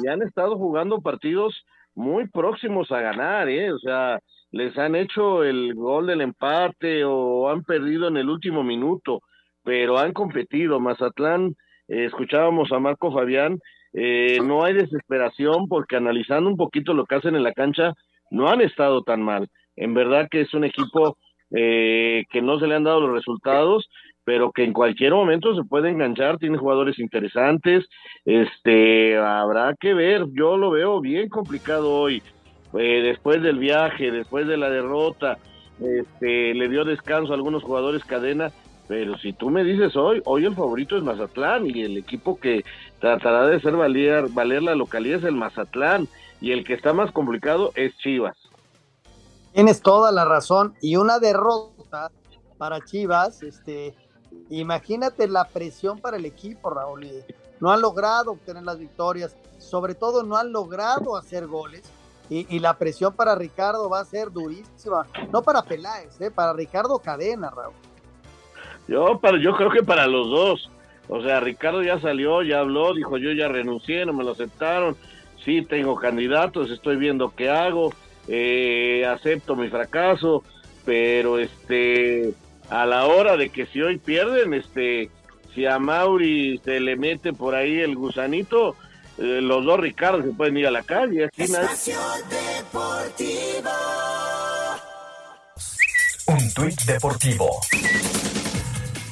y 0.03 0.09
han 0.09 0.23
estado 0.23 0.57
jugando 0.57 0.99
partidos 0.99 1.63
muy 1.95 2.27
próximos 2.27 2.91
a 2.91 2.99
ganar, 2.99 3.47
¿eh? 3.47 3.71
O 3.71 3.79
sea, 3.79 4.19
les 4.51 4.77
han 4.77 4.95
hecho 4.95 5.43
el 5.43 5.73
gol 5.73 6.07
del 6.07 6.21
empate 6.21 7.03
o 7.05 7.49
han 7.49 7.63
perdido 7.63 8.07
en 8.07 8.17
el 8.17 8.29
último 8.29 8.63
minuto, 8.63 9.21
pero 9.63 9.97
han 9.97 10.13
competido. 10.13 10.79
Mazatlán, 10.79 11.55
eh, 11.87 12.05
escuchábamos 12.05 12.71
a 12.71 12.79
Marco 12.79 13.11
Fabián, 13.11 13.59
eh, 13.93 14.39
no 14.43 14.63
hay 14.63 14.73
desesperación 14.73 15.67
porque 15.67 15.95
analizando 15.95 16.49
un 16.49 16.57
poquito 16.57 16.93
lo 16.93 17.05
que 17.05 17.15
hacen 17.15 17.35
en 17.35 17.43
la 17.43 17.53
cancha, 17.53 17.93
no 18.29 18.49
han 18.49 18.61
estado 18.61 19.03
tan 19.03 19.21
mal. 19.21 19.47
En 19.75 19.93
verdad 19.93 20.27
que 20.29 20.41
es 20.41 20.53
un 20.53 20.63
equipo 20.63 21.17
eh, 21.51 22.23
que 22.29 22.41
no 22.41 22.59
se 22.59 22.67
le 22.67 22.75
han 22.75 22.83
dado 22.83 23.01
los 23.01 23.11
resultados, 23.11 23.89
pero 24.23 24.51
que 24.51 24.63
en 24.63 24.73
cualquier 24.73 25.13
momento 25.13 25.55
se 25.55 25.63
puede 25.63 25.89
enganchar, 25.89 26.37
tiene 26.37 26.57
jugadores 26.57 26.99
interesantes, 26.99 27.87
este, 28.25 29.17
habrá 29.17 29.75
que 29.79 29.93
ver, 29.93 30.25
yo 30.31 30.57
lo 30.57 30.71
veo 30.71 31.01
bien 31.01 31.27
complicado 31.27 31.91
hoy, 31.91 32.21
eh, 32.73 33.01
después 33.01 33.41
del 33.41 33.59
viaje, 33.59 34.11
después 34.11 34.47
de 34.47 34.57
la 34.57 34.69
derrota, 34.69 35.37
este, 35.79 36.53
le 36.53 36.69
dio 36.69 36.85
descanso 36.85 37.31
a 37.31 37.35
algunos 37.35 37.63
jugadores 37.63 38.03
cadena, 38.05 38.51
pero 38.87 39.17
si 39.17 39.33
tú 39.33 39.49
me 39.49 39.63
dices 39.63 39.95
hoy, 39.95 40.21
hoy 40.25 40.45
el 40.45 40.55
favorito 40.55 40.97
es 40.97 41.03
Mazatlán 41.03 41.65
y 41.65 41.81
el 41.81 41.97
equipo 41.97 42.39
que 42.39 42.63
tratará 42.99 43.47
de 43.47 43.55
hacer 43.55 43.75
valer, 43.75 44.27
valer 44.29 44.63
la 44.63 44.75
localidad 44.75 45.19
es 45.19 45.25
el 45.25 45.35
Mazatlán 45.35 46.07
y 46.39 46.51
el 46.51 46.63
que 46.63 46.73
está 46.73 46.93
más 46.93 47.11
complicado 47.11 47.71
es 47.75 47.95
Chivas. 47.97 48.37
Tienes 49.53 49.81
toda 49.81 50.11
la 50.11 50.25
razón 50.25 50.75
y 50.81 50.95
una 50.95 51.19
derrota 51.19 52.11
para 52.57 52.79
Chivas, 52.85 53.43
este, 53.43 53.95
imagínate 54.49 55.27
la 55.27 55.45
presión 55.45 55.99
para 55.99 56.17
el 56.17 56.25
equipo, 56.25 56.69
Raúl. 56.69 57.07
No 57.59 57.71
han 57.71 57.81
logrado 57.81 58.31
obtener 58.31 58.63
las 58.63 58.79
victorias, 58.79 59.35
sobre 59.57 59.95
todo 59.95 60.23
no 60.23 60.37
han 60.37 60.51
logrado 60.51 61.15
hacer 61.15 61.47
goles. 61.47 61.83
Y, 62.33 62.59
la 62.59 62.77
presión 62.77 63.13
para 63.13 63.35
Ricardo 63.35 63.89
va 63.89 63.99
a 63.99 64.05
ser 64.05 64.31
durísima. 64.31 65.05
No 65.33 65.41
para 65.41 65.63
Peláez, 65.63 66.21
¿eh? 66.21 66.31
para 66.31 66.53
Ricardo 66.53 66.97
Cadena, 66.99 67.49
Raúl. 67.49 67.73
Yo, 68.87 69.19
para, 69.19 69.37
yo 69.37 69.53
creo 69.57 69.69
que 69.69 69.83
para 69.83 70.07
los 70.07 70.29
dos. 70.29 70.71
O 71.09 71.21
sea, 71.21 71.41
Ricardo 71.41 71.83
ya 71.83 71.99
salió, 71.99 72.41
ya 72.41 72.59
habló, 72.59 72.93
dijo 72.93 73.17
yo 73.17 73.33
ya 73.33 73.49
renuncié, 73.49 74.05
no 74.05 74.13
me 74.13 74.23
lo 74.23 74.31
aceptaron. 74.31 74.95
Sí, 75.43 75.61
tengo 75.63 75.97
candidatos, 75.97 76.71
estoy 76.71 76.95
viendo 76.95 77.35
qué 77.35 77.49
hago, 77.49 77.91
eh, 78.29 79.05
acepto 79.05 79.57
mi 79.57 79.67
fracaso, 79.67 80.45
pero 80.85 81.37
este 81.37 82.33
a 82.69 82.85
la 82.85 83.07
hora 83.07 83.35
de 83.35 83.49
que 83.49 83.65
si 83.65 83.81
hoy 83.81 83.97
pierden, 83.97 84.53
este, 84.53 85.09
si 85.53 85.65
a 85.65 85.79
Mauri 85.79 86.61
se 86.63 86.79
le 86.79 86.95
mete 86.95 87.33
por 87.33 87.55
ahí 87.55 87.79
el 87.79 87.97
gusanito, 87.97 88.77
eh, 89.17 89.39
los 89.41 89.65
dos 89.65 89.79
Ricardo 89.79 90.23
se 90.23 90.29
pueden 90.29 90.57
ir 90.57 90.67
a 90.67 90.71
la 90.71 90.83
calle. 90.83 91.29
Un 96.27 96.53
tuit 96.53 96.81
deportivo. 96.83 97.59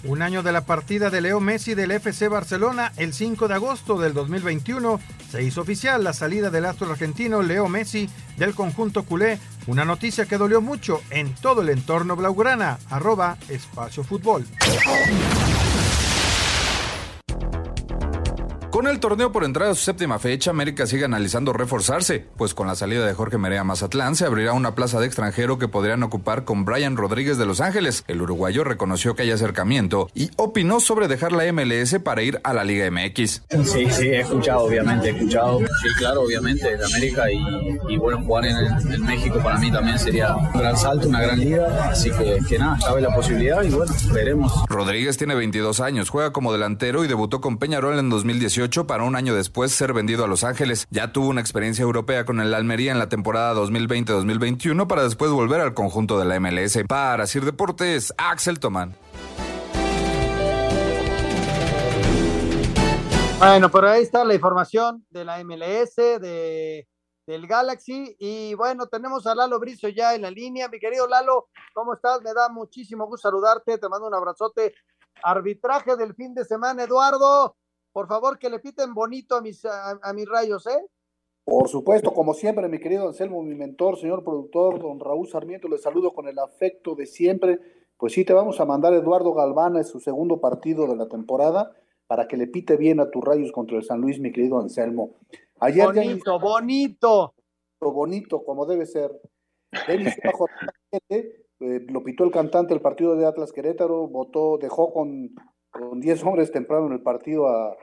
Un 0.06 0.22
año 0.22 0.42
de 0.42 0.54
la 0.54 0.62
partida 0.62 1.10
de 1.10 1.20
Leo 1.20 1.42
Messi 1.42 1.76
del 1.76 1.92
FC 1.92 2.30
Barcelona, 2.30 2.94
el 2.96 3.14
5 3.14 3.50
de 3.50 3.54
agosto 3.56 4.00
del 4.00 4.14
2021, 4.14 5.00
se 5.30 5.44
hizo 5.44 5.62
oficial 5.62 6.04
la 6.04 6.14
salida 6.14 6.50
del 6.50 6.66
astro 6.66 6.90
argentino 6.90 7.42
Leo 7.42 7.68
Messi 7.68 8.10
del 8.38 8.56
conjunto 8.56 9.04
culé, 9.04 9.40
una 9.68 9.84
noticia 9.84 10.26
que 10.26 10.38
dolió 10.38 10.62
mucho 10.62 11.02
en 11.10 11.36
todo 11.36 11.62
el 11.62 11.70
entorno 11.70 12.16
blaugrana, 12.16 12.80
arroba 12.90 13.38
espacio 13.50 14.04
fútbol. 14.04 14.46
Con 18.80 18.88
el 18.88 19.02
torneo 19.02 19.34
por 19.34 19.44
entrar 19.44 19.68
a 19.68 19.76
su 19.76 19.84
séptima 19.84 20.20
fecha, 20.20 20.52
América 20.52 20.88
sigue 20.88 21.04
analizando 21.04 21.52
reforzarse, 21.52 22.26
pues 22.38 22.54
con 22.54 22.66
la 22.66 22.76
salida 22.76 23.06
de 23.06 23.14
Jorge 23.14 23.38
Merea 23.38 23.66
Mazatlán 23.66 24.16
se 24.16 24.26
abrirá 24.26 24.54
una 24.54 24.74
plaza 24.74 25.02
de 25.02 25.06
extranjero 25.06 25.60
que 25.60 25.68
podrían 25.68 26.02
ocupar 26.02 26.46
con 26.46 26.64
Brian 26.64 26.96
Rodríguez 26.96 27.38
de 27.38 27.46
Los 27.46 27.60
Ángeles. 27.60 28.06
El 28.08 28.22
uruguayo 28.22 28.64
reconoció 28.64 29.16
que 29.16 29.24
hay 29.24 29.32
acercamiento 29.32 30.10
y 30.16 30.32
opinó 30.38 30.80
sobre 30.80 31.10
dejar 31.10 31.34
la 31.34 31.52
MLS 31.52 32.00
para 32.02 32.22
ir 32.22 32.40
a 32.46 32.54
la 32.54 32.64
Liga 32.64 32.90
MX. 32.90 33.42
Sí, 33.66 33.90
sí, 33.90 34.08
he 34.08 34.22
escuchado, 34.22 34.62
obviamente, 34.62 35.10
he 35.10 35.12
escuchado. 35.12 35.60
Sí, 35.60 35.90
claro, 35.98 36.22
obviamente, 36.22 36.78
de 36.78 36.86
América 36.86 37.26
y, 37.30 37.98
bueno, 37.98 38.24
jugar 38.24 38.46
en, 38.46 39.04
México 39.04 39.42
para 39.44 39.60
mí 39.60 39.70
también 39.70 40.00
sería 40.00 40.34
un 40.38 40.54
gran 40.54 40.78
salto, 40.78 41.10
una 41.10 41.22
gran 41.22 41.38
liga, 41.38 41.90
así 41.90 42.12
que, 42.12 42.40
que 42.48 42.58
nada, 42.58 42.78
cabe 42.80 43.02
la 43.02 43.14
posibilidad 43.14 43.62
y 43.62 43.72
bueno, 43.72 43.92
veremos. 44.14 44.54
Rodríguez 44.70 45.18
tiene 45.18 45.36
22 45.36 45.82
años, 45.82 46.10
juega 46.10 46.32
como 46.32 46.54
delantero 46.54 47.04
y 47.04 47.10
debutó 47.10 47.42
con 47.42 47.58
Peñarol 47.58 48.00
en 48.00 48.10
2018 48.10 48.69
para 48.70 49.04
un 49.04 49.16
año 49.16 49.34
después 49.34 49.72
ser 49.72 49.94
vendido 49.94 50.24
a 50.24 50.28
Los 50.28 50.44
Ángeles. 50.44 50.86
Ya 50.92 51.12
tuvo 51.12 51.30
una 51.30 51.42
experiencia 51.42 51.82
europea 51.82 52.24
con 52.24 52.40
el 52.40 52.54
Almería 52.54 52.92
en 52.92 53.00
la 53.00 53.10
temporada 53.10 53.54
2020-2021 53.56 54.88
para 54.88 55.04
después 55.04 55.32
volver 55.32 55.62
al 55.62 55.74
conjunto 55.74 56.20
de 56.20 56.26
la 56.26 56.40
MLS. 56.40 56.80
Para 56.88 57.26
Sir 57.26 57.46
Deportes, 57.46 58.14
Axel 58.18 58.60
Tomán. 58.60 58.96
Bueno, 63.40 63.72
pero 63.72 63.90
ahí 63.90 64.04
está 64.04 64.24
la 64.24 64.36
información 64.36 65.06
de 65.10 65.26
la 65.26 65.44
MLS, 65.44 65.96
de, 65.96 66.88
del 67.26 67.48
Galaxy. 67.48 68.16
Y 68.20 68.54
bueno, 68.54 68.86
tenemos 68.88 69.26
a 69.26 69.34
Lalo 69.34 69.60
Brizo 69.60 69.88
ya 69.88 70.14
en 70.14 70.22
la 70.22 70.30
línea. 70.30 70.68
Mi 70.68 70.80
querido 70.80 71.08
Lalo, 71.08 71.48
¿cómo 71.74 71.96
estás? 71.96 72.22
Me 72.22 72.34
da 72.34 72.50
muchísimo 72.50 73.08
gusto 73.08 73.30
saludarte. 73.30 73.78
Te 73.78 73.90
mando 73.90 74.08
un 74.08 74.14
abrazote. 74.14 74.76
Arbitraje 75.24 75.96
del 75.96 76.14
fin 76.14 76.34
de 76.34 76.46
semana, 76.46 76.84
Eduardo. 76.84 77.56
Por 77.92 78.08
favor, 78.08 78.38
que 78.38 78.50
le 78.50 78.60
piten 78.60 78.94
bonito 78.94 79.36
a 79.36 79.42
mis, 79.42 79.66
a, 79.66 80.14
mis 80.14 80.28
rayos, 80.28 80.66
¿eh? 80.68 80.86
Por 81.44 81.68
supuesto, 81.68 82.14
como 82.14 82.34
siempre, 82.34 82.68
mi 82.68 82.80
querido 82.80 83.08
Anselmo, 83.08 83.42
mi 83.42 83.56
mentor, 83.56 83.98
señor 83.98 84.24
productor, 84.24 84.80
don 84.80 85.00
Raúl 85.00 85.28
Sarmiento, 85.28 85.68
le 85.68 85.80
saludo 85.80 86.14
con 86.14 86.28
el 86.28 86.38
afecto 86.38 86.94
de 86.94 87.08
siempre. 87.08 87.60
Pues 87.98 88.14
sí, 88.14 88.24
te 88.24 88.34
vamos 88.34 88.60
a 88.60 88.66
mandar 88.66 88.94
Eduardo 88.94 89.34
Galván 89.34 89.76
a 89.76 89.84
su 89.84 90.00
segundo 90.00 90.40
partido 90.40 90.88
de 90.88 90.96
la 90.96 91.08
temporada 91.08 91.76
para 92.06 92.28
que 92.28 92.38
le 92.38 92.48
pite 92.48 92.78
bien 92.78 93.00
a 93.00 93.10
tus 93.10 93.24
rayos 93.24 93.52
contra 93.52 93.78
el 93.78 93.84
San 93.84 94.02
Luis, 94.02 94.20
mi 94.20 94.32
querido 94.32 94.60
Anselmo. 94.60 95.16
Ayer 95.60 95.86
bonito, 95.86 96.40
bonito. 96.40 97.34
Bonito, 97.80 98.44
como 98.44 98.66
debe 98.66 98.86
ser. 98.86 99.12
Eh, 101.62 101.86
lo 101.90 102.02
pitó 102.06 102.24
el 102.24 102.32
cantante 102.32 102.74
el 102.74 102.80
partido 102.80 103.18
de 103.18 103.26
Atlas 103.26 103.52
Querétaro, 103.52 104.08
votó, 104.08 104.58
dejó 104.58 104.94
con 104.94 105.36
con 105.72 106.00
10 106.00 106.24
hombres 106.24 106.52
temprano 106.52 106.88
en 106.88 106.94
el 106.94 107.02
partido 107.02 107.48
a, 107.48 107.78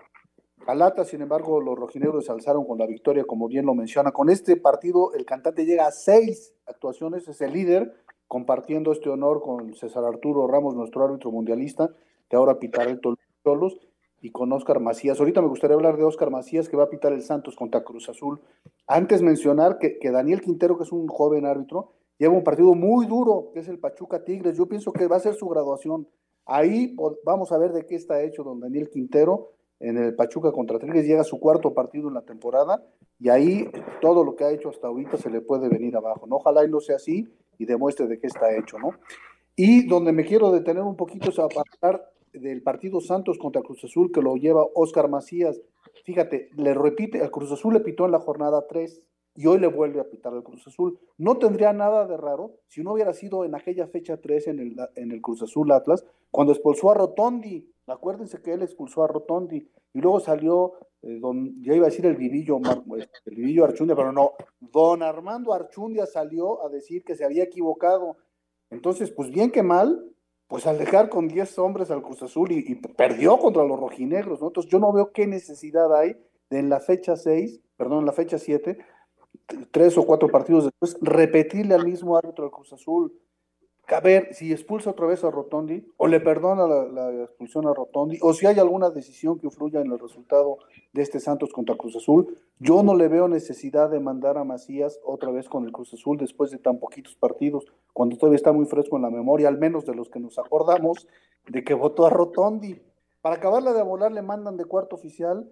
Lata, 0.74 1.04
sin 1.04 1.22
embargo, 1.22 1.60
los 1.60 1.78
rojinegros 1.78 2.24
se 2.24 2.32
alzaron 2.32 2.64
con 2.64 2.76
la 2.76 2.86
victoria, 2.86 3.24
como 3.24 3.46
bien 3.46 3.66
lo 3.66 3.74
menciona. 3.74 4.10
Con 4.10 4.28
este 4.28 4.56
partido, 4.56 5.14
el 5.14 5.24
cantante 5.24 5.64
llega 5.64 5.86
a 5.86 5.92
seis 5.92 6.54
actuaciones, 6.66 7.28
es 7.28 7.40
el 7.40 7.52
líder, 7.52 7.94
compartiendo 8.26 8.90
este 8.90 9.08
honor 9.08 9.40
con 9.42 9.74
César 9.74 10.04
Arturo 10.04 10.48
Ramos, 10.48 10.74
nuestro 10.74 11.04
árbitro 11.04 11.30
mundialista, 11.30 11.90
que 12.28 12.34
ahora 12.34 12.58
pitará 12.58 12.90
el 12.90 13.00
Tolos, 13.44 13.78
y 14.20 14.30
con 14.30 14.52
Oscar 14.52 14.80
Macías. 14.80 15.20
Ahorita 15.20 15.40
me 15.40 15.46
gustaría 15.46 15.76
hablar 15.76 15.96
de 15.96 16.02
Oscar 16.02 16.30
Macías, 16.30 16.68
que 16.68 16.76
va 16.76 16.84
a 16.84 16.90
pitar 16.90 17.12
el 17.12 17.22
Santos 17.22 17.54
contra 17.54 17.84
Cruz 17.84 18.08
Azul. 18.08 18.40
Antes 18.88 19.22
mencionar 19.22 19.78
que, 19.78 19.98
que 20.00 20.10
Daniel 20.10 20.40
Quintero, 20.40 20.76
que 20.76 20.82
es 20.82 20.90
un 20.90 21.06
joven 21.06 21.46
árbitro, 21.46 21.92
lleva 22.18 22.34
un 22.34 22.42
partido 22.42 22.74
muy 22.74 23.06
duro, 23.06 23.50
que 23.52 23.60
es 23.60 23.68
el 23.68 23.78
Pachuca 23.78 24.24
Tigres. 24.24 24.56
Yo 24.56 24.66
pienso 24.66 24.92
que 24.92 25.06
va 25.06 25.16
a 25.16 25.20
ser 25.20 25.34
su 25.34 25.48
graduación 25.48 26.08
Ahí 26.46 26.96
vamos 27.24 27.50
a 27.50 27.58
ver 27.58 27.72
de 27.72 27.86
qué 27.86 27.96
está 27.96 28.22
hecho 28.22 28.44
don 28.44 28.60
Daniel 28.60 28.88
Quintero 28.88 29.52
en 29.80 29.98
el 29.98 30.14
Pachuca 30.14 30.52
contra 30.52 30.78
Tigres. 30.78 31.04
Llega 31.04 31.24
su 31.24 31.40
cuarto 31.40 31.74
partido 31.74 32.06
en 32.08 32.14
la 32.14 32.22
temporada 32.22 32.84
y 33.18 33.28
ahí 33.28 33.68
todo 34.00 34.24
lo 34.24 34.36
que 34.36 34.44
ha 34.44 34.52
hecho 34.52 34.68
hasta 34.68 34.86
ahorita 34.86 35.16
se 35.16 35.28
le 35.28 35.40
puede 35.40 35.68
venir 35.68 35.96
abajo. 35.96 36.26
¿no? 36.26 36.36
Ojalá 36.36 36.64
y 36.64 36.70
no 36.70 36.80
sea 36.80 36.96
así 36.96 37.28
y 37.58 37.66
demuestre 37.66 38.06
de 38.06 38.20
qué 38.20 38.28
está 38.28 38.56
hecho. 38.56 38.78
¿no? 38.78 38.92
Y 39.56 39.88
donde 39.88 40.12
me 40.12 40.24
quiero 40.24 40.52
detener 40.52 40.84
un 40.84 40.96
poquito 40.96 41.30
es 41.30 41.38
a 41.40 41.44
hablar 41.44 42.12
del 42.32 42.62
partido 42.62 43.00
Santos 43.00 43.38
contra 43.38 43.62
Cruz 43.62 43.82
Azul 43.84 44.12
que 44.12 44.22
lo 44.22 44.36
lleva 44.36 44.66
Oscar 44.74 45.08
Macías. 45.08 45.60
Fíjate, 46.04 46.50
le 46.54 46.74
repite, 46.74 47.18
el 47.18 47.30
Cruz 47.32 47.50
Azul 47.50 47.74
le 47.74 47.80
pitó 47.80 48.04
en 48.04 48.12
la 48.12 48.20
jornada 48.20 48.66
3 48.68 49.02
y 49.36 49.46
hoy 49.46 49.58
le 49.58 49.66
vuelve 49.66 50.00
a 50.00 50.04
pitar 50.04 50.32
el 50.34 50.42
Cruz 50.42 50.66
Azul. 50.66 50.98
No 51.18 51.38
tendría 51.38 51.72
nada 51.72 52.06
de 52.06 52.16
raro 52.16 52.54
si 52.66 52.82
no 52.82 52.94
hubiera 52.94 53.12
sido 53.12 53.44
en 53.44 53.54
aquella 53.54 53.86
fecha 53.86 54.16
3 54.16 54.48
en 54.48 54.58
el, 54.58 54.76
en 54.94 55.12
el 55.12 55.20
Cruz 55.20 55.42
Azul 55.42 55.70
Atlas, 55.72 56.04
cuando 56.30 56.52
expulsó 56.52 56.90
a 56.90 56.94
Rotondi. 56.94 57.70
Acuérdense 57.86 58.42
que 58.42 58.52
él 58.52 58.62
expulsó 58.62 59.04
a 59.04 59.08
Rotondi 59.08 59.68
y 59.92 60.00
luego 60.00 60.20
salió, 60.20 60.74
eh, 61.02 61.18
don, 61.20 61.62
ya 61.62 61.74
iba 61.74 61.86
a 61.86 61.90
decir 61.90 62.04
el 62.06 62.16
Vivillo, 62.16 62.58
el 63.24 63.34
Vivillo 63.34 63.64
Archundia, 63.64 63.94
pero 63.94 64.12
no, 64.12 64.32
don 64.60 65.02
Armando 65.02 65.52
Archundia 65.52 66.06
salió 66.06 66.64
a 66.64 66.68
decir 66.68 67.04
que 67.04 67.14
se 67.14 67.24
había 67.24 67.44
equivocado. 67.44 68.16
Entonces, 68.70 69.10
pues 69.10 69.30
bien 69.30 69.50
que 69.50 69.62
mal, 69.62 70.04
pues 70.48 70.66
al 70.66 70.78
dejar 70.78 71.08
con 71.08 71.28
10 71.28 71.58
hombres 71.58 71.90
al 71.90 72.02
Cruz 72.02 72.22
Azul 72.22 72.52
y, 72.52 72.64
y, 72.66 72.74
perdió 72.74 73.38
contra 73.38 73.64
los 73.64 73.78
rojinegros, 73.78 74.40
¿no? 74.40 74.48
Entonces 74.48 74.70
yo 74.70 74.78
no 74.78 74.92
veo 74.92 75.12
qué 75.12 75.26
necesidad 75.26 75.94
hay 75.94 76.16
de 76.50 76.58
en 76.58 76.68
la 76.68 76.80
fecha 76.80 77.16
6, 77.16 77.60
perdón, 77.76 78.00
en 78.00 78.06
la 78.06 78.12
fecha 78.12 78.38
7, 78.38 78.78
tres 79.70 79.96
o 79.98 80.04
cuatro 80.04 80.28
partidos 80.28 80.64
después, 80.64 80.96
repetirle 81.00 81.74
al 81.74 81.84
mismo 81.84 82.16
árbitro 82.16 82.44
del 82.44 82.52
Cruz 82.52 82.72
Azul. 82.72 83.12
a 83.88 84.00
ver 84.00 84.34
si 84.34 84.52
expulsa 84.52 84.90
otra 84.90 85.06
vez 85.06 85.22
a 85.22 85.30
Rotondi 85.30 85.86
o 85.96 86.08
le 86.08 86.18
perdona 86.18 86.66
la, 86.66 87.22
expulsión 87.22 87.66
a 87.68 87.74
Rotondi 87.74 88.18
o 88.20 88.32
si 88.32 88.46
hay 88.46 88.58
alguna 88.58 88.90
decisión 88.90 89.38
que 89.38 89.46
influya 89.46 89.80
en 89.80 89.92
el 89.92 89.98
resultado 89.98 90.58
de 90.92 91.02
este 91.02 91.20
Santos 91.20 91.52
contra 91.52 91.76
Cruz 91.76 91.94
Azul. 91.96 92.36
Yo 92.58 92.82
no 92.82 92.94
le 92.94 93.08
veo 93.08 93.28
necesidad 93.28 93.90
de 93.90 94.00
mandar 94.00 94.38
a 94.38 94.44
Macías 94.44 94.98
otra 95.04 95.30
vez 95.30 95.48
con 95.48 95.64
el 95.64 95.72
Cruz 95.72 95.94
Azul 95.94 96.18
después 96.18 96.50
de 96.50 96.58
tan 96.58 96.78
poquitos 96.78 97.14
partidos, 97.14 97.64
cuando 97.92 98.16
todavía 98.16 98.36
está 98.36 98.52
muy 98.52 98.66
fresco 98.66 98.96
en 98.96 99.02
la 99.02 99.10
memoria, 99.10 99.48
al 99.48 99.58
menos 99.58 99.84
de 99.86 99.94
los 99.94 100.08
que 100.10 100.18
nos 100.18 100.38
acordamos, 100.38 101.06
de 101.48 101.62
que 101.62 101.74
votó 101.74 102.06
a 102.06 102.10
Rotondi. 102.10 102.80
Para 103.20 103.36
acabarla 103.36 103.72
de 103.72 103.82
volar 103.82 104.12
le 104.12 104.22
mandan 104.22 104.56
de 104.56 104.64
cuarto 104.64 104.96
oficial, 104.96 105.50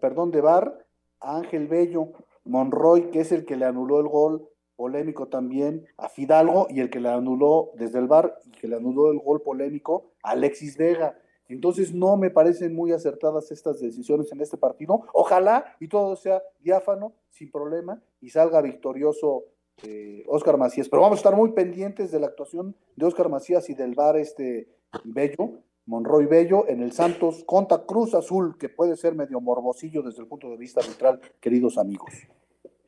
perdón, 0.00 0.30
de 0.30 0.40
bar 0.40 0.86
a 1.20 1.38
Ángel 1.38 1.66
Bello, 1.66 2.12
Monroy, 2.46 3.10
que 3.10 3.20
es 3.20 3.32
el 3.32 3.44
que 3.44 3.56
le 3.56 3.64
anuló 3.64 4.00
el 4.00 4.08
gol 4.08 4.48
polémico 4.76 5.28
también 5.28 5.86
a 5.96 6.08
Fidalgo 6.08 6.66
y 6.70 6.80
el 6.80 6.90
que 6.90 7.00
le 7.00 7.08
anuló 7.08 7.70
desde 7.74 7.98
el 7.98 8.06
bar 8.06 8.38
y 8.44 8.50
que 8.50 8.68
le 8.68 8.76
anuló 8.76 9.10
el 9.10 9.18
gol 9.18 9.42
polémico 9.42 10.12
a 10.22 10.30
Alexis 10.30 10.76
Vega. 10.76 11.18
Entonces 11.48 11.94
no 11.94 12.16
me 12.16 12.30
parecen 12.30 12.74
muy 12.74 12.92
acertadas 12.92 13.50
estas 13.50 13.80
decisiones 13.80 14.30
en 14.32 14.40
este 14.40 14.56
partido. 14.56 15.06
Ojalá 15.12 15.76
y 15.80 15.88
todo 15.88 16.16
sea 16.16 16.42
diáfano, 16.60 17.14
sin 17.30 17.50
problema, 17.50 18.02
y 18.20 18.30
salga 18.30 18.60
victorioso 18.60 19.44
eh, 19.84 20.24
Oscar 20.26 20.56
Macías. 20.56 20.88
Pero 20.88 21.02
vamos 21.02 21.18
a 21.18 21.20
estar 21.20 21.36
muy 21.36 21.52
pendientes 21.52 22.10
de 22.10 22.20
la 22.20 22.26
actuación 22.26 22.74
de 22.96 23.06
Oscar 23.06 23.28
Macías 23.28 23.70
y 23.70 23.74
del 23.74 23.94
bar 23.94 24.16
este 24.16 24.68
Bello, 25.04 25.60
Monroy 25.86 26.26
Bello, 26.26 26.68
en 26.68 26.82
el 26.82 26.92
Santos 26.92 27.44
contra 27.46 27.86
Cruz 27.86 28.14
Azul, 28.14 28.56
que 28.58 28.68
puede 28.68 28.96
ser 28.96 29.14
medio 29.14 29.40
morbosillo 29.40 30.02
desde 30.02 30.22
el 30.22 30.28
punto 30.28 30.50
de 30.50 30.56
vista 30.56 30.80
arbitral, 30.80 31.20
queridos 31.40 31.78
amigos. 31.78 32.12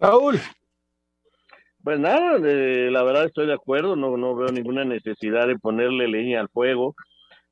Raúl. 0.01 0.38
Pues 1.82 1.99
nada, 2.01 2.38
la 2.38 3.03
verdad 3.05 3.24
estoy 3.24 3.46
de 3.46 3.55
acuerdo, 3.55 3.96
no, 3.96 4.16
no 4.16 4.34
veo 4.34 4.49
ninguna 4.49 4.84
necesidad 4.84 5.46
de 5.46 5.59
ponerle 5.59 6.09
leña 6.09 6.40
al 6.40 6.49
fuego, 6.49 6.96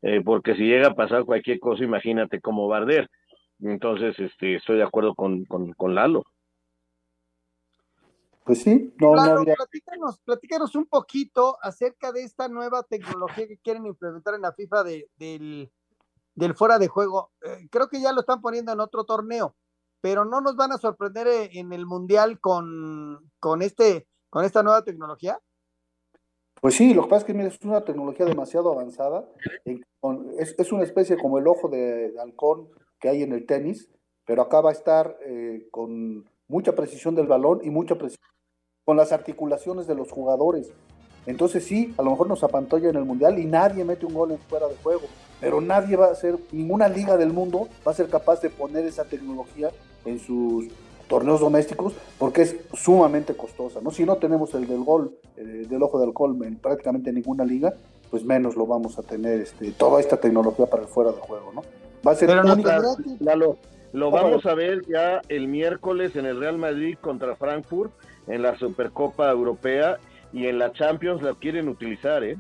eh, 0.03 0.21
porque 0.23 0.55
si 0.57 0.65
llega 0.65 0.89
a 0.89 0.95
pasar 0.95 1.25
cualquier 1.25 1.61
cosa, 1.61 1.85
imagínate 1.85 2.41
cómo 2.41 2.67
barder. 2.69 3.09
Entonces, 3.63 4.19
este, 4.19 4.57
estoy 4.57 4.77
de 4.77 4.83
acuerdo 4.83 5.15
con, 5.15 5.45
con, 5.45 5.95
Lalo. 5.95 6.25
Pues 8.47 8.63
sí, 8.63 8.95
no, 8.99 9.13
claro, 9.13 9.45
platícanos, 9.45 10.21
platícanos, 10.21 10.75
un 10.77 10.87
poquito 10.87 11.59
acerca 11.61 12.13
de 12.13 12.23
esta 12.23 12.49
nueva 12.49 12.85
tecnología 12.85 13.47
que 13.49 13.59
quieren 13.59 13.87
implementar 13.87 14.35
en 14.35 14.43
la 14.43 14.53
FIFA 14.53 14.85
de, 14.85 15.11
del, 15.17 15.71
del 16.35 16.55
fuera 16.55 16.79
de 16.79 16.87
juego. 16.89 17.33
Eh, 17.43 17.69
creo 17.71 17.89
que 17.89 18.01
ya 18.01 18.13
lo 18.13 18.21
están 18.21 18.41
poniendo 18.41 18.73
en 18.73 18.81
otro 18.81 19.05
torneo, 19.05 19.57
pero 20.01 20.25
no 20.25 20.41
nos 20.41 20.55
van 20.55 20.71
a 20.71 20.79
sorprender 20.79 21.27
eh, 21.27 21.51
en 21.55 21.73
el 21.73 21.87
Mundial 21.87 22.39
con, 22.41 23.31
con 23.41 23.63
este 23.63 24.07
con 24.37 24.45
esta 24.45 24.63
nueva 24.63 24.85
tecnología? 24.85 25.41
Pues 26.61 26.75
sí, 26.75 26.95
lo 26.95 27.05
que 27.05 27.09
pasa 27.09 27.27
es 27.27 27.33
que 27.33 27.47
es 27.47 27.65
una 27.65 27.85
tecnología 27.85 28.27
demasiado 28.27 28.71
avanzada. 28.71 29.27
Es, 29.65 30.73
una 30.73 30.85
especie 30.85 31.17
como 31.17 31.39
el 31.39 31.47
ojo 31.47 31.69
de, 31.69 32.15
halcón 32.21 32.69
que 32.99 33.09
hay 33.09 33.23
en 33.23 33.33
el 33.33 33.47
tenis, 33.47 33.91
pero 34.27 34.43
acá 34.43 34.61
va 34.61 34.71
a 34.71 34.75
estar 34.75 35.19
eh, 35.25 35.67
con 35.71 36.29
mucha 36.49 36.75
precisión 36.75 37.15
del 37.15 37.27
balón 37.27 37.61
y 37.63 37.71
mucha 37.71 37.97
precisión 37.97 38.27
con 38.87 38.97
las 38.97 39.11
articulaciones 39.11 39.89
de 39.89 39.97
los 39.97 40.13
jugadores. 40.13 40.71
Entonces 41.27 41.65
sí, 41.65 41.93
a 41.99 42.03
lo 42.03 42.13
mejor 42.13 42.29
nos 42.29 42.45
apantolla 42.45 42.89
en 42.89 42.95
el 42.95 43.05
Mundial 43.05 43.37
y 43.41 43.45
nadie 43.45 43.85
mete 43.85 44.07
un 44.07 44.15
gol 44.15 44.31
en 44.31 44.39
fuera 44.39 44.69
de 44.69 44.77
juego, 44.77 45.03
pero 45.41 45.61
nadie 45.61 45.97
va 45.97 46.07
a 46.07 46.15
ser, 46.15 46.39
ninguna 46.53 46.89
liga 46.89 47.17
del 47.17 47.33
mundo 47.33 47.69
va 47.85 47.91
a 47.91 47.95
ser 47.97 48.09
capaz 48.09 48.41
de 48.43 48.49
poner 48.49 48.87
esa 48.87 49.05
tecnología 49.05 49.71
en 50.05 50.21
sus 50.21 50.69
torneos 51.09 51.41
domésticos 51.41 51.95
porque 52.17 52.43
es 52.43 52.57
sumamente 52.75 53.37
costosa, 53.37 53.81
¿no? 53.83 53.91
Si 53.91 54.05
no 54.05 54.19
tenemos 54.19 54.55
el 54.55 54.69
del 54.69 54.85
gol, 54.85 55.19
eh, 55.37 55.67
del 55.69 55.83
ojo 55.83 55.99
del 55.99 56.11
alcohol 56.11 56.39
en 56.45 56.57
prácticamente 56.57 57.13
ninguna 57.13 57.45
liga, 57.45 57.75
pues 58.09 58.25
menos 58.25 58.55
lo 58.55 58.69
vamos 58.69 59.01
a 59.01 59.03
tener 59.03 59.41
este, 59.41 59.73
toda 59.73 59.99
esta 59.99 60.17
tecnología 60.19 60.67
para 60.67 60.85
el 60.85 60.89
fuera 60.89 61.11
de 61.11 61.19
juego, 61.19 61.53
¿no? 61.53 61.63
Va 62.07 62.13
a 62.13 62.15
ser 62.15 62.29
Pero 62.29 62.45
lo 63.93 64.11
vamos 64.11 64.45
a 64.47 64.55
ver 64.55 64.83
ya 64.87 65.23
el 65.29 65.49
miércoles 65.49 66.15
en 66.17 66.27
el 66.27 66.39
Real 66.39 66.59
Madrid 66.59 66.97
contra 67.01 67.35
Frankfurt 67.35 67.93
en 68.27 68.43
la 68.43 68.59
Supercopa 68.59 69.31
Europea 69.31 69.99
y 70.33 70.47
en 70.47 70.59
la 70.59 70.73
Champions 70.73 71.23
la 71.23 71.35
quieren 71.35 71.69
utilizar, 71.69 72.25
¿eh? 72.25 72.37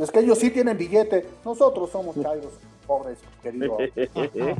Es 0.00 0.10
que 0.10 0.20
ellos 0.20 0.38
sí 0.38 0.50
tienen 0.50 0.76
billete, 0.76 1.26
nosotros 1.44 1.90
somos 1.90 2.20
chairos, 2.20 2.54
pobres, 2.86 3.18
queridos. 3.42 3.80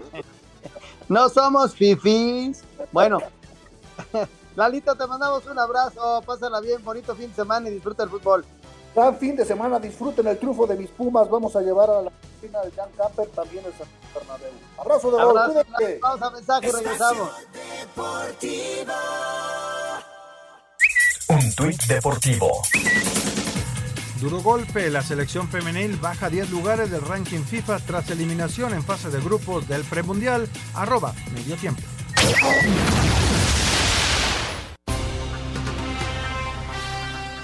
No 1.08 1.28
somos 1.28 1.72
fifis. 1.74 2.64
Bueno, 2.90 3.20
Lalito, 4.56 4.94
te 4.94 5.06
mandamos 5.06 5.46
un 5.46 5.58
abrazo. 5.58 6.22
Pásala 6.26 6.60
bien, 6.60 6.82
bonito 6.82 7.14
fin 7.14 7.28
de 7.28 7.34
semana 7.34 7.68
y 7.68 7.74
disfruta 7.74 8.02
el 8.02 8.08
fútbol. 8.08 8.44
Gran 8.96 9.18
fin 9.18 9.36
de 9.36 9.44
semana, 9.44 9.78
disfruten 9.78 10.26
el 10.26 10.38
triunfo 10.38 10.66
de 10.66 10.74
mis 10.74 10.88
Pumas. 10.88 11.28
Vamos 11.28 11.54
a 11.54 11.60
llevar 11.60 11.90
a 11.90 12.00
la 12.00 12.08
oficina 12.08 12.62
de 12.62 12.70
Jan 12.70 12.88
Camper 12.96 13.28
también 13.28 13.62
el 13.66 13.72
San 13.74 13.86
Bernabéu. 14.14 14.52
Abrazo 14.78 15.10
de 15.10 15.22
gol, 15.22 16.00
Vamos 16.00 16.22
a 16.22 16.30
mensaje 16.30 16.66
y 16.66 16.70
regresamos. 16.70 17.30
Un 21.28 21.54
tuit 21.54 21.82
deportivo. 21.82 22.62
Duro 24.18 24.40
golpe, 24.40 24.88
la 24.88 25.02
selección 25.02 25.46
femenil 25.48 25.98
baja 25.98 26.30
10 26.30 26.48
lugares 26.48 26.90
del 26.90 27.02
ranking 27.02 27.42
FIFA 27.42 27.80
tras 27.80 28.08
eliminación 28.08 28.72
en 28.72 28.82
fase 28.82 29.10
de 29.10 29.20
grupos 29.20 29.68
del 29.68 29.84
premundial. 29.84 30.48
Arroba 30.74 31.12
medio 31.34 31.56
tiempo. 31.56 31.82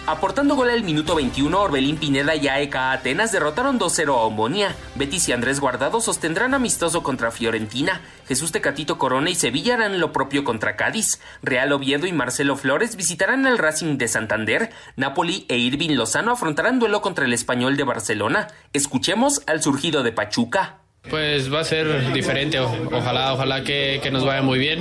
Aportando 0.05 0.57
gol 0.57 0.69
al 0.69 0.83
minuto 0.83 1.15
21, 1.15 1.61
Orbelín 1.61 1.97
Pineda 1.97 2.35
y 2.35 2.49
AEK 2.49 2.75
Atenas 2.75 3.31
derrotaron 3.31 3.79
2-0 3.79 4.09
a 4.09 4.23
Omonia. 4.23 4.75
Betis 4.97 5.29
y 5.29 5.33
Andrés 5.33 5.61
Guardado 5.61 6.01
sostendrán 6.01 6.55
amistoso 6.55 7.05
contra 7.05 7.31
Fiorentina. 7.31 8.01
Jesús 8.27 8.51
Tecatito 8.51 8.99
Corona 8.99 9.31
y 9.31 9.37
Sevilla 9.37 9.75
harán 9.75 10.01
lo 10.01 10.11
propio 10.11 10.43
contra 10.43 10.75
Cádiz. 10.75 11.21
Real 11.45 11.71
Oviedo 11.71 12.09
y 12.09 12.13
Marcelo 12.13 12.57
Flores 12.57 12.97
visitarán 12.97 13.47
el 13.47 13.59
Racing 13.59 13.97
de 13.97 14.09
Santander. 14.09 14.71
Napoli 14.97 15.47
e 15.49 15.59
Irving 15.59 15.95
Lozano 15.95 16.33
afrontarán 16.33 16.81
duelo 16.81 17.01
contra 17.01 17.25
el 17.25 17.33
Español 17.33 17.77
de 17.77 17.85
Barcelona. 17.85 18.49
Escuchemos 18.73 19.43
al 19.47 19.63
surgido 19.63 20.03
de 20.03 20.11
Pachuca. 20.11 20.82
Pues 21.11 21.53
va 21.53 21.61
a 21.61 21.65
ser 21.65 22.13
diferente, 22.13 22.59
ojalá, 22.61 23.35
ojalá 23.35 23.65
que, 23.65 24.01
nos 24.13 24.25
vaya 24.25 24.41
muy 24.41 24.59
bien. 24.59 24.81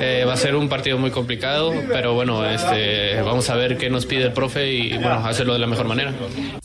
Eh, 0.00 0.24
va 0.26 0.34
a 0.34 0.36
ser 0.36 0.56
un 0.56 0.68
partido 0.68 0.98
muy 0.98 1.10
complicado, 1.10 1.72
pero 1.88 2.14
bueno, 2.14 2.44
este, 2.44 3.22
vamos 3.22 3.48
a 3.50 3.56
ver 3.56 3.78
qué 3.78 3.88
nos 3.88 4.04
pide 4.04 4.24
el 4.24 4.32
profe 4.32 4.72
y 4.72 4.92
bueno, 4.94 5.24
hacerlo 5.26 5.52
de 5.52 5.60
la 5.60 5.66
mejor 5.66 5.86
manera. 5.86 6.12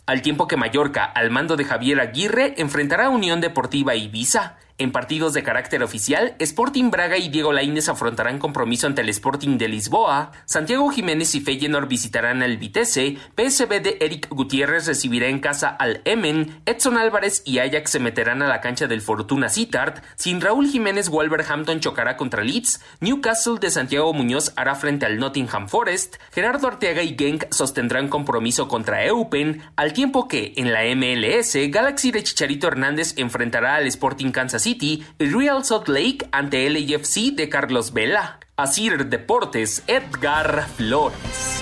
Al 0.06 0.22
tiempo 0.22 0.48
que 0.48 0.58
Mallorca, 0.58 1.06
al 1.06 1.30
mando 1.32 1.56
de 1.56 1.66
Javier 1.66 2.00
Aguirre, 2.00 2.56
enfrentará 2.58 3.06
a 3.06 3.10
Unión 3.10 3.42
Deportiva 3.42 3.96
Ibiza. 3.96 4.58
En 4.78 4.92
partidos 4.92 5.34
de 5.34 5.42
carácter 5.42 5.84
oficial, 5.84 6.36
Sporting 6.38 6.92
Braga 6.92 7.18
y 7.18 7.30
Diego 7.30 7.54
Laínez 7.54 7.88
afrontarán 7.88 8.40
compromiso 8.40 8.88
ante 8.88 9.04
el 9.04 9.08
Sporting 9.08 9.58
de 9.58 9.70
Lisboa, 9.70 10.34
Santiago 10.44 10.90
Jiménez 10.90 11.34
y 11.34 11.40
Feyenoord 11.40 11.88
visitarán 11.88 12.44
al 12.44 12.58
Vitesse, 12.58 13.16
PSV 13.38 13.82
de 13.82 13.98
Eric 14.02 14.28
Gutiérrez 14.30 14.86
recibirá 14.86 15.28
en 15.28 15.40
casa 15.40 15.70
al 15.70 16.02
Emen, 16.04 16.62
Edson 16.66 16.98
Álvarez 16.98 17.42
y 17.46 17.60
Ajax 17.60 17.92
se 17.92 18.00
meterán 18.00 18.42
a 18.42 18.50
la 18.50 18.60
cancha 18.60 18.86
del 18.88 19.00
Fortuna 19.00 19.48
Sittard, 19.48 20.04
sin 20.18 20.42
Raúl 20.42 20.68
Jiménez 20.68 21.08
Wolverhampton 21.08 21.80
chocará 21.80 22.18
contra 22.18 22.44
Leeds, 22.44 22.82
Newcastle 23.00 23.60
de 23.62 23.72
Santiago 23.72 24.12
Muñoz 24.12 24.52
hará 24.58 24.76
frente 24.76 25.06
al 25.06 25.20
Nottingham 25.20 25.70
Forest, 25.70 26.18
Gerardo 26.34 26.68
Arteaga 26.68 27.02
y 27.02 27.16
Genk 27.18 27.46
sostendrán 27.50 28.10
compromiso 28.10 28.68
contra 28.68 29.06
Eupen, 29.06 29.62
al 29.78 29.94
tiempo 29.94 30.28
que 30.28 30.52
en 30.58 30.74
la 30.74 30.84
MLS 30.98 31.56
Galaxy 31.70 32.12
de 32.12 32.24
Chicharito 32.24 32.68
Hernández 32.68 33.14
enfrentará 33.16 33.76
al 33.76 33.88
Sporting 33.88 34.32
Kansas 34.32 34.65
City 34.66 35.06
y 35.20 35.26
Real 35.26 35.64
Salt 35.64 35.88
Lake 35.90 36.28
ante 36.32 36.66
el 36.66 36.76
AFC 36.76 37.36
de 37.36 37.50
Carlos 37.50 37.94
Vela. 37.94 38.40
Asir 38.58 39.06
Deportes, 39.06 39.84
Edgar 39.86 40.68
Flores. 40.70 41.62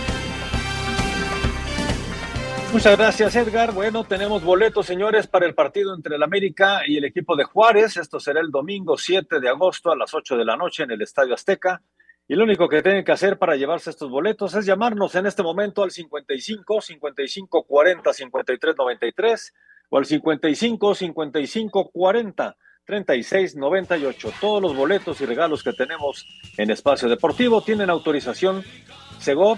Muchas 2.71 2.97
gracias, 2.97 3.35
Edgar. 3.35 3.73
Bueno, 3.73 4.05
tenemos 4.05 4.41
boletos, 4.41 4.85
señores, 4.85 5.27
para 5.27 5.45
el 5.45 5.53
partido 5.53 5.93
entre 5.93 6.15
el 6.15 6.23
América 6.23 6.83
y 6.87 6.95
el 6.95 7.03
equipo 7.03 7.35
de 7.35 7.43
Juárez. 7.43 7.97
Esto 7.97 8.21
será 8.21 8.39
el 8.39 8.51
domingo 8.51 8.97
7 8.97 9.41
de 9.41 9.49
agosto 9.49 9.91
a 9.91 9.97
las 9.97 10.13
8 10.13 10.37
de 10.37 10.45
la 10.45 10.55
noche 10.55 10.83
en 10.83 10.91
el 10.91 11.01
Estadio 11.01 11.33
Azteca. 11.33 11.81
Y 12.25 12.35
lo 12.35 12.45
único 12.45 12.69
que 12.69 12.81
tienen 12.81 13.03
que 13.03 13.11
hacer 13.11 13.37
para 13.37 13.57
llevarse 13.57 13.89
estos 13.89 14.09
boletos 14.09 14.55
es 14.55 14.65
llamarnos 14.65 15.13
en 15.15 15.25
este 15.25 15.43
momento 15.43 15.83
al 15.83 15.91
55 15.91 16.79
55 16.79 17.63
40 17.63 18.13
53 18.13 18.75
93 18.77 19.53
o 19.89 19.97
al 19.97 20.05
55 20.05 20.95
55 20.95 21.91
40 21.91 22.55
3698. 22.85 24.31
Todos 24.39 24.61
los 24.61 24.75
boletos 24.75 25.21
y 25.21 25.25
regalos 25.25 25.63
que 25.63 25.73
tenemos 25.73 26.25
en 26.57 26.71
Espacio 26.71 27.07
Deportivo 27.09 27.61
tienen 27.61 27.89
autorización 27.89 28.63
Segov, 29.19 29.57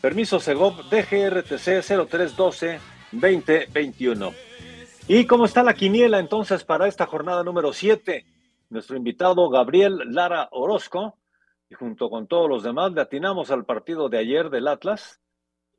permiso 0.00 0.40
Segov 0.40 0.88
DGRTC 0.90 1.82
0312 1.82 2.80
2021. 3.12 4.32
¿Y 5.08 5.26
cómo 5.26 5.44
está 5.44 5.62
la 5.62 5.74
quiniela 5.74 6.18
entonces 6.18 6.64
para 6.64 6.86
esta 6.86 7.06
jornada 7.06 7.42
número 7.42 7.72
7? 7.72 8.24
Nuestro 8.68 8.96
invitado 8.96 9.48
Gabriel 9.48 9.98
Lara 10.06 10.48
Orozco, 10.52 11.18
y 11.68 11.74
junto 11.74 12.10
con 12.10 12.26
todos 12.26 12.48
los 12.48 12.62
demás 12.62 12.92
le 12.92 13.00
atinamos 13.00 13.50
al 13.50 13.64
partido 13.64 14.08
de 14.08 14.18
ayer 14.18 14.50
del 14.50 14.68
Atlas, 14.68 15.20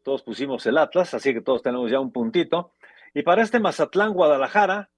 todos 0.04 0.24
pusimos 0.24 0.66
el 0.66 0.78
Atlas, 0.78 1.14
así 1.14 1.34
que 1.34 1.42
todos 1.42 1.62
tenemos 1.62 1.92
ya 1.92 2.00
un 2.00 2.12
puntito. 2.12 2.74
Y 3.14 3.24
para 3.24 3.44
este 3.44 3.60
Mazatlán 3.60 4.14
Guadalajara, 4.14 4.90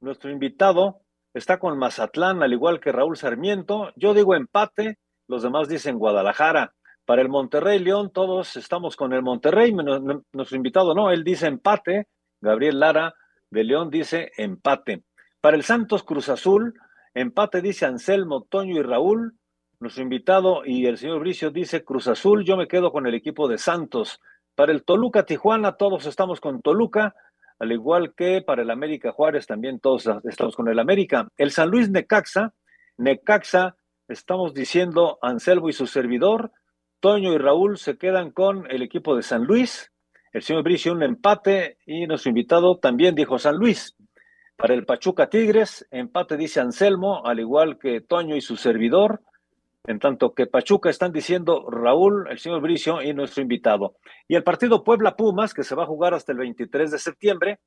nuestro 0.00 0.30
invitado 0.30 1.01
está 1.34 1.58
con 1.58 1.78
Mazatlán, 1.78 2.42
al 2.42 2.52
igual 2.52 2.80
que 2.80 2.92
Raúl 2.92 3.16
Sarmiento. 3.16 3.92
Yo 3.96 4.14
digo 4.14 4.34
empate, 4.34 4.98
los 5.28 5.42
demás 5.42 5.68
dicen 5.68 5.98
Guadalajara. 5.98 6.74
Para 7.04 7.22
el 7.22 7.28
Monterrey 7.28 7.78
León, 7.78 8.10
todos 8.12 8.56
estamos 8.56 8.96
con 8.96 9.12
el 9.12 9.22
Monterrey. 9.22 9.72
Nuestro 9.72 10.56
invitado 10.56 10.94
no, 10.94 11.10
él 11.10 11.24
dice 11.24 11.46
empate. 11.46 12.06
Gabriel 12.40 12.78
Lara 12.78 13.14
de 13.50 13.64
León 13.64 13.90
dice 13.90 14.30
empate. 14.36 15.02
Para 15.40 15.56
el 15.56 15.64
Santos 15.64 16.04
Cruz 16.04 16.28
Azul, 16.28 16.74
empate 17.14 17.60
dice 17.60 17.86
Anselmo, 17.86 18.46
Toño 18.48 18.78
y 18.78 18.82
Raúl. 18.82 19.34
Nuestro 19.80 20.04
invitado 20.04 20.62
y 20.64 20.86
el 20.86 20.96
señor 20.96 21.18
Bricio 21.20 21.50
dice 21.50 21.84
Cruz 21.84 22.06
Azul. 22.06 22.44
Yo 22.44 22.56
me 22.56 22.68
quedo 22.68 22.92
con 22.92 23.06
el 23.06 23.14
equipo 23.14 23.48
de 23.48 23.58
Santos. 23.58 24.20
Para 24.54 24.70
el 24.70 24.84
Toluca 24.84 25.24
Tijuana, 25.24 25.72
todos 25.72 26.06
estamos 26.06 26.40
con 26.40 26.62
Toluca, 26.62 27.16
al 27.62 27.70
igual 27.70 28.12
que 28.16 28.42
para 28.42 28.62
el 28.62 28.70
América 28.72 29.12
Juárez, 29.12 29.46
también 29.46 29.78
todos 29.78 30.10
estamos 30.24 30.56
con 30.56 30.66
el 30.66 30.80
América. 30.80 31.28
El 31.36 31.52
San 31.52 31.70
Luis 31.70 31.88
Necaxa, 31.88 32.54
Necaxa, 32.98 33.76
estamos 34.08 34.52
diciendo 34.52 35.20
Anselmo 35.22 35.68
y 35.68 35.72
su 35.72 35.86
servidor. 35.86 36.50
Toño 36.98 37.32
y 37.32 37.38
Raúl 37.38 37.78
se 37.78 37.98
quedan 37.98 38.32
con 38.32 38.68
el 38.68 38.82
equipo 38.82 39.14
de 39.14 39.22
San 39.22 39.44
Luis. 39.44 39.92
El 40.32 40.42
señor 40.42 40.64
Bricio 40.64 40.92
un 40.92 41.04
empate 41.04 41.78
y 41.86 42.08
nuestro 42.08 42.30
invitado 42.30 42.78
también 42.78 43.14
dijo 43.14 43.38
San 43.38 43.54
Luis. 43.54 43.94
Para 44.56 44.74
el 44.74 44.84
Pachuca 44.84 45.30
Tigres, 45.30 45.86
empate 45.92 46.36
dice 46.36 46.58
Anselmo, 46.58 47.24
al 47.24 47.38
igual 47.38 47.78
que 47.78 48.00
Toño 48.00 48.34
y 48.34 48.40
su 48.40 48.56
servidor. 48.56 49.20
En 49.84 49.98
tanto 49.98 50.32
que 50.32 50.46
Pachuca 50.46 50.90
están 50.90 51.12
diciendo 51.12 51.68
Raúl, 51.68 52.28
el 52.30 52.38
señor 52.38 52.60
Bricio 52.60 53.02
y 53.02 53.12
nuestro 53.14 53.42
invitado. 53.42 53.96
Y 54.28 54.36
el 54.36 54.44
partido 54.44 54.84
Puebla 54.84 55.16
Pumas, 55.16 55.54
que 55.54 55.64
se 55.64 55.74
va 55.74 55.82
a 55.82 55.86
jugar 55.86 56.14
hasta 56.14 56.30
el 56.30 56.38
23 56.38 56.92
de 56.92 56.98
septiembre, 56.98 57.58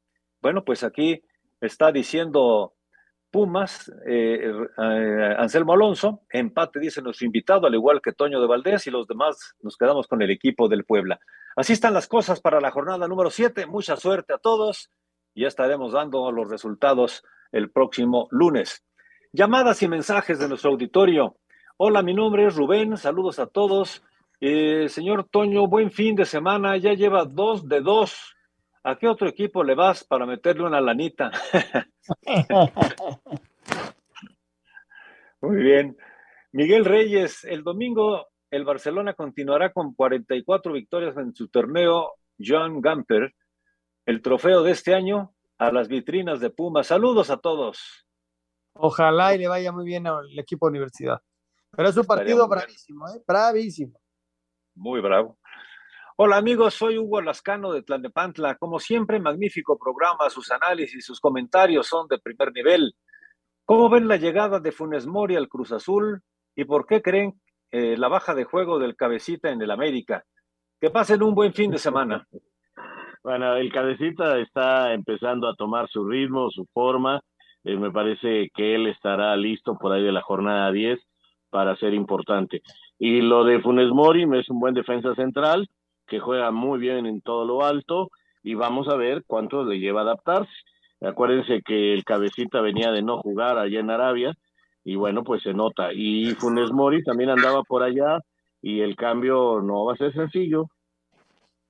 bueno, 0.41 0.63
pues 0.63 0.83
aquí 0.85 1.21
está 1.59 1.91
diciendo 1.91 2.73
Pumas, 3.31 3.91
eh, 4.07 4.49
eh, 4.77 5.35
Anselmo 5.37 5.73
Alonso, 5.73 6.21
empate 6.29 6.79
dice 6.79 7.01
nuestro 7.01 7.25
invitado, 7.25 7.67
al 7.67 7.73
igual 7.73 8.01
que 8.01 8.13
Toño 8.13 8.39
de 8.39 8.47
Valdés, 8.47 8.87
y 8.87 8.91
los 8.91 9.07
demás 9.07 9.55
nos 9.61 9.75
quedamos 9.75 10.07
con 10.07 10.21
el 10.21 10.31
equipo 10.31 10.69
del 10.69 10.85
Puebla. 10.85 11.19
Así 11.57 11.73
están 11.73 11.93
las 11.93 12.07
cosas 12.07 12.39
para 12.39 12.61
la 12.61 12.71
jornada 12.71 13.09
número 13.09 13.29
7. 13.29 13.65
Mucha 13.65 13.97
suerte 13.97 14.33
a 14.33 14.37
todos. 14.37 14.89
y 15.33 15.41
Ya 15.41 15.49
estaremos 15.49 15.91
dando 15.91 16.31
los 16.31 16.49
resultados 16.49 17.23
el 17.51 17.71
próximo 17.71 18.29
lunes. 18.31 18.85
Llamadas 19.33 19.83
y 19.83 19.89
mensajes 19.89 20.39
de 20.39 20.47
nuestro 20.47 20.71
auditorio 20.71 21.35
Hola, 21.77 22.01
mi 22.01 22.13
nombre 22.13 22.45
es 22.45 22.55
Rubén, 22.55 22.95
saludos 22.95 23.37
a 23.37 23.47
todos. 23.47 24.01
Eh, 24.39 24.87
señor 24.87 25.27
Toño, 25.29 25.67
buen 25.67 25.91
fin 25.91 26.15
de 26.15 26.23
semana, 26.23 26.77
ya 26.77 26.93
lleva 26.93 27.25
dos 27.25 27.67
de 27.67 27.81
dos. 27.81 28.33
¿A 28.81 28.97
qué 28.97 29.09
otro 29.09 29.27
equipo 29.27 29.61
le 29.61 29.75
vas 29.75 30.05
para 30.05 30.25
meterle 30.25 30.63
una 30.63 30.79
lanita? 30.79 31.31
Muy 35.41 35.57
bien. 35.57 35.97
Miguel 36.53 36.85
Reyes, 36.85 37.43
el 37.43 37.61
domingo 37.61 38.25
el 38.51 38.63
Barcelona 38.63 39.13
continuará 39.13 39.73
con 39.73 39.93
44 39.93 40.71
victorias 40.71 41.17
en 41.17 41.35
su 41.35 41.49
torneo 41.49 42.13
John 42.39 42.79
Gamper, 42.79 43.35
el 44.05 44.21
trofeo 44.21 44.63
de 44.63 44.71
este 44.71 44.95
año 44.95 45.33
a 45.57 45.73
las 45.73 45.89
vitrinas 45.89 46.39
de 46.39 46.51
Puma. 46.51 46.83
Saludos 46.83 47.29
a 47.29 47.35
todos. 47.35 48.07
Ojalá 48.71 49.35
y 49.35 49.39
le 49.39 49.49
vaya 49.49 49.73
muy 49.73 49.83
bien 49.83 50.07
al 50.07 50.39
equipo 50.39 50.67
de 50.67 50.69
universidad. 50.69 51.19
Pero 51.75 51.89
es 51.89 51.97
un 51.97 52.05
partido 52.05 52.47
bravísimo, 52.47 53.07
¿eh? 53.09 53.21
Bravísimo. 53.27 53.99
Muy 54.75 55.01
bravo. 55.01 55.37
Hola 56.17 56.37
amigos, 56.37 56.73
soy 56.75 56.97
Hugo 56.97 57.21
Lascano 57.21 57.73
de 57.73 57.83
Tlanepantla. 57.83 58.55
Como 58.55 58.79
siempre, 58.79 59.19
magnífico 59.19 59.77
programa, 59.77 60.29
sus 60.29 60.51
análisis, 60.51 61.05
sus 61.05 61.19
comentarios 61.19 61.87
son 61.87 62.07
de 62.07 62.19
primer 62.19 62.53
nivel. 62.53 62.93
¿Cómo 63.65 63.89
ven 63.89 64.07
la 64.07 64.15
llegada 64.15 64.59
de 64.59 64.71
Funes 64.71 65.05
Mori 65.05 65.35
al 65.35 65.49
Cruz 65.49 65.73
Azul 65.73 66.21
y 66.55 66.63
por 66.63 66.85
qué 66.85 67.01
creen 67.01 67.33
eh, 67.71 67.97
la 67.97 68.07
baja 68.07 68.33
de 68.33 68.45
juego 68.45 68.79
del 68.79 68.95
cabecita 68.95 69.49
en 69.49 69.61
el 69.61 69.71
América? 69.71 70.23
Que 70.79 70.89
pasen 70.89 71.23
un 71.23 71.35
buen 71.35 71.53
fin 71.53 71.71
de 71.71 71.77
semana. 71.77 72.25
Bueno, 73.23 73.55
el 73.55 73.71
cabecita 73.73 74.37
está 74.37 74.93
empezando 74.93 75.49
a 75.49 75.55
tomar 75.55 75.89
su 75.89 76.07
ritmo, 76.07 76.49
su 76.51 76.65
forma. 76.71 77.19
Eh, 77.63 77.75
me 77.75 77.91
parece 77.91 78.49
que 78.53 78.75
él 78.75 78.87
estará 78.87 79.35
listo 79.35 79.77
por 79.77 79.91
ahí 79.91 80.03
de 80.03 80.11
la 80.11 80.21
jornada 80.21 80.71
10 80.71 80.99
para 81.55 81.77
ser 81.77 81.93
importante. 81.93 82.61
Y 82.99 83.21
lo 83.21 83.45
de 83.45 83.61
Funes 83.61 83.89
Mori 83.89 84.23
es 84.37 84.49
un 84.49 84.59
buen 84.59 84.73
defensa 84.73 85.15
central 85.15 85.69
que 86.05 86.19
juega 86.19 86.51
muy 86.51 86.79
bien 86.79 87.05
en 87.05 87.21
todo 87.21 87.45
lo 87.45 87.63
alto 87.63 88.09
y 88.43 88.55
vamos 88.55 88.89
a 88.89 88.97
ver 88.97 89.23
cuánto 89.25 89.63
le 89.63 89.79
lleva 89.79 90.01
a 90.01 90.03
adaptarse. 90.03 90.51
Acuérdense 90.99 91.61
que 91.65 91.93
el 91.93 92.03
cabecita 92.03 92.59
venía 92.59 92.91
de 92.91 93.03
no 93.03 93.21
jugar 93.21 93.57
allá 93.57 93.79
en 93.79 93.89
Arabia 93.89 94.33
y 94.83 94.95
bueno, 94.95 95.23
pues 95.23 95.43
se 95.43 95.53
nota. 95.53 95.93
Y 95.93 96.33
Funes 96.33 96.73
Mori 96.73 97.01
también 97.05 97.29
andaba 97.29 97.63
por 97.63 97.83
allá 97.83 98.19
y 98.61 98.81
el 98.81 98.97
cambio 98.97 99.61
no 99.61 99.85
va 99.85 99.93
a 99.93 99.97
ser 99.97 100.11
sencillo. 100.11 100.65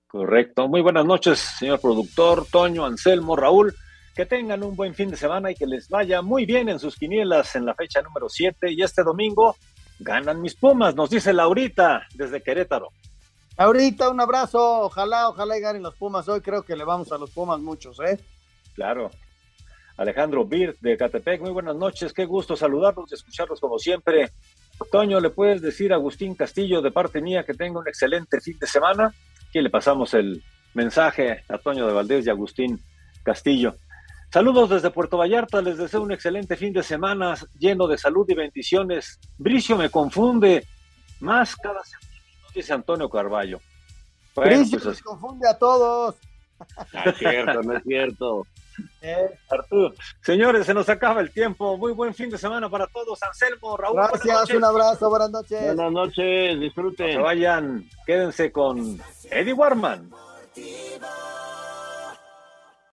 Correcto. 0.08 0.68
Muy 0.68 0.82
buenas 0.82 1.06
noches, 1.06 1.38
señor 1.60 1.80
productor, 1.80 2.48
Toño, 2.52 2.86
Anselmo, 2.86 3.36
Raúl. 3.36 3.72
Que 4.16 4.26
tengan 4.26 4.64
un 4.64 4.76
buen 4.76 4.96
fin 4.96 5.12
de 5.12 5.18
semana 5.18 5.52
y 5.52 5.56
que 5.56 5.68
les 5.68 5.90
vaya 5.90 6.24
muy 6.24 6.48
bien 6.48 6.70
en 6.70 6.80
sus 6.80 6.96
quinielas 6.96 7.56
en 7.56 7.66
la 7.66 7.76
fecha 7.76 8.02
número 8.02 8.30
7 8.30 8.72
y 8.72 8.82
este 8.82 9.04
domingo 9.04 9.58
Ganan 10.00 10.42
mis 10.42 10.56
Pumas, 10.56 10.96
nos 10.96 11.10
dice 11.10 11.34
Laurita 11.34 12.06
desde 12.14 12.42
Querétaro. 12.42 12.90
Laurita, 13.58 14.10
un 14.10 14.20
abrazo. 14.20 14.82
Ojalá, 14.82 15.30
ojalá 15.30 15.58
y 15.58 15.62
ganen 15.62 15.84
los 15.84 15.96
Pumas. 15.96 16.28
Hoy 16.28 16.42
creo 16.42 16.64
que 16.64 16.76
le 16.76 16.84
vamos 16.84 17.12
a 17.12 17.18
los 17.18 17.32
Pumas 17.32 17.60
muchos, 17.60 18.00
¿eh? 18.02 18.20
Claro. 18.74 19.12
Alejandro 19.98 20.46
Bir 20.46 20.76
de 20.82 20.98
Catepec, 20.98 21.40
muy 21.40 21.52
buenas 21.52 21.76
noches. 21.76 22.12
Qué 22.12 22.26
gusto 22.26 22.58
saludarlos 22.58 23.10
y 23.12 23.16
escucharlos 23.16 23.62
como 23.62 23.80
siempre. 23.80 24.32
Toño, 24.92 25.22
¿le 25.22 25.30
puedes 25.30 25.62
decir 25.62 25.94
a 25.94 25.96
Agustín 25.96 26.36
Castillo 26.36 26.82
de 26.82 26.92
parte 26.92 27.22
mía 27.22 27.46
que 27.46 27.54
tenga 27.54 27.80
un 27.80 27.88
excelente 27.88 28.42
fin 28.42 28.60
de 28.60 28.68
semana? 28.68 29.14
Aquí 29.48 29.62
le 29.62 29.70
pasamos 29.70 30.14
el 30.14 30.44
mensaje 30.74 31.46
a 31.48 31.58
Toño 31.58 31.88
de 31.88 31.94
Valdés 31.94 32.26
y 32.26 32.30
Agustín 32.30 32.82
Castillo. 33.24 33.76
Saludos 34.36 34.70
desde 34.70 34.92
Puerto 34.92 35.18
Vallarta, 35.18 35.62
les 35.62 35.78
deseo 35.78 36.02
un 36.02 36.12
excelente 36.12 36.58
fin 36.58 36.74
de 36.74 36.84
semana 36.84 37.36
lleno 37.58 37.88
de 37.88 37.98
salud 37.98 38.26
y 38.28 38.34
bendiciones. 38.34 39.18
Bricio 39.38 39.78
me 39.78 39.90
confunde 39.90 40.68
más 41.22 41.56
cada 41.56 41.82
semana, 41.86 42.20
dice 42.54 42.74
Antonio 42.74 43.10
Carballo. 43.10 43.62
Bricio 44.36 44.78
pues 44.84 45.02
confunde 45.02 45.48
a 45.48 45.58
todos. 45.58 46.16
No 46.92 47.12
es 47.12 47.18
cierto, 47.18 47.64
no 47.64 47.78
es 47.78 47.84
cierto. 47.84 48.48
Eh, 49.02 49.40
Arturo. 49.50 49.94
Señores, 50.22 50.66
se 50.66 50.74
nos 50.74 50.90
acaba 50.90 51.22
el 51.22 51.32
tiempo. 51.32 51.78
Muy 51.78 51.94
buen 51.94 52.14
fin 52.14 52.30
de 52.30 52.38
semana 52.38 52.70
para 52.70 52.88
todos. 52.88 53.24
Anselmo, 53.24 53.78
Raúl. 53.78 53.96
Gracias, 53.96 54.50
un 54.50 54.66
abrazo, 54.66 55.10
buenas 55.10 55.32
noches. 55.32 55.64
Buenas 55.64 55.94
noches, 55.94 56.60
disfruten. 56.60 57.14
se 57.14 57.18
vayan, 57.18 57.90
quédense 58.06 58.52
con 58.52 59.00
Eddie 59.32 59.54
Warman. 59.54 60.12